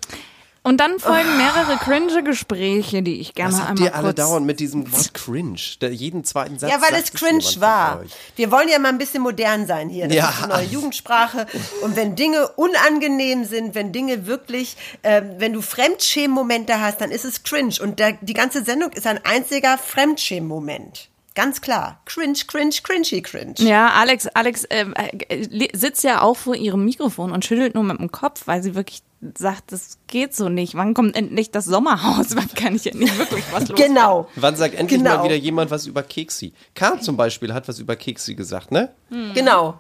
Und 0.65 0.78
dann 0.80 0.97
folgen 0.97 1.36
mehrere 1.38 1.76
cringe 1.78 2.23
Gespräche, 2.23 3.04
die 3.04 3.19
ich 3.19 3.36
gerne 3.36 3.52
Was 3.54 3.60
habt 3.60 3.69
einmal 3.71 3.86
ihr 3.86 3.95
alle 3.95 4.04
kurz 4.06 4.15
dauernd 4.15 4.45
mit 4.45 4.62
diesem 4.62 4.89
Wort 4.93 5.13
cringe? 5.13 5.60
Da 5.80 5.88
jeden 5.88 6.23
zweiten 6.23 6.58
Satz 6.58 6.71
Ja, 6.71 6.82
weil 6.82 6.91
sagt 6.91 7.04
es 7.04 7.13
cringe 7.13 7.43
war. 7.62 8.02
Wir 8.38 8.49
wollen 8.49 8.69
ja 8.69 8.80
mal 8.80 8.88
ein 8.89 8.97
bisschen 8.97 9.23
modern 9.23 9.67
sein 9.67 9.89
hier. 9.89 10.08
Das 10.08 10.15
Ja. 10.15 10.30
ist 10.30 10.43
eine 10.43 10.54
neue 10.54 10.65
Jugendsprache. 10.67 11.47
Und 11.82 11.97
wenn 11.97 12.15
Dinge 12.15 12.47
unangenehm 12.56 13.43
sind, 13.43 13.76
wenn 13.76 13.91
Dinge 13.91 14.26
wirklich, 14.26 14.78
ähm, 15.04 15.32
wenn 15.38 15.52
du 15.52 15.62
Fremdschämen-Momente 15.62 16.80
hast, 16.80 17.02
dann 17.02 17.12
ist 17.12 17.26
es 17.26 17.43
cringe. 17.43 17.76
Und 17.82 17.99
der, 17.99 18.13
die 18.21 18.34
ganze 18.34 18.63
Sendung 18.63 18.91
ist 18.93 19.06
ein 19.06 19.19
einziger 19.26 19.78
Fremdschämen-Moment. 19.78 21.10
Ganz 21.35 21.61
klar. 21.61 21.99
Cringe, 22.05 22.37
cringe, 22.47 22.75
cringy, 22.83 23.21
cringe. 23.21 23.55
Ja, 23.57 23.89
Alex, 23.89 24.27
Alex 24.27 24.65
ähm, 24.69 24.93
äh, 24.95 25.67
sitzt 25.75 26.03
ja 26.03 26.21
auch 26.21 26.37
vor 26.37 26.55
ihrem 26.55 26.85
Mikrofon 26.85 27.31
und 27.31 27.43
schüttelt 27.43 27.73
nur 27.73 27.83
mit 27.83 27.99
dem 27.99 28.11
Kopf, 28.11 28.43
weil 28.45 28.61
sie 28.61 28.75
wirklich 28.75 29.01
sagt, 29.35 29.71
das 29.71 29.97
geht 30.07 30.35
so 30.35 30.49
nicht. 30.49 30.75
Wann 30.75 30.93
kommt 30.93 31.15
endlich 31.15 31.49
das 31.49 31.65
Sommerhaus? 31.65 32.27
Wann 32.35 32.49
kann 32.53 32.75
ich 32.75 32.85
ja 32.85 32.93
nicht 32.93 33.17
wirklich 33.17 33.43
was 33.51 33.67
los? 33.69 33.79
Genau. 33.79 34.27
Wann 34.35 34.55
sagt 34.55 34.75
endlich 34.75 34.99
Genau. 34.99 35.17
mal 35.17 35.23
wieder 35.23 35.35
jemand 35.35 35.71
was 35.71 35.87
über 35.87 36.03
Keksi? 36.03 36.53
Karl 36.75 37.01
zum 37.01 37.17
Beispiel 37.17 37.53
hat 37.53 37.67
was 37.67 37.79
über 37.79 37.95
Keksi 37.95 38.35
gesagt, 38.35 38.71
ne? 38.71 38.89
Genau. 39.33 39.79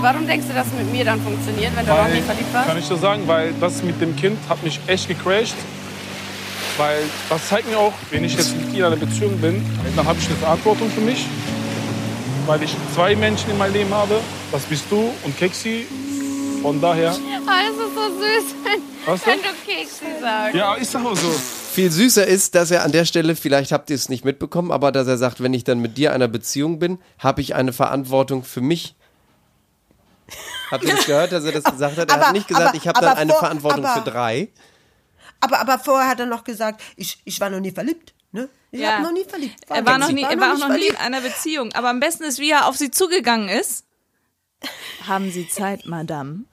Warum 0.00 0.28
denkst 0.28 0.46
du, 0.46 0.54
dass 0.54 0.66
mit 0.78 0.92
mir 0.92 1.04
dann 1.04 1.20
funktioniert, 1.20 1.74
wenn 1.74 1.84
du 1.84 1.92
noch 1.92 2.06
nie 2.08 2.20
verliebt 2.20 2.54
warst? 2.54 2.68
Kann 2.68 2.78
ich 2.78 2.86
dir 2.86 2.96
sagen, 2.98 3.22
weil 3.26 3.52
das 3.60 3.82
mit 3.82 4.00
dem 4.00 4.14
Kind 4.14 4.38
hat 4.48 4.62
mich 4.62 4.78
echt 4.86 5.08
gecrashed. 5.08 5.56
Weil 6.78 7.02
das 7.28 7.48
zeigt 7.48 7.68
mir 7.68 7.78
auch, 7.78 7.92
wenn 8.10 8.24
ich 8.24 8.34
jetzt 8.36 8.56
mit 8.56 8.72
ihr 8.72 8.86
in 8.86 8.92
einer 8.92 8.96
Beziehung 8.96 9.36
bin, 9.40 9.64
dann 9.96 10.06
habe 10.06 10.18
ich 10.18 10.26
eine 10.28 10.36
Verantwortung 10.36 10.90
für 10.90 11.00
mich. 11.00 11.26
Weil 12.46 12.62
ich 12.62 12.74
zwei 12.94 13.14
Menschen 13.16 13.50
in 13.50 13.58
meinem 13.58 13.72
Leben 13.74 13.92
habe. 13.92 14.20
Das 14.52 14.62
bist 14.62 14.84
du 14.90 15.12
und 15.24 15.36
Keksi. 15.36 15.86
Von 16.62 16.80
daher. 16.80 17.10
Ah, 17.46 17.60
das 17.68 17.76
ist 17.76 17.94
so 17.94 18.08
süß, 18.18 18.54
wenn, 18.64 18.82
Was 19.06 19.26
wenn 19.26 19.38
du 19.38 19.48
Keksi 19.66 20.04
sagst. 20.20 20.54
Ja, 20.56 20.74
ist 20.74 20.96
auch 20.96 21.14
so. 21.16 21.28
Viel 21.72 21.90
süßer 21.90 22.26
ist, 22.26 22.54
dass 22.56 22.70
er 22.72 22.82
an 22.84 22.90
der 22.92 23.04
Stelle, 23.04 23.36
vielleicht 23.36 23.70
habt 23.70 23.90
ihr 23.90 23.96
es 23.96 24.08
nicht 24.08 24.24
mitbekommen, 24.24 24.72
aber 24.72 24.90
dass 24.90 25.06
er 25.06 25.18
sagt, 25.18 25.40
wenn 25.42 25.54
ich 25.54 25.62
dann 25.64 25.78
mit 25.78 25.96
dir 25.98 26.08
in 26.08 26.14
einer 26.16 26.26
Beziehung 26.28 26.78
bin, 26.80 26.98
habe 27.20 27.40
ich 27.42 27.54
eine 27.54 27.72
Verantwortung 27.72 28.42
für 28.42 28.60
mich. 28.60 28.96
Habt 30.70 30.84
ihr 30.84 30.96
das 30.96 31.06
gehört, 31.06 31.30
dass 31.32 31.44
er 31.44 31.52
das 31.52 31.64
gesagt 31.64 31.96
hat? 31.96 32.08
Er 32.10 32.16
Aber- 32.16 32.26
hat 32.26 32.32
nicht 32.32 32.48
gesagt, 32.48 32.68
aber- 32.70 32.76
ich 32.76 32.88
habe 32.88 33.00
dann 33.00 33.16
eine 33.16 33.30
vor- 33.32 33.40
Verantwortung 33.40 33.84
aber- 33.86 34.02
für 34.02 34.10
drei. 34.10 34.48
Aber, 35.40 35.60
aber 35.60 35.78
vorher 35.78 36.08
hat 36.08 36.20
er 36.20 36.26
noch 36.26 36.44
gesagt, 36.44 36.82
ich, 36.96 37.20
ich 37.24 37.40
war 37.40 37.50
noch 37.50 37.60
nie 37.60 37.70
verliebt. 37.70 38.14
Ne? 38.32 38.48
Ich 38.70 38.80
Ja. 38.80 38.94
hab 38.96 39.02
noch 39.02 39.12
nie 39.12 39.24
verliebt. 39.24 39.56
Er 39.68 39.86
war 39.86 39.98
noch 39.98 40.10
nie, 40.10 40.22
er 40.22 40.38
war 40.40 40.54
auch 40.54 40.58
noch 40.58 40.68
nie 40.76 40.88
in 40.88 40.96
einer 40.96 41.20
Beziehung. 41.20 41.72
Aber 41.74 41.88
am 41.88 42.00
besten 42.00 42.24
ist, 42.24 42.38
wie 42.38 42.50
er 42.50 42.66
auf 42.66 42.76
sie 42.76 42.90
zugegangen 42.90 43.48
ist. 43.48 43.84
Haben 45.06 45.30
Sie 45.30 45.48
Zeit, 45.48 45.86
Madame? 45.86 46.44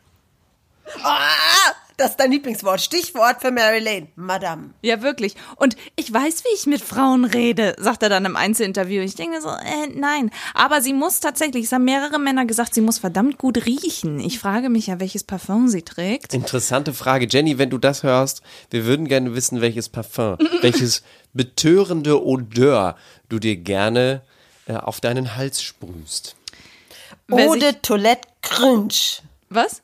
Ah, 1.03 1.73
das 1.97 2.11
ist 2.11 2.19
dein 2.19 2.31
Lieblingswort. 2.31 2.81
Stichwort 2.81 3.41
für 3.41 3.51
Mary 3.51 3.79
Lane. 3.79 4.07
Madame. 4.15 4.71
Ja, 4.81 5.01
wirklich. 5.01 5.35
Und 5.55 5.75
ich 5.95 6.11
weiß, 6.11 6.43
wie 6.43 6.53
ich 6.55 6.65
mit 6.65 6.81
Frauen 6.81 7.25
rede, 7.25 7.75
sagt 7.79 8.03
er 8.03 8.09
dann 8.09 8.25
im 8.25 8.35
Einzelinterview. 8.35 9.01
Ich 9.01 9.15
denke 9.15 9.41
so, 9.41 9.49
äh, 9.49 9.87
nein. 9.93 10.31
Aber 10.53 10.81
sie 10.81 10.93
muss 10.93 11.19
tatsächlich, 11.19 11.65
es 11.65 11.71
haben 11.71 11.85
mehrere 11.85 12.19
Männer 12.19 12.45
gesagt, 12.45 12.73
sie 12.73 12.81
muss 12.81 12.97
verdammt 12.99 13.37
gut 13.37 13.65
riechen. 13.65 14.19
Ich 14.19 14.39
frage 14.39 14.69
mich 14.69 14.87
ja, 14.87 14.99
welches 14.99 15.23
Parfum 15.23 15.67
sie 15.67 15.81
trägt. 15.83 16.33
Interessante 16.33 16.93
Frage. 16.93 17.27
Jenny, 17.29 17.57
wenn 17.57 17.69
du 17.69 17.77
das 17.77 18.03
hörst, 18.03 18.41
wir 18.69 18.85
würden 18.85 19.07
gerne 19.07 19.33
wissen, 19.35 19.61
welches 19.61 19.89
Parfum, 19.89 20.37
welches 20.61 21.03
betörende 21.33 22.23
Odeur 22.25 22.95
du 23.29 23.39
dir 23.39 23.55
gerne 23.55 24.21
äh, 24.67 24.73
auf 24.75 24.99
deinen 25.01 25.35
Hals 25.35 25.61
sprühst. 25.61 26.35
Wer 27.27 27.47
Eau 27.47 27.53
sich- 27.53 27.61
de 27.63 27.73
Toilette 27.81 28.27
cringe. 28.41 28.93
Was? 29.49 29.81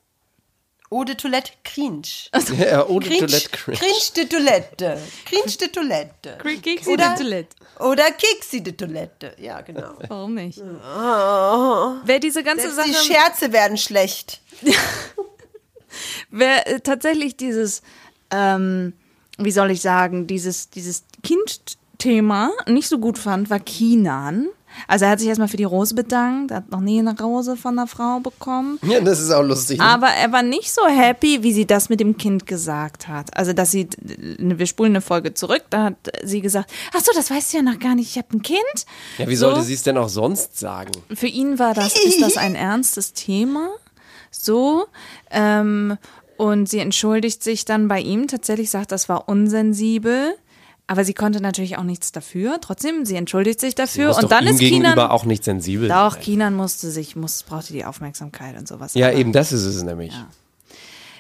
Eau 0.93 1.06
de 1.06 1.13
Toilette 1.13 1.54
cringe. 1.63 2.30
Ja, 2.60 2.86
Eau 2.86 2.99
de 2.99 3.08
Cringe, 3.08 3.19
Toilette 3.19 3.49
cringe. 3.51 3.80
Cringe 3.80 4.12
de 4.13 4.23
Toilette. 4.25 4.97
Cringe 5.25 5.58
de 5.58 5.67
Toilette. 5.67 6.38
Oder- 6.86 7.10
de 7.10 7.15
Toilette. 7.15 7.56
Oder 7.80 8.12
Keksi 8.12 8.62
de 8.62 8.73
Toilette. 8.73 9.34
Ja, 9.39 9.62
genau. 9.62 9.93
Warum 10.10 10.34
nicht? 10.36 10.60
Oh. 10.60 11.95
Wer 12.04 12.19
diese 12.19 12.43
ganze 12.43 12.69
Selbst 12.71 12.89
die 12.89 12.93
Sache, 12.93 13.06
Scherze 13.06 13.54
werden 13.54 13.77
schlecht. 13.77 14.41
wer 16.30 16.67
äh, 16.67 16.82
tatsächlich 16.82 17.38
dieses, 17.38 17.82
ähm, 18.30 18.91
wie 19.38 19.51
soll 19.51 19.71
ich 19.71 19.82
sagen, 19.82 20.27
dieses, 20.27 20.69
dieses 20.71 21.06
Kindthema 21.23 22.51
nicht 22.67 22.89
so 22.89 22.99
gut 22.99 23.17
fand, 23.17 23.49
war 23.49 23.62
Kinan. 23.62 24.49
Also 24.88 25.06
er 25.06 25.12
hat 25.12 25.20
sich 25.20 25.28
erstmal 25.28 25.48
für 25.48 25.58
die 25.58 25.64
Rose 25.64 25.96
bedankt, 25.96 26.52
hat 26.52 26.72
noch 26.72 26.80
nie 26.80 27.00
eine 27.00 27.20
Rose 27.20 27.58
von 27.58 27.78
einer 27.78 27.88
Frau 27.88 28.20
bekommen. 28.20 28.80
Ja, 28.84 29.00
das 29.00 29.20
ist 29.20 29.32
auch 29.32 29.44
lustig. 29.44 29.80
ne? 29.80 29.86
Aber 29.86 30.08
er 30.08 30.32
war 30.32 30.44
nicht 30.44 30.72
so 30.72 30.86
happy, 30.88 31.44
wie 31.44 31.54
sie 31.54 31.66
das 31.66 31.90
mit 31.90 32.00
dem 32.00 32.18
Kind 32.18 32.46
gesagt 32.46 33.08
hat. 33.08 33.36
Also, 33.38 33.54
dass 33.54 33.72
sie, 33.72 33.88
wir 34.38 34.66
spulen 34.66 34.92
eine 34.94 35.02
Folge 35.02 35.34
zurück, 35.34 35.64
da 35.70 35.86
hat 35.86 35.96
sie 36.24 36.42
gesagt, 36.42 36.72
ach 36.94 37.02
so, 37.02 37.12
das 37.16 37.30
weißt 37.32 37.54
du 37.54 37.58
ja 37.58 37.64
noch 37.64 37.80
gar 37.80 37.96
nicht, 37.96 38.10
ich 38.10 38.18
habe 38.18 38.36
ein 38.38 38.42
Kind. 38.42 38.60
ja, 39.18 39.28
wie 39.28 39.36
so. 39.36 39.48
sollte 39.48 39.64
sie 39.64 39.74
es 39.74 39.84
denn 39.84 39.98
auch 39.98 40.10
sonst 40.10 40.60
sagen? 40.60 40.92
Für 41.14 41.28
ihn 41.28 41.60
war 41.60 41.74
das, 41.74 41.96
ist 41.96 42.22
das 42.22 42.38
ein 42.38 42.56
ernstes 42.72 43.14
Thema. 43.14 43.70
So. 44.32 44.88
Ähm, 45.30 45.98
und 46.38 46.68
sie 46.68 46.80
entschuldigt 46.80 47.44
sich 47.44 47.66
dann 47.66 47.88
bei 47.88 48.00
ihm. 48.00 48.28
Tatsächlich 48.28 48.72
sagt, 48.72 48.92
das 48.92 49.10
war 49.10 49.30
unsensibel. 49.30 50.36
Aber 50.91 51.06
sie 51.06 51.13
konnte 51.13 51.39
natürlich 51.39 51.77
auch 51.77 51.84
nichts 51.84 52.12
dafür. 52.12 52.60
Trotzdem, 52.60 53.06
sie 53.06 53.15
entschuldigt 53.15 53.62
sich 53.62 53.75
dafür. 53.75 54.13
Und 54.13 54.23
doch 54.23 54.30
dann 54.30 54.43
ihm 54.45 54.49
ist 54.56 54.60
Kinan. 54.60 54.82
gegenüber 54.82 55.12
auch 55.12 55.23
nicht 55.23 55.45
sensibel. 55.45 55.88
Doch, 55.88 56.15
sein. 56.15 56.21
Kinan 56.21 56.54
musste 56.54 56.91
sich, 56.91 57.15
muss, 57.15 57.43
brauchte 57.43 57.71
die 57.71 57.86
Aufmerksamkeit 57.86 58.58
und 58.58 58.67
sowas. 58.67 58.93
Ja, 58.93 59.08
Aber- 59.08 59.15
eben, 59.15 59.32
das 59.32 59.54
ist 59.54 59.63
es 59.63 59.82
nämlich. 59.84 60.13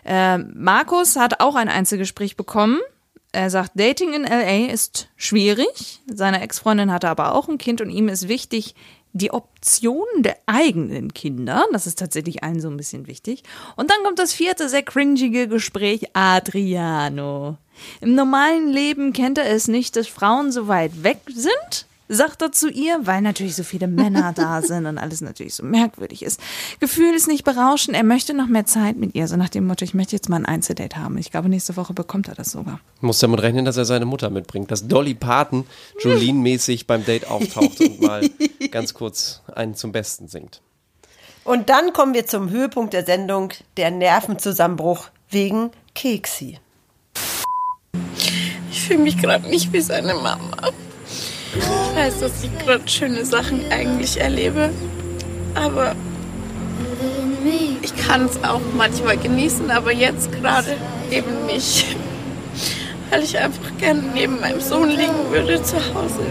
äh, 0.03 0.39
Markus 0.39 1.15
hat 1.15 1.39
auch 1.39 1.55
ein 1.55 1.69
Einzelgespräch 1.69 2.35
bekommen. 2.35 2.79
Er 3.31 3.49
sagt, 3.49 3.71
Dating 3.75 4.11
in 4.13 4.23
LA 4.25 4.73
ist 4.73 5.07
schwierig. 5.15 6.01
Seine 6.13 6.41
Ex-Freundin 6.41 6.91
hatte 6.91 7.07
aber 7.07 7.33
auch 7.33 7.47
ein 7.47 7.57
Kind 7.57 7.79
und 7.79 7.89
ihm 7.89 8.09
ist 8.09 8.27
wichtig, 8.27 8.75
die 9.13 9.31
Option 9.31 10.05
der 10.19 10.37
eigenen 10.45 11.13
Kinder. 11.13 11.65
Das 11.71 11.87
ist 11.87 11.99
tatsächlich 11.99 12.43
allen 12.43 12.61
so 12.61 12.69
ein 12.69 12.77
bisschen 12.77 13.07
wichtig. 13.07 13.43
Und 13.75 13.89
dann 13.89 14.03
kommt 14.03 14.19
das 14.19 14.33
vierte, 14.33 14.69
sehr 14.69 14.83
cringige 14.83 15.47
Gespräch. 15.47 16.07
Adriano. 16.13 17.57
Im 17.99 18.15
normalen 18.15 18.69
Leben 18.69 19.13
kennt 19.13 19.37
er 19.37 19.49
es 19.49 19.67
nicht, 19.67 19.95
dass 19.95 20.07
Frauen 20.07 20.51
so 20.51 20.67
weit 20.67 21.03
weg 21.03 21.19
sind, 21.33 21.87
sagt 22.11 22.41
er 22.41 22.51
zu 22.51 22.69
ihr, 22.69 22.99
weil 23.03 23.21
natürlich 23.21 23.55
so 23.55 23.63
viele 23.63 23.87
Männer 23.87 24.33
da 24.35 24.61
sind 24.61 24.85
und 24.85 24.97
alles 24.97 25.21
natürlich 25.21 25.55
so 25.55 25.63
merkwürdig 25.63 26.23
ist. 26.23 26.39
Gefühl 26.79 27.15
ist 27.15 27.27
nicht 27.27 27.43
berauschend, 27.43 27.95
er 27.95 28.03
möchte 28.03 28.33
noch 28.33 28.47
mehr 28.47 28.65
Zeit 28.65 28.97
mit 28.97 29.15
ihr, 29.15 29.27
so 29.27 29.37
nach 29.37 29.49
dem 29.49 29.65
Motto, 29.65 29.85
ich 29.85 29.93
möchte 29.93 30.15
jetzt 30.15 30.29
mal 30.29 30.37
ein 30.37 30.45
Einzeldate 30.45 30.97
haben. 30.97 31.17
Ich 31.17 31.31
glaube, 31.31 31.49
nächste 31.49 31.77
Woche 31.77 31.93
bekommt 31.93 32.27
er 32.27 32.35
das 32.35 32.51
sogar. 32.51 32.79
Muss 32.99 33.19
damit 33.19 33.41
rechnen, 33.41 33.65
dass 33.65 33.77
er 33.77 33.85
seine 33.85 34.05
Mutter 34.05 34.29
mitbringt. 34.29 34.69
Dass 34.71 34.87
Dolly 34.87 35.13
Parton 35.13 35.65
Jolene-mäßig 36.01 36.85
beim 36.85 37.05
Date 37.05 37.27
auftaucht 37.27 37.79
und 37.79 38.01
mal 38.01 38.29
ganz 38.71 38.93
kurz 38.93 39.41
einen 39.53 39.75
zum 39.75 39.91
Besten 39.91 40.27
singt. 40.27 40.61
Und 41.43 41.69
dann 41.69 41.93
kommen 41.93 42.13
wir 42.13 42.27
zum 42.27 42.49
Höhepunkt 42.49 42.93
der 42.93 43.05
Sendung, 43.05 43.53
der 43.77 43.89
Nervenzusammenbruch 43.89 45.07
wegen 45.29 45.71
Keksi. 45.95 46.59
Ich 48.69 48.83
fühle 48.83 48.99
mich 48.99 49.17
gerade 49.17 49.47
nicht 49.47 49.73
wie 49.73 49.81
seine 49.81 50.13
Mama. 50.13 50.71
Ich 51.53 51.95
weiß, 51.95 52.19
dass 52.21 52.43
ich 52.43 52.57
gerade 52.59 52.87
schöne 52.87 53.25
Sachen 53.25 53.61
eigentlich 53.71 54.19
erlebe, 54.19 54.69
aber 55.53 55.95
ich 57.81 57.95
kann 57.95 58.25
es 58.25 58.41
auch 58.43 58.61
manchmal 58.77 59.17
genießen, 59.17 59.69
aber 59.69 59.91
jetzt 59.91 60.31
gerade 60.31 60.77
eben 61.09 61.45
nicht. 61.47 61.95
Weil 63.09 63.23
ich 63.23 63.37
einfach 63.37 63.77
gerne 63.77 64.01
neben 64.13 64.39
meinem 64.39 64.61
Sohn 64.61 64.89
liegen 64.89 65.29
würde 65.29 65.61
zu 65.61 65.75
Hause 65.75 66.21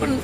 und 0.00 0.18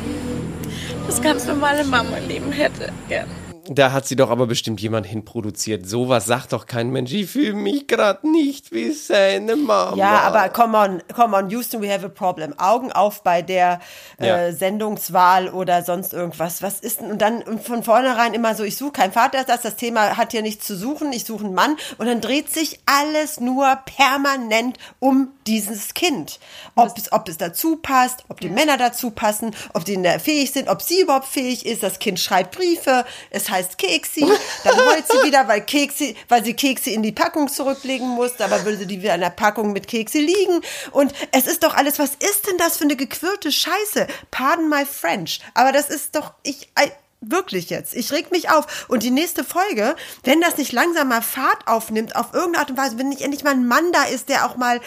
das 1.07 1.23
ganz 1.23 1.47
normale 1.47 1.85
Mama-Leben 1.85 2.51
hätte. 2.51 2.91
Gern. 3.09 3.44
Da 3.69 3.93
hat 3.93 4.07
sie 4.07 4.17
doch 4.17 4.31
aber 4.31 4.47
bestimmt 4.47 4.81
jemand 4.81 5.07
hinproduziert. 5.07 5.87
Sowas 5.89 6.27
sagt 6.27 6.53
doch 6.53 6.67
kein 6.67 6.91
Mensch. 6.91 7.13
Ich 7.13 7.31
fühle 7.31 7.55
mich 7.55 7.87
gerade 7.87 8.31
nicht 8.31 8.73
wie 8.73 8.93
seine 8.93 9.57
Mama. 9.57 9.97
Ja, 9.97 10.21
aber 10.21 10.49
come 10.51 10.77
on, 10.77 11.03
come 11.15 11.37
on, 11.37 11.49
Houston, 11.51 11.81
we 11.83 11.91
have 11.93 12.05
a 12.05 12.09
problem. 12.09 12.59
Augen 12.59 12.93
auf 12.93 13.23
bei 13.23 13.43
der 13.43 13.81
Ja. 14.21 14.37
äh, 14.47 14.53
Sendungswahl 14.53 15.49
oder 15.49 15.83
sonst 15.83 16.13
irgendwas. 16.13 16.63
Was 16.63 16.81
ist 16.81 17.01
denn? 17.01 17.11
Und 17.11 17.23
dann 17.23 17.59
von 17.61 17.83
vornherein 17.83 18.35
immer 18.35 18.55
so, 18.55 18.65
ich 18.65 18.77
suche 18.77 18.93
keinen 18.93 19.13
Vater, 19.13 19.45
das, 19.45 19.63
das 19.63 19.77
Thema 19.77 20.17
hat 20.17 20.33
hier 20.33 20.43
nichts 20.43 20.67
zu 20.67 20.77
suchen, 20.77 21.13
ich 21.13 21.25
suche 21.25 21.45
einen 21.45 21.55
Mann. 21.55 21.77
Und 21.99 22.07
dann 22.07 22.21
dreht 22.21 22.51
sich 22.51 22.81
alles 22.87 23.41
nur 23.41 23.79
permanent 23.87 24.79
um 25.01 25.29
dieses 25.47 25.95
Kind. 25.95 26.39
Ob 26.75 26.97
es, 26.97 27.13
ob 27.13 27.29
es 27.29 27.39
dazu 27.39 27.77
passt, 27.77 28.25
ob 28.29 28.41
die 28.41 28.49
Männer 28.49 28.77
dazu 28.77 29.11
passen, 29.11 29.55
ob 29.73 29.85
die 29.85 29.95
fähig 30.19 30.53
sind, 30.53 30.69
ob 30.69 30.83
sie 30.83 31.01
überhaupt 31.01 31.27
fähig 31.27 31.67
ist. 31.67 31.83
Das 31.83 31.99
Kind 31.99 32.21
schreibt 32.21 32.57
Briefe, 32.57 33.05
es 33.31 33.51
heißt 33.55 33.79
Keksi, 33.79 34.27
dann 34.65 34.77
heult 34.77 35.07
sie 35.07 35.27
wieder, 35.27 35.49
weil 35.49 35.63
Keksi, 35.63 36.17
weil 36.29 36.45
sie 36.45 36.55
Keksi 36.55 36.93
in 36.93 37.03
die 37.03 37.13
Packung 37.13 37.49
zurücklegen 37.49 38.09
muss, 38.09 38.41
aber 38.41 38.65
würde 38.65 38.87
die 38.87 39.01
wieder 39.03 39.15
in 39.15 39.21
der 39.21 39.31
Packung 39.31 39.73
mit 39.73 39.89
Keksi 39.89 40.21
liegen. 40.21 40.61
Und 40.93 41.13
es 41.33 41.47
ist 41.47 41.63
doch 41.63 41.75
alles, 41.75 41.99
was 41.99 42.11
ist 42.11 42.47
denn 42.47 42.59
das 42.59 42.77
für 42.77 42.85
eine 42.85 42.97
gequirlte 42.97 43.51
Scheiße? 43.51 44.07
Pardon 44.31 44.69
my 44.69 44.85
French. 44.85 45.41
Aber 45.55 45.73
das 45.73 45.89
ist 45.89 46.15
doch, 46.15 46.35
ich, 46.43 46.69
I, 46.79 46.91
Wirklich 47.27 47.71
jetzt. 47.71 47.95
Ich 47.95 48.13
reg 48.13 48.31
mich 48.31 48.51
auf. 48.51 48.87
Und 48.89 49.03
die 49.03 49.11
nächste 49.11 49.45
Folge, 49.45 49.97
wenn 50.25 50.43
das 50.43 50.59
nicht 50.59 50.73
langsam 50.73 51.09
mal 51.09 51.23
Fahrt 51.23 51.67
aufnimmt, 51.67 52.17
auf 52.17 52.35
irgendeine 52.35 52.59
Art 52.59 52.71
und 52.71 52.77
Weise, 52.77 52.99
wenn 52.99 53.09
nicht 53.09 53.23
endlich 53.23 53.45
mal 53.45 53.53
ein 53.53 53.67
Mann 53.67 53.93
da 53.93 54.05
ist, 54.05 54.29
der 54.29 54.45
auch 54.45 54.57
mal 54.57 54.81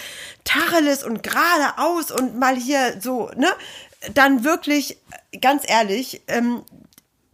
Tacheles 0.43 1.03
und 1.03 1.23
geradeaus 1.23 2.11
und 2.11 2.37
mal 2.37 2.55
hier 2.55 2.99
so, 3.01 3.31
ne, 3.35 3.47
dann 4.13 4.43
wirklich, 4.43 4.97
ganz 5.41 5.63
ehrlich, 5.65 6.21
ähm, 6.27 6.63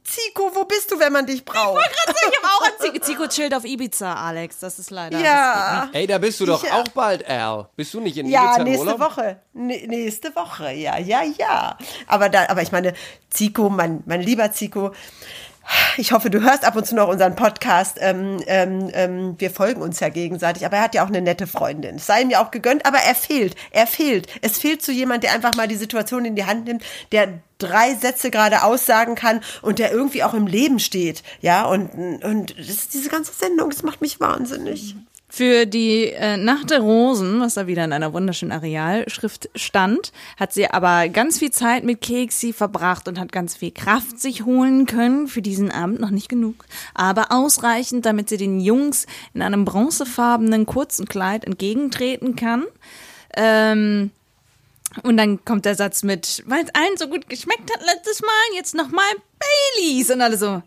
Zico, 0.03 0.51
wo 0.53 0.65
bist 0.65 0.91
du, 0.91 0.99
wenn 0.99 1.13
man 1.13 1.25
dich 1.25 1.45
braucht? 1.45 1.79
Ich 2.07 2.37
habe 2.37 2.47
auch 2.47 2.61
ein 2.65 2.71
Zico, 2.79 2.99
Zico 3.05 3.27
chillt 3.27 3.53
auf 3.55 3.63
Ibiza, 3.63 4.13
Alex. 4.13 4.59
Das 4.59 4.77
ist 4.79 4.91
leider. 4.91 5.17
Ja. 5.19 5.89
Ey, 5.93 6.05
da 6.07 6.17
bist 6.17 6.39
du 6.39 6.45
doch 6.45 6.63
Ja. 6.63 6.81
auch 6.81 6.87
bald, 6.89 7.25
Al. 7.27 7.69
Bist 7.75 7.93
du 7.93 8.01
nicht 8.01 8.17
in 8.17 8.27
Ja, 8.27 8.43
Ibiza 8.45 8.57
im 8.57 8.63
nächste 8.65 8.85
Urlaub? 8.85 8.99
Woche. 8.99 9.39
N 9.55 9.67
nächste 9.67 10.35
Woche, 10.35 10.71
ja, 10.73 10.97
ja, 10.97 11.21
ja. 11.23 11.77
Aber 12.07 12.29
da, 12.29 12.47
aber 12.49 12.61
ich 12.61 12.71
meine, 12.71 12.93
Zico, 13.29 13.69
mein, 13.69 14.03
mein 14.05 14.21
lieber 14.21 14.51
Zico, 14.51 14.91
ich 15.97 16.11
hoffe, 16.11 16.29
du 16.29 16.41
hörst 16.41 16.65
ab 16.65 16.75
und 16.75 16.85
zu 16.85 16.95
noch 16.95 17.07
unseren 17.07 17.35
Podcast. 17.35 17.97
Ähm, 17.99 18.41
ähm, 18.47 18.89
ähm, 18.93 19.35
wir 19.37 19.51
folgen 19.51 19.81
uns 19.81 19.99
ja 19.99 20.09
gegenseitig, 20.09 20.65
aber 20.65 20.77
er 20.77 20.83
hat 20.83 20.95
ja 20.95 21.03
auch 21.03 21.09
eine 21.09 21.21
nette 21.21 21.47
Freundin. 21.47 21.95
Es 21.95 22.05
sei 22.05 22.21
ihm 22.21 22.29
ja 22.29 22.43
auch 22.43 22.51
gegönnt, 22.51 22.85
aber 22.85 22.97
er 22.97 23.15
fehlt. 23.15 23.55
Er 23.71 23.87
fehlt. 23.87 24.27
Es 24.41 24.57
fehlt 24.57 24.81
zu 24.81 24.91
jemand, 24.91 25.23
der 25.23 25.33
einfach 25.33 25.55
mal 25.55 25.67
die 25.67 25.75
Situation 25.75 26.25
in 26.25 26.35
die 26.35 26.45
Hand 26.45 26.65
nimmt, 26.65 26.83
der 27.11 27.39
drei 27.57 27.93
Sätze 27.95 28.29
gerade 28.29 28.63
aussagen 28.63 29.15
kann 29.15 29.41
und 29.61 29.79
der 29.79 29.91
irgendwie 29.91 30.23
auch 30.23 30.33
im 30.33 30.47
Leben 30.47 30.79
steht. 30.79 31.23
Ja, 31.41 31.65
und, 31.65 32.23
und 32.23 32.57
das 32.57 32.69
ist 32.69 32.93
diese 32.93 33.09
ganze 33.09 33.33
Sendung, 33.33 33.69
das 33.69 33.83
macht 33.83 34.01
mich 34.01 34.19
wahnsinnig. 34.19 34.95
Für 35.35 35.65
die 35.65 36.11
äh, 36.11 36.37
Nacht 36.37 36.69
der 36.69 36.81
Rosen, 36.81 37.39
was 37.39 37.55
da 37.55 37.65
wieder 37.65 37.83
in 37.83 37.91
einer 37.91 38.13
wunderschönen 38.13 38.51
Arealschrift 38.51 39.49
stand, 39.55 40.11
hat 40.37 40.53
sie 40.53 40.69
aber 40.69 41.09
ganz 41.09 41.39
viel 41.39 41.49
Zeit 41.49 41.83
mit 41.83 42.01
Keksi 42.01 42.53
verbracht 42.53 43.07
und 43.07 43.19
hat 43.19 43.31
ganz 43.31 43.57
viel 43.57 43.71
Kraft 43.71 44.19
sich 44.19 44.45
holen 44.45 44.85
können 44.85 45.27
für 45.27 45.41
diesen 45.41 45.71
Abend. 45.71 45.99
Noch 45.99 46.11
nicht 46.11 46.29
genug, 46.29 46.65
aber 46.93 47.31
ausreichend, 47.31 48.05
damit 48.05 48.29
sie 48.29 48.37
den 48.37 48.59
Jungs 48.59 49.07
in 49.33 49.41
einem 49.41 49.65
bronzefarbenen 49.65 50.67
kurzen 50.67 51.07
Kleid 51.07 51.45
entgegentreten 51.45 52.35
kann. 52.35 52.65
Ähm, 53.35 54.11
und 55.01 55.17
dann 55.17 55.43
kommt 55.45 55.65
der 55.65 55.73
Satz 55.73 56.03
mit, 56.03 56.43
weil 56.45 56.63
es 56.63 56.75
allen 56.75 56.95
so 56.95 57.07
gut 57.07 57.27
geschmeckt 57.27 57.73
hat 57.73 57.83
letztes 57.83 58.21
Mal, 58.21 58.55
jetzt 58.55 58.75
nochmal 58.75 59.11
Baileys. 59.79 60.11
Und 60.11 60.21
alle 60.21 60.37
so, 60.37 60.61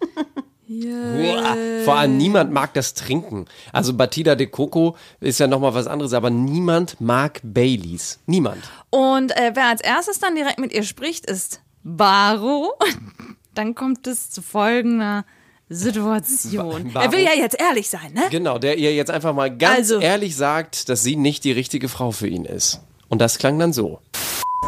Uah, 0.69 1.57
Vor 1.85 1.95
allem 1.97 2.17
niemand 2.17 2.51
mag 2.53 2.75
das 2.75 2.95
Trinken. 2.95 3.47
Also 3.73 3.95
Batida 3.95 4.35
de 4.35 4.47
Coco 4.49 4.97
ist 5.21 5.39
ja 5.41 5.47
nochmal 5.47 5.75
was 5.75 5.87
anderes, 5.87 6.13
aber 6.13 6.31
niemand 6.31 7.01
mag 7.01 7.41
Baileys. 7.45 8.19
Niemand. 8.27 8.59
Und 8.91 9.31
äh, 9.37 9.53
wer 9.55 9.67
als 9.67 9.81
erstes 9.81 10.19
dann 10.19 10.35
direkt 10.35 10.59
mit 10.59 10.73
ihr 10.73 10.83
spricht, 10.83 11.27
ist 11.27 11.61
Baro. 11.85 12.75
Dann 13.55 13.75
kommt 13.75 14.07
es 14.07 14.31
zu 14.31 14.43
folgender 14.43 15.25
Situation. 15.69 16.93
Ba- 16.93 17.05
er 17.05 17.13
will 17.13 17.21
ja 17.21 17.33
jetzt 17.35 17.59
ehrlich 17.61 17.89
sein, 17.89 18.13
ne? 18.13 18.23
Genau, 18.31 18.59
der 18.59 18.77
ihr 18.79 18.95
jetzt 18.95 19.11
einfach 19.11 19.35
mal 19.35 19.55
ganz 19.57 19.79
Also. 19.79 20.01
ehrlich 20.01 20.37
sagt, 20.37 20.89
dass 20.89 21.03
sie 21.03 21.17
nicht 21.17 21.45
die 21.45 21.53
richtige 21.53 21.89
Frau 21.89 22.11
für 22.13 22.29
ihn 22.29 22.45
ist. 22.45 22.81
Und 23.09 23.21
das 23.21 23.39
klang 23.39 23.59
dann 23.59 23.73
so. 23.73 24.01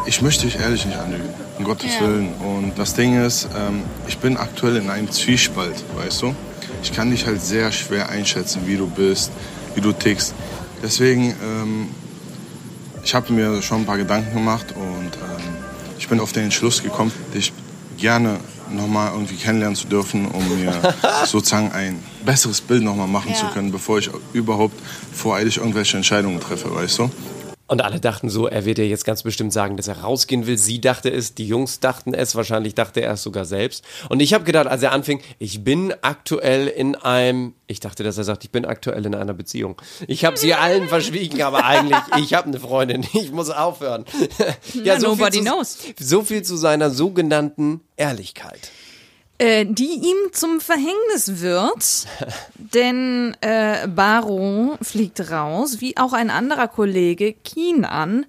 Ich 0.05 0.21
möchte 0.21 0.45
dich 0.47 0.59
ehrlich 0.59 0.85
nicht 0.85 0.97
anlügen, 0.97 1.29
um 1.57 1.63
Gottes 1.65 1.95
Ja. 1.95 2.01
Willen. 2.07 2.33
Und 2.39 2.73
das 2.77 2.93
Ding 2.95 3.23
ist, 3.23 3.47
ähm, 3.55 3.83
ich 4.07 4.17
bin 4.17 4.37
aktuell 4.37 4.77
in 4.77 4.89
einem 4.89 5.11
Zwiespalt, 5.11 5.83
weißt 5.95 6.23
du? 6.23 6.35
Ich 6.81 6.93
kann 6.93 7.11
dich 7.11 7.25
halt 7.25 7.41
sehr 7.41 7.71
schwer 7.71 8.09
einschätzen, 8.09 8.61
wie 8.65 8.77
du 8.77 8.87
bist, 8.87 9.31
wie 9.75 9.81
du 9.81 9.91
tickst. 9.91 10.33
Deswegen, 10.81 11.35
ähm, 11.43 11.87
ich 13.03 13.13
habe 13.13 13.31
mir 13.33 13.61
schon 13.61 13.81
ein 13.81 13.85
paar 13.85 13.97
Gedanken 13.97 14.33
gemacht 14.33 14.67
und 14.75 15.05
ähm, 15.15 15.43
ich 15.97 16.07
bin 16.07 16.19
auf 16.19 16.31
den 16.31 16.45
Entschluss 16.45 16.81
gekommen, 16.81 17.11
dich 17.33 17.51
gerne 17.97 18.39
nochmal 18.71 19.11
irgendwie 19.13 19.35
kennenlernen 19.35 19.75
zu 19.75 19.87
dürfen, 19.87 20.25
um 20.27 20.47
mir 20.63 20.73
sozusagen 21.25 21.71
ein 21.71 22.01
besseres 22.25 22.61
Bild 22.61 22.83
nochmal 22.83 23.07
machen 23.07 23.33
zu 23.35 23.45
Ja. 23.45 23.51
können, 23.51 23.71
bevor 23.71 23.99
ich 23.99 24.09
überhaupt 24.33 24.79
voreilig 25.13 25.57
irgendwelche 25.57 25.97
Entscheidungen 25.97 26.39
treffe, 26.39 26.73
weißt 26.73 26.99
du? 26.99 27.11
Und 27.69 27.83
alle 27.83 27.99
dachten 27.99 28.29
so, 28.29 28.47
er 28.47 28.65
wird 28.65 28.79
ja 28.79 28.83
jetzt 28.83 29.05
ganz 29.05 29.21
bestimmt 29.21 29.53
sagen, 29.53 29.77
dass 29.77 29.87
er 29.87 29.99
rausgehen 29.99 30.47
will. 30.47 30.57
Sie 30.57 30.81
dachte 30.81 31.11
es, 31.11 31.35
die 31.35 31.47
Jungs 31.47 31.79
dachten 31.79 32.15
es, 32.15 32.35
wahrscheinlich 32.35 32.73
dachte 32.73 33.01
er 33.01 33.13
es 33.13 33.21
sogar 33.21 33.45
selbst. 33.45 33.85
Und 34.09 34.21
ich 34.21 34.33
habe 34.33 34.43
gedacht, 34.43 34.65
als 34.65 34.81
er 34.81 34.91
anfing, 34.91 35.21
ich 35.37 35.63
bin 35.63 35.93
aktuell 36.01 36.65
in 36.65 36.95
einem, 36.95 37.53
ich 37.67 37.79
dachte, 37.79 38.03
dass 38.03 38.17
er 38.17 38.23
sagt, 38.23 38.43
ich 38.43 38.49
bin 38.49 38.65
aktuell 38.65 39.05
in 39.05 39.13
einer 39.13 39.35
Beziehung. 39.35 39.79
Ich 40.07 40.25
habe 40.25 40.35
sie 40.35 40.55
allen 40.55 40.87
verschwiegen, 40.87 41.43
aber 41.43 41.63
eigentlich, 41.63 41.99
ich 42.17 42.33
habe 42.33 42.47
eine 42.47 42.59
Freundin, 42.59 43.05
ich 43.13 43.31
muss 43.31 43.51
aufhören. 43.51 44.03
Na, 44.73 44.97
nobody 44.97 45.37
viel 45.37 45.45
zu, 45.45 45.51
knows. 45.51 45.77
So 45.99 46.23
viel 46.23 46.41
zu 46.41 46.57
seiner 46.57 46.89
sogenannten 46.89 47.81
Ehrlichkeit. 47.97 48.71
Äh, 49.41 49.65
die 49.65 49.93
ihm 49.93 50.33
zum 50.33 50.59
Verhängnis 50.59 51.39
wird, 51.39 52.07
denn 52.57 53.37
äh, 53.39 53.87
Baro 53.87 54.77
fliegt 54.81 55.31
raus, 55.31 55.77
wie 55.79 55.95
auch 55.95 56.11
ein 56.11 56.29
anderer 56.29 56.67
Kollege, 56.67 57.31
Keenan, 57.31 58.25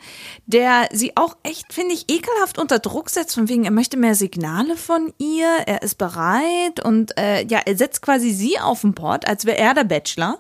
der 0.46 0.88
sie 0.92 1.16
auch 1.16 1.36
echt, 1.42 1.72
finde 1.72 1.94
ich, 1.94 2.08
ekelhaft 2.08 2.58
unter 2.58 2.78
Druck 2.78 3.10
setzt, 3.10 3.34
von 3.34 3.48
wegen, 3.48 3.64
er 3.64 3.72
möchte 3.72 3.96
mehr 3.96 4.14
Signale 4.14 4.76
von 4.76 5.12
ihr, 5.18 5.48
er 5.66 5.82
ist 5.82 5.98
bereit 5.98 6.78
und 6.84 7.18
äh, 7.18 7.44
ja, 7.44 7.58
er 7.66 7.76
setzt 7.76 8.02
quasi 8.02 8.30
sie 8.30 8.60
auf 8.60 8.82
den 8.82 8.94
Port, 8.94 9.26
als 9.26 9.46
wäre 9.46 9.58
er 9.58 9.74
der 9.74 9.84
Bachelor, 9.84 10.38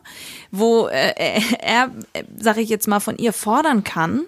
wo 0.52 0.86
äh, 0.86 1.40
er, 1.60 1.90
äh, 2.12 2.22
sag 2.38 2.58
ich 2.58 2.68
jetzt 2.68 2.86
mal, 2.86 3.00
von 3.00 3.18
ihr 3.18 3.32
fordern 3.32 3.82
kann, 3.82 4.26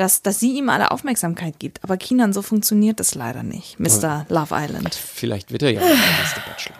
dass, 0.00 0.22
dass 0.22 0.40
sie 0.40 0.56
ihm 0.56 0.68
alle 0.68 0.90
Aufmerksamkeit 0.90 1.58
gibt. 1.58 1.82
Aber 1.84 1.96
Keenan, 1.96 2.32
so 2.32 2.42
funktioniert 2.42 3.00
das 3.00 3.14
leider 3.14 3.42
nicht, 3.42 3.78
Mr. 3.78 4.26
Love 4.28 4.54
Island. 4.56 4.94
Vielleicht 4.94 5.52
wird 5.52 5.62
er 5.62 5.70
ja 5.72 5.80
der 5.80 5.88
nächste 5.88 6.40
Bachelor. 6.46 6.76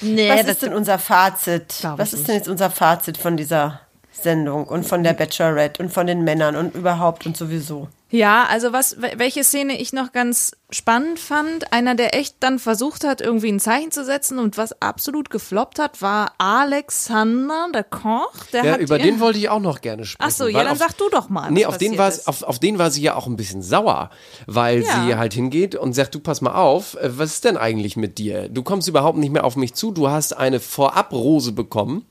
Nee, 0.00 0.28
Was 0.28 0.40
das 0.42 0.48
ist 0.50 0.62
denn 0.62 0.74
unser 0.74 0.98
Fazit? 0.98 1.74
Was 1.96 2.12
ist 2.12 2.28
denn 2.28 2.34
jetzt 2.36 2.48
unser 2.48 2.70
Fazit 2.70 3.16
von 3.16 3.36
dieser 3.36 3.80
Sendung 4.12 4.64
und 4.66 4.84
von 4.84 5.02
der 5.02 5.12
Bachelorette 5.12 5.82
und 5.82 5.92
von 5.92 6.06
den 6.06 6.24
Männern 6.24 6.56
und 6.56 6.74
überhaupt 6.74 7.26
und 7.26 7.36
sowieso? 7.36 7.88
Ja, 8.14 8.44
also 8.48 8.72
was, 8.72 8.98
wel- 9.02 9.18
welche 9.18 9.42
Szene 9.42 9.80
ich 9.80 9.92
noch 9.92 10.12
ganz 10.12 10.52
spannend 10.70 11.18
fand, 11.18 11.72
einer, 11.72 11.96
der 11.96 12.14
echt 12.16 12.36
dann 12.40 12.60
versucht 12.60 13.02
hat, 13.04 13.20
irgendwie 13.20 13.48
ein 13.50 13.58
Zeichen 13.58 13.90
zu 13.90 14.04
setzen 14.04 14.38
und 14.38 14.56
was 14.56 14.80
absolut 14.80 15.30
gefloppt 15.30 15.80
hat, 15.80 16.00
war 16.00 16.32
Alexander, 16.38 17.68
der 17.74 17.82
Koch. 17.84 18.32
Der 18.52 18.64
Ja, 18.64 18.72
hat 18.74 18.80
über 18.80 18.98
den 18.98 19.18
wollte 19.20 19.38
ich 19.38 19.48
auch 19.48 19.60
noch 19.60 19.80
gerne 19.80 20.04
sprechen. 20.04 20.30
Ach 20.32 20.36
so, 20.36 20.46
ja, 20.46 20.62
dann 20.62 20.72
auf- 20.72 20.78
sag 20.78 20.96
du 20.96 21.08
doch 21.10 21.28
mal. 21.28 21.50
Nee, 21.50 21.66
auf 21.66 21.78
den, 21.78 21.98
war, 21.98 22.12
auf, 22.26 22.42
auf 22.44 22.58
den 22.58 22.78
war 22.78 22.90
sie 22.90 23.02
ja 23.02 23.14
auch 23.16 23.26
ein 23.26 23.36
bisschen 23.36 23.62
sauer, 23.62 24.10
weil 24.46 24.82
Ja. 24.82 25.04
sie 25.06 25.16
halt 25.16 25.34
hingeht 25.34 25.74
und 25.74 25.92
sagt, 25.92 26.14
du 26.14 26.20
pass 26.20 26.40
mal 26.40 26.54
auf, 26.54 26.94
äh, 26.94 27.18
was 27.18 27.30
ist 27.32 27.44
denn 27.44 27.56
eigentlich 27.56 27.96
mit 27.96 28.18
dir? 28.18 28.48
Du 28.48 28.62
kommst 28.62 28.86
überhaupt 28.88 29.18
nicht 29.18 29.32
mehr 29.32 29.44
auf 29.44 29.56
mich 29.56 29.74
zu, 29.74 29.90
du 29.90 30.08
hast 30.08 30.36
eine 30.36 30.60
Vorabrose 30.60 31.52
bekommen. 31.52 32.04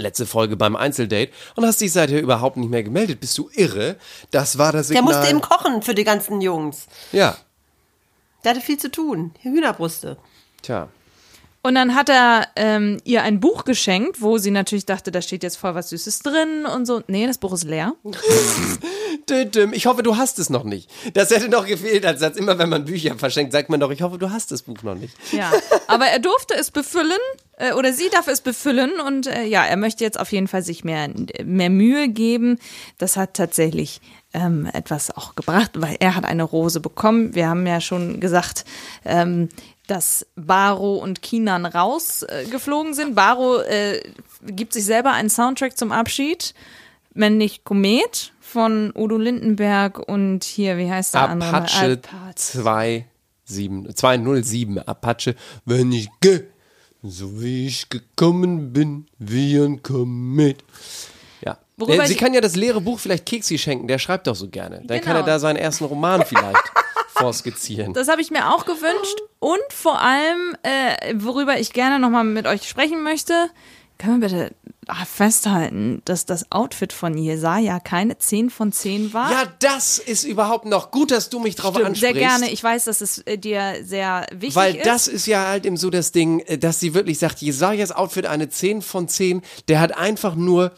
Letzte 0.00 0.26
Folge 0.26 0.56
beim 0.56 0.76
Einzeldate 0.76 1.32
und 1.56 1.66
hast 1.66 1.80
dich 1.80 1.92
seither 1.92 2.22
überhaupt 2.22 2.56
nicht 2.56 2.70
mehr 2.70 2.84
gemeldet. 2.84 3.18
Bist 3.20 3.36
du 3.36 3.50
irre? 3.52 3.96
Das 4.30 4.56
war 4.56 4.70
das 4.72 4.86
Der 4.88 4.98
Signal. 4.98 5.14
musste 5.16 5.28
eben 5.30 5.40
kochen 5.40 5.82
für 5.82 5.94
die 5.94 6.04
ganzen 6.04 6.40
Jungs. 6.40 6.86
ja, 7.12 7.36
Der 8.44 8.52
hatte 8.52 8.60
viel 8.60 8.78
zu 8.78 8.90
tun. 8.92 9.32
Hühnerbrüste. 9.42 10.16
tja. 10.62 10.88
Und 11.68 11.74
dann 11.74 11.94
hat 11.94 12.08
er 12.08 12.46
ähm, 12.56 12.96
ihr 13.04 13.22
ein 13.24 13.40
Buch 13.40 13.66
geschenkt, 13.66 14.22
wo 14.22 14.38
sie 14.38 14.50
natürlich 14.50 14.86
dachte, 14.86 15.12
da 15.12 15.20
steht 15.20 15.42
jetzt 15.42 15.56
voll 15.56 15.74
was 15.74 15.90
Süßes 15.90 16.20
drin 16.20 16.64
und 16.64 16.86
so. 16.86 17.02
Nee, 17.08 17.26
das 17.26 17.36
Buch 17.36 17.52
ist 17.52 17.64
leer. 17.64 17.92
Ich 19.72 19.84
hoffe, 19.84 20.02
du 20.02 20.16
hast 20.16 20.38
es 20.38 20.48
noch 20.48 20.64
nicht. 20.64 20.88
Das 21.12 21.28
hätte 21.28 21.50
noch 21.50 21.66
gefehlt 21.66 22.06
als 22.06 22.20
Satz. 22.20 22.38
Immer 22.38 22.58
wenn 22.58 22.70
man 22.70 22.86
Bücher 22.86 23.14
verschenkt, 23.18 23.52
sagt 23.52 23.68
man 23.68 23.78
doch, 23.78 23.90
ich 23.90 24.00
hoffe, 24.00 24.16
du 24.16 24.30
hast 24.30 24.50
das 24.50 24.62
Buch 24.62 24.82
noch 24.82 24.94
nicht. 24.94 25.14
Ja, 25.32 25.52
aber 25.86 26.06
er 26.06 26.18
durfte 26.18 26.54
es 26.54 26.70
befüllen 26.70 27.18
äh, 27.58 27.74
oder 27.74 27.92
sie 27.92 28.08
darf 28.08 28.26
es 28.26 28.40
befüllen 28.40 28.92
und 29.06 29.26
äh, 29.26 29.44
ja, 29.44 29.66
er 29.66 29.76
möchte 29.76 30.02
jetzt 30.02 30.18
auf 30.18 30.32
jeden 30.32 30.48
Fall 30.48 30.62
sich 30.62 30.82
mehr, 30.82 31.10
mehr 31.44 31.68
Mühe 31.68 32.08
geben. 32.08 32.58
Das 32.96 33.18
hat 33.18 33.34
tatsächlich 33.34 34.00
ähm, 34.32 34.68
etwas 34.72 35.10
auch 35.10 35.34
gebracht, 35.34 35.72
weil 35.74 35.96
er 36.00 36.14
hat 36.14 36.24
eine 36.24 36.44
Rose 36.44 36.80
bekommen. 36.80 37.34
Wir 37.34 37.48
haben 37.48 37.66
ja 37.66 37.82
schon 37.82 38.20
gesagt, 38.20 38.64
ähm, 39.04 39.50
dass 39.88 40.26
Baro 40.36 40.96
und 40.96 41.22
Kinan 41.22 41.66
rausgeflogen 41.66 42.92
äh, 42.92 42.94
sind. 42.94 43.14
Baro 43.16 43.60
äh, 43.62 44.00
gibt 44.46 44.72
sich 44.72 44.84
selber 44.84 45.12
einen 45.12 45.30
Soundtrack 45.30 45.76
zum 45.76 45.90
Abschied. 45.90 46.54
Männlich 47.14 47.64
Komet 47.64 48.32
von 48.40 48.92
Udo 48.94 49.16
Lindenberg 49.16 49.98
und 49.98 50.44
hier, 50.44 50.78
wie 50.78 50.88
heißt 50.90 51.14
der 51.14 51.28
andere? 51.30 51.52
Apache 51.52 51.98
27, 53.44 53.96
207. 53.96 54.78
Apache, 54.78 55.34
wenn 55.64 55.90
ich 55.90 56.08
gehe, 56.20 56.46
so 57.02 57.40
wie 57.42 57.66
ich 57.66 57.88
gekommen 57.88 58.72
bin, 58.72 59.06
wie 59.18 59.56
ein 59.58 59.82
Komet. 59.82 60.58
Ja. 61.44 61.58
Worüber 61.76 62.04
Äh, 62.04 62.08
Sie 62.08 62.16
kann 62.16 62.34
ja 62.34 62.40
das 62.40 62.56
leere 62.56 62.80
Buch 62.80 62.98
vielleicht 63.00 63.26
Keksi 63.26 63.56
schenken, 63.58 63.88
der 63.88 63.98
schreibt 63.98 64.26
doch 64.26 64.36
so 64.36 64.48
gerne. 64.48 64.82
Dann 64.84 65.00
kann 65.00 65.14
Genau. 65.14 65.24
er 65.26 65.32
da 65.32 65.38
seinen 65.38 65.56
ersten 65.56 65.84
Roman 65.84 66.24
vielleicht 66.26 66.62
vorskizzieren. 67.18 67.92
Das 67.94 68.08
habe 68.08 68.20
ich 68.20 68.30
mir 68.30 68.52
auch 68.52 68.64
gewünscht. 68.64 69.20
Und 69.38 69.58
vor 69.70 70.00
allem, 70.00 70.56
äh, 70.62 71.14
worüber 71.16 71.58
ich 71.58 71.72
gerne 71.72 71.98
nochmal 71.98 72.24
mit 72.24 72.46
euch 72.46 72.68
sprechen 72.68 73.02
möchte, 73.02 73.50
können 73.98 74.20
wir 74.20 74.28
bitte 74.28 74.54
ah, 74.86 75.04
festhalten, 75.04 76.02
dass 76.04 76.24
das 76.24 76.50
Outfit 76.52 76.92
von 76.92 77.18
Jesaja 77.18 77.80
keine 77.80 78.16
10 78.16 78.48
von 78.48 78.72
10 78.72 79.12
war? 79.12 79.30
Ja, 79.30 79.42
das 79.58 79.98
ist 79.98 80.24
überhaupt 80.24 80.66
noch 80.66 80.90
gut, 80.90 81.10
dass 81.10 81.30
du 81.30 81.40
mich 81.40 81.56
drauf 81.56 81.74
Stimmt, 81.74 81.88
ansprichst. 81.90 82.14
sehr 82.14 82.28
gerne. 82.28 82.50
Ich 82.50 82.62
weiß, 82.62 82.84
dass 82.84 83.00
es 83.00 83.18
äh, 83.18 83.36
dir 83.36 83.78
sehr 83.82 84.26
wichtig 84.32 84.56
Weil 84.56 84.76
ist. 84.76 84.86
das 84.86 85.08
ist 85.08 85.26
ja 85.26 85.48
halt 85.48 85.66
eben 85.66 85.76
so 85.76 85.90
das 85.90 86.12
Ding, 86.12 86.40
äh, 86.40 86.58
dass 86.58 86.78
sie 86.78 86.94
wirklich 86.94 87.18
sagt, 87.18 87.40
Jesajas 87.40 87.90
Outfit 87.90 88.26
eine 88.26 88.48
10 88.48 88.82
von 88.82 89.08
10, 89.08 89.42
der 89.66 89.80
hat 89.80 89.96
einfach 89.96 90.36
nur 90.36 90.72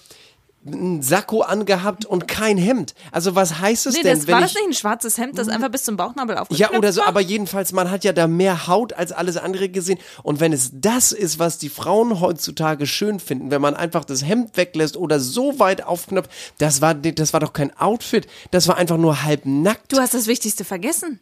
ein 0.65 1.01
Sakko 1.01 1.41
angehabt 1.41 2.05
und 2.05 2.29
kein 2.29 2.59
Hemd. 2.59 2.95
Also 3.13 3.35
was 3.35 3.61
heißt 3.61 3.87
es 3.87 3.95
nee, 3.95 4.03
denn, 4.03 4.19
das 4.19 4.27
wenn 4.27 4.35
war 4.35 4.41
ich 4.41 4.53
das 4.53 4.55
nicht 4.55 4.69
ein 4.69 4.75
schwarzes 4.75 5.17
Hemd, 5.17 5.39
das 5.39 5.49
einfach 5.49 5.71
bis 5.71 5.85
zum 5.85 5.97
Bauchnabel 5.97 6.37
ja, 6.37 6.43
aufgeknöpft 6.43 6.77
oder 6.77 6.93
so, 6.93 7.01
war? 7.01 7.09
aber 7.09 7.21
jedenfalls, 7.21 7.73
man 7.73 7.91
hat 7.91 8.05
ja 8.05 8.13
da 8.13 8.27
mehr 8.27 8.67
Haut 8.67 8.93
als 8.93 9.13
alles 9.13 9.39
andere 9.39 9.71
gesehen. 9.71 9.99
Und 10.23 10.41
wenn 10.41 10.53
es 10.53 10.71
das 10.75 11.13
ist, 11.13 11.39
was 11.39 11.59
die 11.59 11.71
Frauen 11.71 12.21
heutzutage 12.21 12.87
schön 12.87 13.21
finden, 13.21 13.51
wenn 13.51 13.63
man 13.63 13.75
einfach 13.75 14.05
das 14.05 14.25
Hemd 14.25 14.57
weglässt 14.57 14.97
oder 14.97 15.19
so 15.19 15.59
weit 15.59 15.83
aufknöpft, 15.83 16.31
das 16.59 16.83
war, 16.83 16.95
das 16.95 17.33
war 17.33 17.41
doch 17.41 17.55
kein 17.55 17.75
Outfit. 17.79 18.27
Das 18.51 18.69
war 18.69 18.77
einfach 18.77 18.99
nur 18.99 19.23
halb 19.23 19.47
nackt. 19.47 19.93
Du 19.93 19.99
hast 19.99 20.13
das 20.13 20.27
Wichtigste 20.27 20.65
vergessen. 20.65 21.21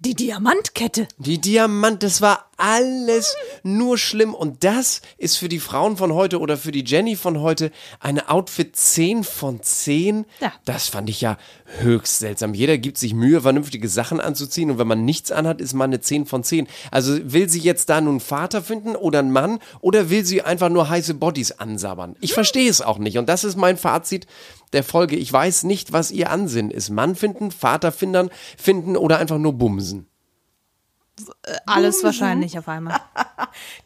Die 0.00 0.14
Diamantkette. 0.14 1.08
Die 1.18 1.38
Diamant, 1.38 2.02
das 2.02 2.22
war 2.22 2.49
alles 2.60 3.34
nur 3.62 3.98
schlimm. 3.98 4.34
Und 4.34 4.64
das 4.64 5.00
ist 5.18 5.36
für 5.36 5.48
die 5.48 5.60
Frauen 5.60 5.96
von 5.96 6.14
heute 6.14 6.38
oder 6.38 6.56
für 6.56 6.72
die 6.72 6.84
Jenny 6.84 7.16
von 7.16 7.40
heute 7.40 7.70
eine 7.98 8.28
Outfit 8.28 8.76
10 8.76 9.24
von 9.24 9.62
10. 9.62 10.26
Ja. 10.40 10.52
Das 10.64 10.88
fand 10.88 11.10
ich 11.10 11.20
ja 11.20 11.36
höchst 11.78 12.18
seltsam. 12.18 12.54
Jeder 12.54 12.78
gibt 12.78 12.98
sich 12.98 13.14
Mühe, 13.14 13.40
vernünftige 13.40 13.88
Sachen 13.88 14.20
anzuziehen. 14.20 14.70
Und 14.70 14.78
wenn 14.78 14.86
man 14.86 15.04
nichts 15.04 15.32
anhat, 15.32 15.60
ist 15.60 15.74
man 15.74 15.90
eine 15.90 16.00
10 16.00 16.26
von 16.26 16.44
10. 16.44 16.68
Also 16.90 17.18
will 17.32 17.48
sie 17.48 17.60
jetzt 17.60 17.88
da 17.88 18.00
nun 18.00 18.10
einen 18.10 18.20
Vater 18.20 18.62
finden 18.62 18.96
oder 18.96 19.20
einen 19.20 19.32
Mann 19.32 19.58
oder 19.80 20.10
will 20.10 20.24
sie 20.24 20.42
einfach 20.42 20.68
nur 20.68 20.88
heiße 20.88 21.14
Bodies 21.14 21.52
ansabbern? 21.52 22.16
Ich 22.20 22.34
verstehe 22.34 22.70
es 22.70 22.82
auch 22.82 22.98
nicht. 22.98 23.18
Und 23.18 23.28
das 23.28 23.44
ist 23.44 23.56
mein 23.56 23.76
Fazit 23.76 24.26
der 24.72 24.84
Folge. 24.84 25.16
Ich 25.16 25.32
weiß 25.32 25.64
nicht, 25.64 25.92
was 25.92 26.10
ihr 26.10 26.30
Ansinn 26.30 26.70
ist. 26.70 26.90
Mann 26.90 27.16
finden, 27.16 27.50
Vater 27.50 27.92
finden, 27.92 28.30
finden 28.56 28.96
oder 28.96 29.18
einfach 29.18 29.38
nur 29.38 29.54
bumsen. 29.54 30.06
Alles 31.66 32.02
wahrscheinlich 32.02 32.58
auf 32.58 32.68
einmal. 32.68 33.00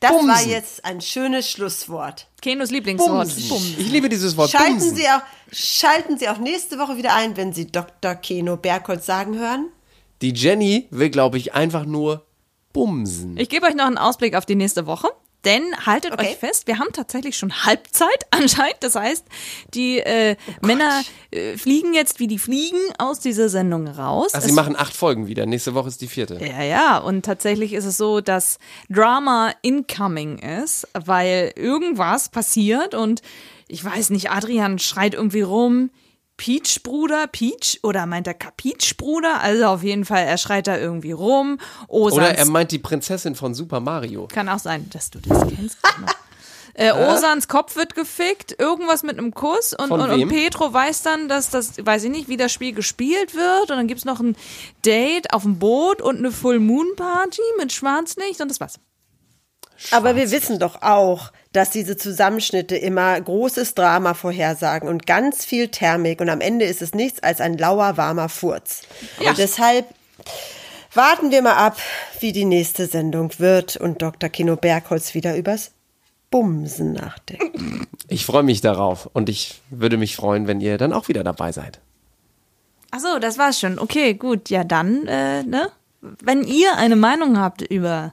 Das 0.01 0.11
war 0.11 0.19
Bumsen. 0.21 0.51
jetzt 0.51 0.85
ein 0.85 1.01
schönes 1.01 1.51
Schlusswort. 1.51 2.27
Kenos 2.43 2.71
Lieblingswort. 2.71 3.29
Bumsen. 3.29 3.77
Ich 3.79 3.91
liebe 3.91 4.11
dieses 4.11 4.37
Wort. 4.37 4.51
Schalten 4.51 4.73
bumsen. 4.73 4.97
Sie, 4.97 5.09
auch, 5.09 5.23
schalten 5.51 6.19
Sie 6.19 6.29
auch 6.29 6.37
nächste 6.37 6.79
Woche 6.79 6.99
wieder 6.99 7.15
ein, 7.15 7.37
wenn 7.39 7.55
Sie 7.55 7.73
Dr. 7.73 8.15
Keno 8.17 8.59
Bergholz 8.59 9.07
sagen 9.07 9.39
hören. 9.39 9.71
Die 10.21 10.35
Jenny 10.35 10.87
will, 10.91 11.09
glaube 11.09 11.39
ich, 11.39 11.55
einfach 11.55 11.87
nur 11.87 12.27
bumsen. 12.75 13.39
Ich 13.39 13.49
gebe 13.49 13.67
euch 13.67 13.75
noch 13.75 13.87
einen 13.87 13.97
Ausblick 13.97 14.35
auf 14.37 14.45
die 14.45 14.55
nächste 14.57 14.87
Woche. 14.87 15.09
Denn 15.45 15.63
haltet 15.85 16.13
Okay. 16.13 16.29
euch 16.31 16.37
fest, 16.37 16.67
wir 16.67 16.79
haben 16.79 16.93
tatsächlich 16.93 17.37
schon 17.37 17.53
Halbzeit 17.65 18.09
anscheinend. 18.31 18.77
Das 18.81 18.95
heißt, 18.95 19.25
die 19.75 19.99
äh, 19.99 20.37
Oh 20.63 20.67
Männer 20.67 21.03
äh, 21.31 21.57
fliegen 21.57 21.95
jetzt 21.95 22.19
wie 22.21 22.27
die 22.27 22.39
Fliegen 22.39 22.79
aus 22.99 23.21
dieser 23.21 23.49
Sendung 23.49 23.87
raus. 23.89 24.35
Also 24.35 24.45
Es- 24.47 24.51
sie 24.51 24.57
machen 24.57 24.77
acht 24.77 24.95
Folgen 24.95 25.27
wieder. 25.27 25.47
Nächste 25.47 25.75
Woche 25.75 25.89
ist 25.89 26.01
die 26.01 26.09
vierte. 26.09 26.37
ja, 26.45 26.63
ja, 26.63 26.99
und 26.99 27.25
tatsächlich 27.25 27.73
ist 27.73 27.85
es 27.85 27.97
so, 27.97 28.21
dass 28.21 28.59
Drama 28.89 29.53
incoming 29.63 30.39
ist, 30.39 30.89
weil 30.95 31.53
irgendwas 31.57 32.29
passiert 32.29 32.95
und 32.95 33.23
ich 33.69 33.85
weiß 33.85 34.11
nicht, 34.11 34.31
Adrian 34.31 34.79
schreit 34.79 35.15
irgendwie 35.15 35.41
rum, 35.43 35.91
Peach 36.37 36.83
Bruder, 36.83 37.27
Peach 37.29 37.79
oder 37.83 38.07
meint 38.07 38.27
er 38.27 38.35
Peach 38.35 38.97
Bruder? 38.97 39.41
Also 39.41 39.67
auf 39.67 39.83
jeden 39.83 40.05
Fall, 40.05 40.25
er 40.25 40.37
schreit 40.37 40.67
da 40.67 40.77
irgendwie 40.77 41.13
rum. 41.13 41.59
Oh, 41.89 42.11
Oder 42.11 42.37
er 42.37 42.47
meint 42.47 42.73
die 42.73 42.79
Prinzessin 42.79 43.35
von 43.35 43.55
Super 43.55 43.81
Mario. 43.81 44.27
kann 44.27 44.49
auch 44.49 44.59
sein, 44.59 44.89
dass 44.91 45.11
du 45.11 45.21
das 45.21 45.47
kennst. 45.49 45.79
Äh, 46.77 46.91
Osans 46.91 47.47
Kopf 47.47 47.77
wird 47.77 47.95
gefickt, 47.95 48.59
irgendwas 48.59 49.05
mit 49.05 49.17
einem 49.17 49.33
Kuss 49.33 49.75
und, 49.75 49.93
und, 49.93 50.11
und? 50.11 50.29
Petro 50.29 50.73
weiß 50.73 51.03
dann, 51.03 51.29
dass 51.29 51.49
das, 51.49 51.75
weiß 51.81 52.03
ich 52.03 52.11
nicht, 52.11 52.29
wie 52.29 52.37
das 52.37 52.53
Spiel 52.53 52.73
gespielt 52.73 53.37
wird 53.37 53.71
und 53.71 53.77
dann 53.77 53.87
gibt's 53.87 54.05
noch 54.05 54.19
ein 54.19 54.37
Date 54.85 55.33
auf 55.33 55.45
dem 55.45 55.61
Boot 55.61 56.03
und 56.03 56.19
eine 56.19 56.33
Full 56.33 56.59
Moon 56.59 56.97
Party 56.97 57.43
mit 57.59 57.73
Schwarzlicht 57.73 58.41
und 58.41 58.49
das 58.51 58.59
war's. 58.59 58.81
Aber 59.91 60.17
wir 60.17 60.31
wissen 60.31 60.59
doch 60.59 60.83
auch, 60.83 61.33
dass 61.53 61.71
diese 61.71 61.97
Zusammenschnitte 61.97 62.77
immer 62.77 63.21
großes 63.21 63.75
Drama 63.75 64.15
vorhersagen 64.15 64.89
und 64.89 65.07
ganz 65.07 65.45
viel 65.45 65.69
Thermik 65.69 66.21
und 66.21 66.29
am 66.29 66.41
Ende 66.41 66.65
ist 66.65 66.83
es 66.83 66.95
nichts 66.95 67.23
als 67.23 67.41
ein 67.41 67.57
lauer, 67.57 67.97
warmer 67.97 68.29
Furz. 68.29 68.83
Und 69.25 69.39
deshalb 69.39 69.87
warten 70.93 71.31
wir 71.31 71.43
mal 71.43 71.55
ab, 71.55 71.79
wie 72.21 72.33
die 72.33 72.45
nächste 72.45 72.87
Sendung 72.87 73.31
wird 73.39 73.77
und 73.77 74.03
Dr. 74.03 74.29
Kino 74.29 74.57
Bergholz 74.57 75.15
wieder 75.15 75.37
übers 75.37 75.73
Bumsen 76.31 76.93
nachdenkt. 76.93 77.57
Ich 78.09 78.27
freue 78.27 78.43
mich 78.43 78.61
darauf 78.61 79.09
und 79.13 79.29
ich 79.29 79.61
würde 79.71 79.97
mich 79.97 80.17
freuen, 80.17 80.47
wenn 80.47 80.61
ihr 80.61 80.79
dann 80.79 80.93
auch 80.93 81.09
wieder 81.09 81.23
dabei 81.23 81.53
seid. 81.53 81.81
Ach 82.91 83.01
so, 83.01 83.19
das 83.19 83.39
war's 83.39 83.61
schon. 83.61 83.79
Okay, 83.79 84.15
gut. 84.15 84.51
Ja, 84.51 84.65
dann, 84.65 85.07
äh, 85.07 85.43
ne? 85.43 85.71
Wenn 86.01 86.45
ihr 86.45 86.77
eine 86.77 86.97
Meinung 86.97 87.39
habt 87.39 87.63
über 87.63 88.13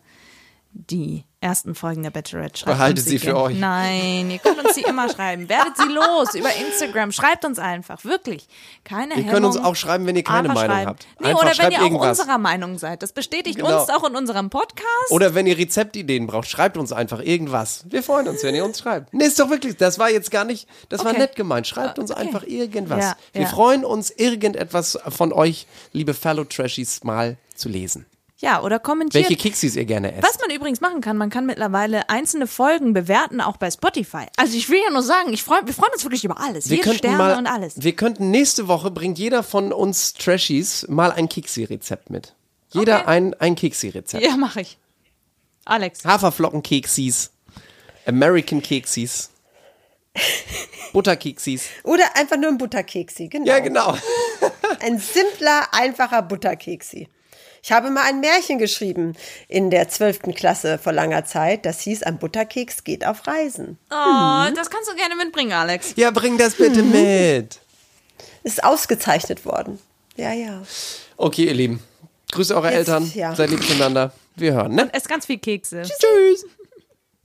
die 0.72 1.24
ersten 1.42 1.74
Folgen 1.76 2.04
der 2.04 2.12
Bachelorette, 2.12 2.60
schreibt 2.60 2.78
Behaltet 2.78 3.00
uns 3.00 3.10
sie 3.10 3.20
für 3.20 3.36
euch. 3.36 3.58
Nein, 3.60 4.30
ihr 4.30 4.38
könnt 4.38 4.64
uns 4.64 4.76
die 4.76 4.82
immer 4.84 5.10
schreiben. 5.10 5.50
Werdet 5.50 5.76
sie 5.76 5.88
los 5.89 6.36
über 6.36 6.50
Instagram. 6.56 7.12
Schreibt 7.12 7.44
uns 7.46 7.58
einfach. 7.60 8.06
Wirklich. 8.06 8.48
Keine 8.84 9.16
Ihr 9.16 9.18
Hemmung. 9.18 9.32
könnt 9.32 9.46
uns 9.48 9.58
auch 9.58 9.76
schreiben, 9.76 10.06
wenn 10.06 10.16
ihr 10.16 10.24
keine 10.24 10.50
Meinung 10.50 10.64
schreiben. 10.64 10.88
habt. 10.89 11.08
Nee, 11.20 11.28
Einfach 11.30 11.42
oder 11.42 11.58
wenn 11.58 11.72
ihr 11.72 11.80
auch 11.80 11.84
irgendwas. 11.84 12.20
unserer 12.20 12.38
Meinung 12.38 12.78
seid. 12.78 13.02
Das 13.04 13.12
bestätigt 13.12 13.58
Genau. 13.58 13.82
uns 13.82 13.89
auch 13.89 14.08
in 14.08 14.16
unserem 14.16 14.50
Podcast. 14.52 14.86
Oder 15.10 15.34
wenn 15.34 15.48
ihr 15.48 15.58
Rezeptideen 15.58 16.28
braucht, 16.28 16.48
schreibt 16.48 16.78
uns 16.78 16.94
einfach 16.94 17.20
irgendwas. 17.22 17.86
Wir 17.89 18.04
freuen 18.04 18.28
uns, 18.28 18.44
wenn 18.44 18.54
ihr 18.56 18.64
uns 18.64 18.80
schreibt. 18.80 19.14
Nee, 19.14 19.26
ist 19.26 19.39
doch 19.39 19.50
wirklich, 19.50 19.76
das 19.78 19.98
war 19.98 20.10
jetzt 20.12 20.30
gar 20.32 20.46
nicht, 20.46 20.68
das 20.89 21.04
war 21.04 21.12
Okay. 21.12 21.22
nett 21.22 21.36
gemeint. 21.36 21.66
Schreibt 21.68 21.98
uns 21.98 22.12
einfach 22.12 22.44
irgendwas. 22.44 23.04
Ja, 23.04 23.16
Wir 23.34 23.42
ja. 23.44 23.48
freuen 23.48 23.84
uns, 23.84 24.12
irgendetwas 24.12 24.98
von 25.10 25.34
euch, 25.34 25.66
liebe 25.92 26.14
Fellow 26.14 26.44
Trashies, 26.44 27.04
mal 27.04 27.38
zu 27.56 27.68
lesen. 27.68 28.06
Ja, 28.42 28.64
oder 28.64 28.80
kommentiert. 28.80 29.30
Welche 29.30 29.39
Keksis 29.39 29.76
ihr 29.76 29.86
gerne 29.86 30.14
esst. 30.14 30.24
Was 30.24 30.39
man 30.39 30.50
übrigens 30.50 30.82
machen 30.82 31.00
kann, 31.00 31.16
man 31.16 31.30
kann 31.30 31.46
mittlerweile 31.46 32.10
einzelne 32.10 32.48
Folgen 32.48 32.92
bewerten, 32.94 33.39
auch 33.39 33.58
bei 33.58 33.70
Spotify. 33.70 34.26
Also 34.36 34.58
ich 34.58 34.68
will 34.68 34.80
ja 34.84 34.92
nur 34.92 35.04
sagen, 35.04 35.32
ich 35.32 35.44
freu, 35.44 35.60
wir 35.64 35.74
freuen 35.76 35.94
uns 35.94 36.04
wirklich 36.04 36.26
über 36.26 36.39
alles. 36.39 36.68
Wir 36.70 36.80
könnten 36.80 36.98
Sterne 36.98 37.18
mal, 37.18 37.38
und 37.38 37.46
alles. 37.46 37.76
wir 37.78 37.96
könnten 37.96 38.32
nächste 38.32 38.68
Woche 38.68 38.89
bringt 38.89 39.20
jeder 39.20 39.44
von 39.44 39.72
uns 39.72 40.14
Trashies 40.14 40.88
mal 40.89 41.12
ein 41.12 41.30
Keksi-Rezept 41.30 42.10
mit. 42.10 42.34
Jeder 42.72 43.08
ein, 43.08 43.36
ein 43.36 43.56
Keksi-Rezept. 43.56 44.24
Ja, 44.24 44.36
mache 44.38 44.62
ich. 44.62 44.80
Alex. 45.66 46.04
Haferflockenkeksis, 46.04 47.32
American 48.08 48.64
Keksis, 48.64 49.30
Butterkeksis. 50.94 51.66
Oder 51.84 52.06
einfach 52.16 52.38
nur 52.38 52.50
ein 52.50 52.58
Butterkeksi, 52.58 53.28
genau. 53.28 53.46
Ja, 53.46 53.60
genau. 53.60 53.96
Ein 54.80 54.98
simpler, 54.98 55.68
einfacher 55.74 56.24
Butterkeksi. 56.24 57.08
Ich 57.64 57.72
habe 57.72 57.89
mal 57.91 58.03
ein 58.03 58.20
Märchen 58.22 58.57
geschrieben 58.57 59.16
in 59.47 59.70
der 59.70 59.88
12. 59.88 60.34
Klasse 60.36 60.78
vor 60.80 60.93
langer 60.93 61.26
Zeit. 61.26 61.66
Das 61.66 61.82
hieß, 61.82 62.03
ein 62.03 62.18
Butterkeks 62.18 62.84
geht 62.84 63.05
auf 63.05 63.28
Reisen. 63.28 63.78
Oh, 63.91 63.95
das 64.55 64.70
kannst 64.70 64.89
du 64.89 64.95
gerne 64.95 65.16
mitbringen, 65.16 65.53
Alex. 65.53 65.93
Ja, 65.95 66.09
bring 66.12 66.38
das 66.38 66.55
bitte 66.55 66.82
Mhm. 66.82 66.91
mit. 66.91 67.59
Ist 68.43 68.64
ausgezeichnet 68.64 69.45
worden. 69.45 69.80
Ja, 70.16 70.34
ja. 70.34 70.64
Okay, 71.18 71.45
ihr 71.45 71.53
Lieben. 71.53 71.84
Grüße 72.32 72.55
eure 72.55 72.70
Jetzt, 72.70 72.78
Eltern. 72.89 73.12
ja. 73.14 73.36
Seid 73.36 73.49
lieb 73.51 73.64
zueinander. 73.64 74.12
Wir 74.36 74.53
hören, 74.53 74.74
ne? 74.74 74.89
Ess 74.93 75.07
ganz 75.07 75.26
viel 75.28 75.38
Kekse. 75.38 75.82
Tschüss. 75.84 76.45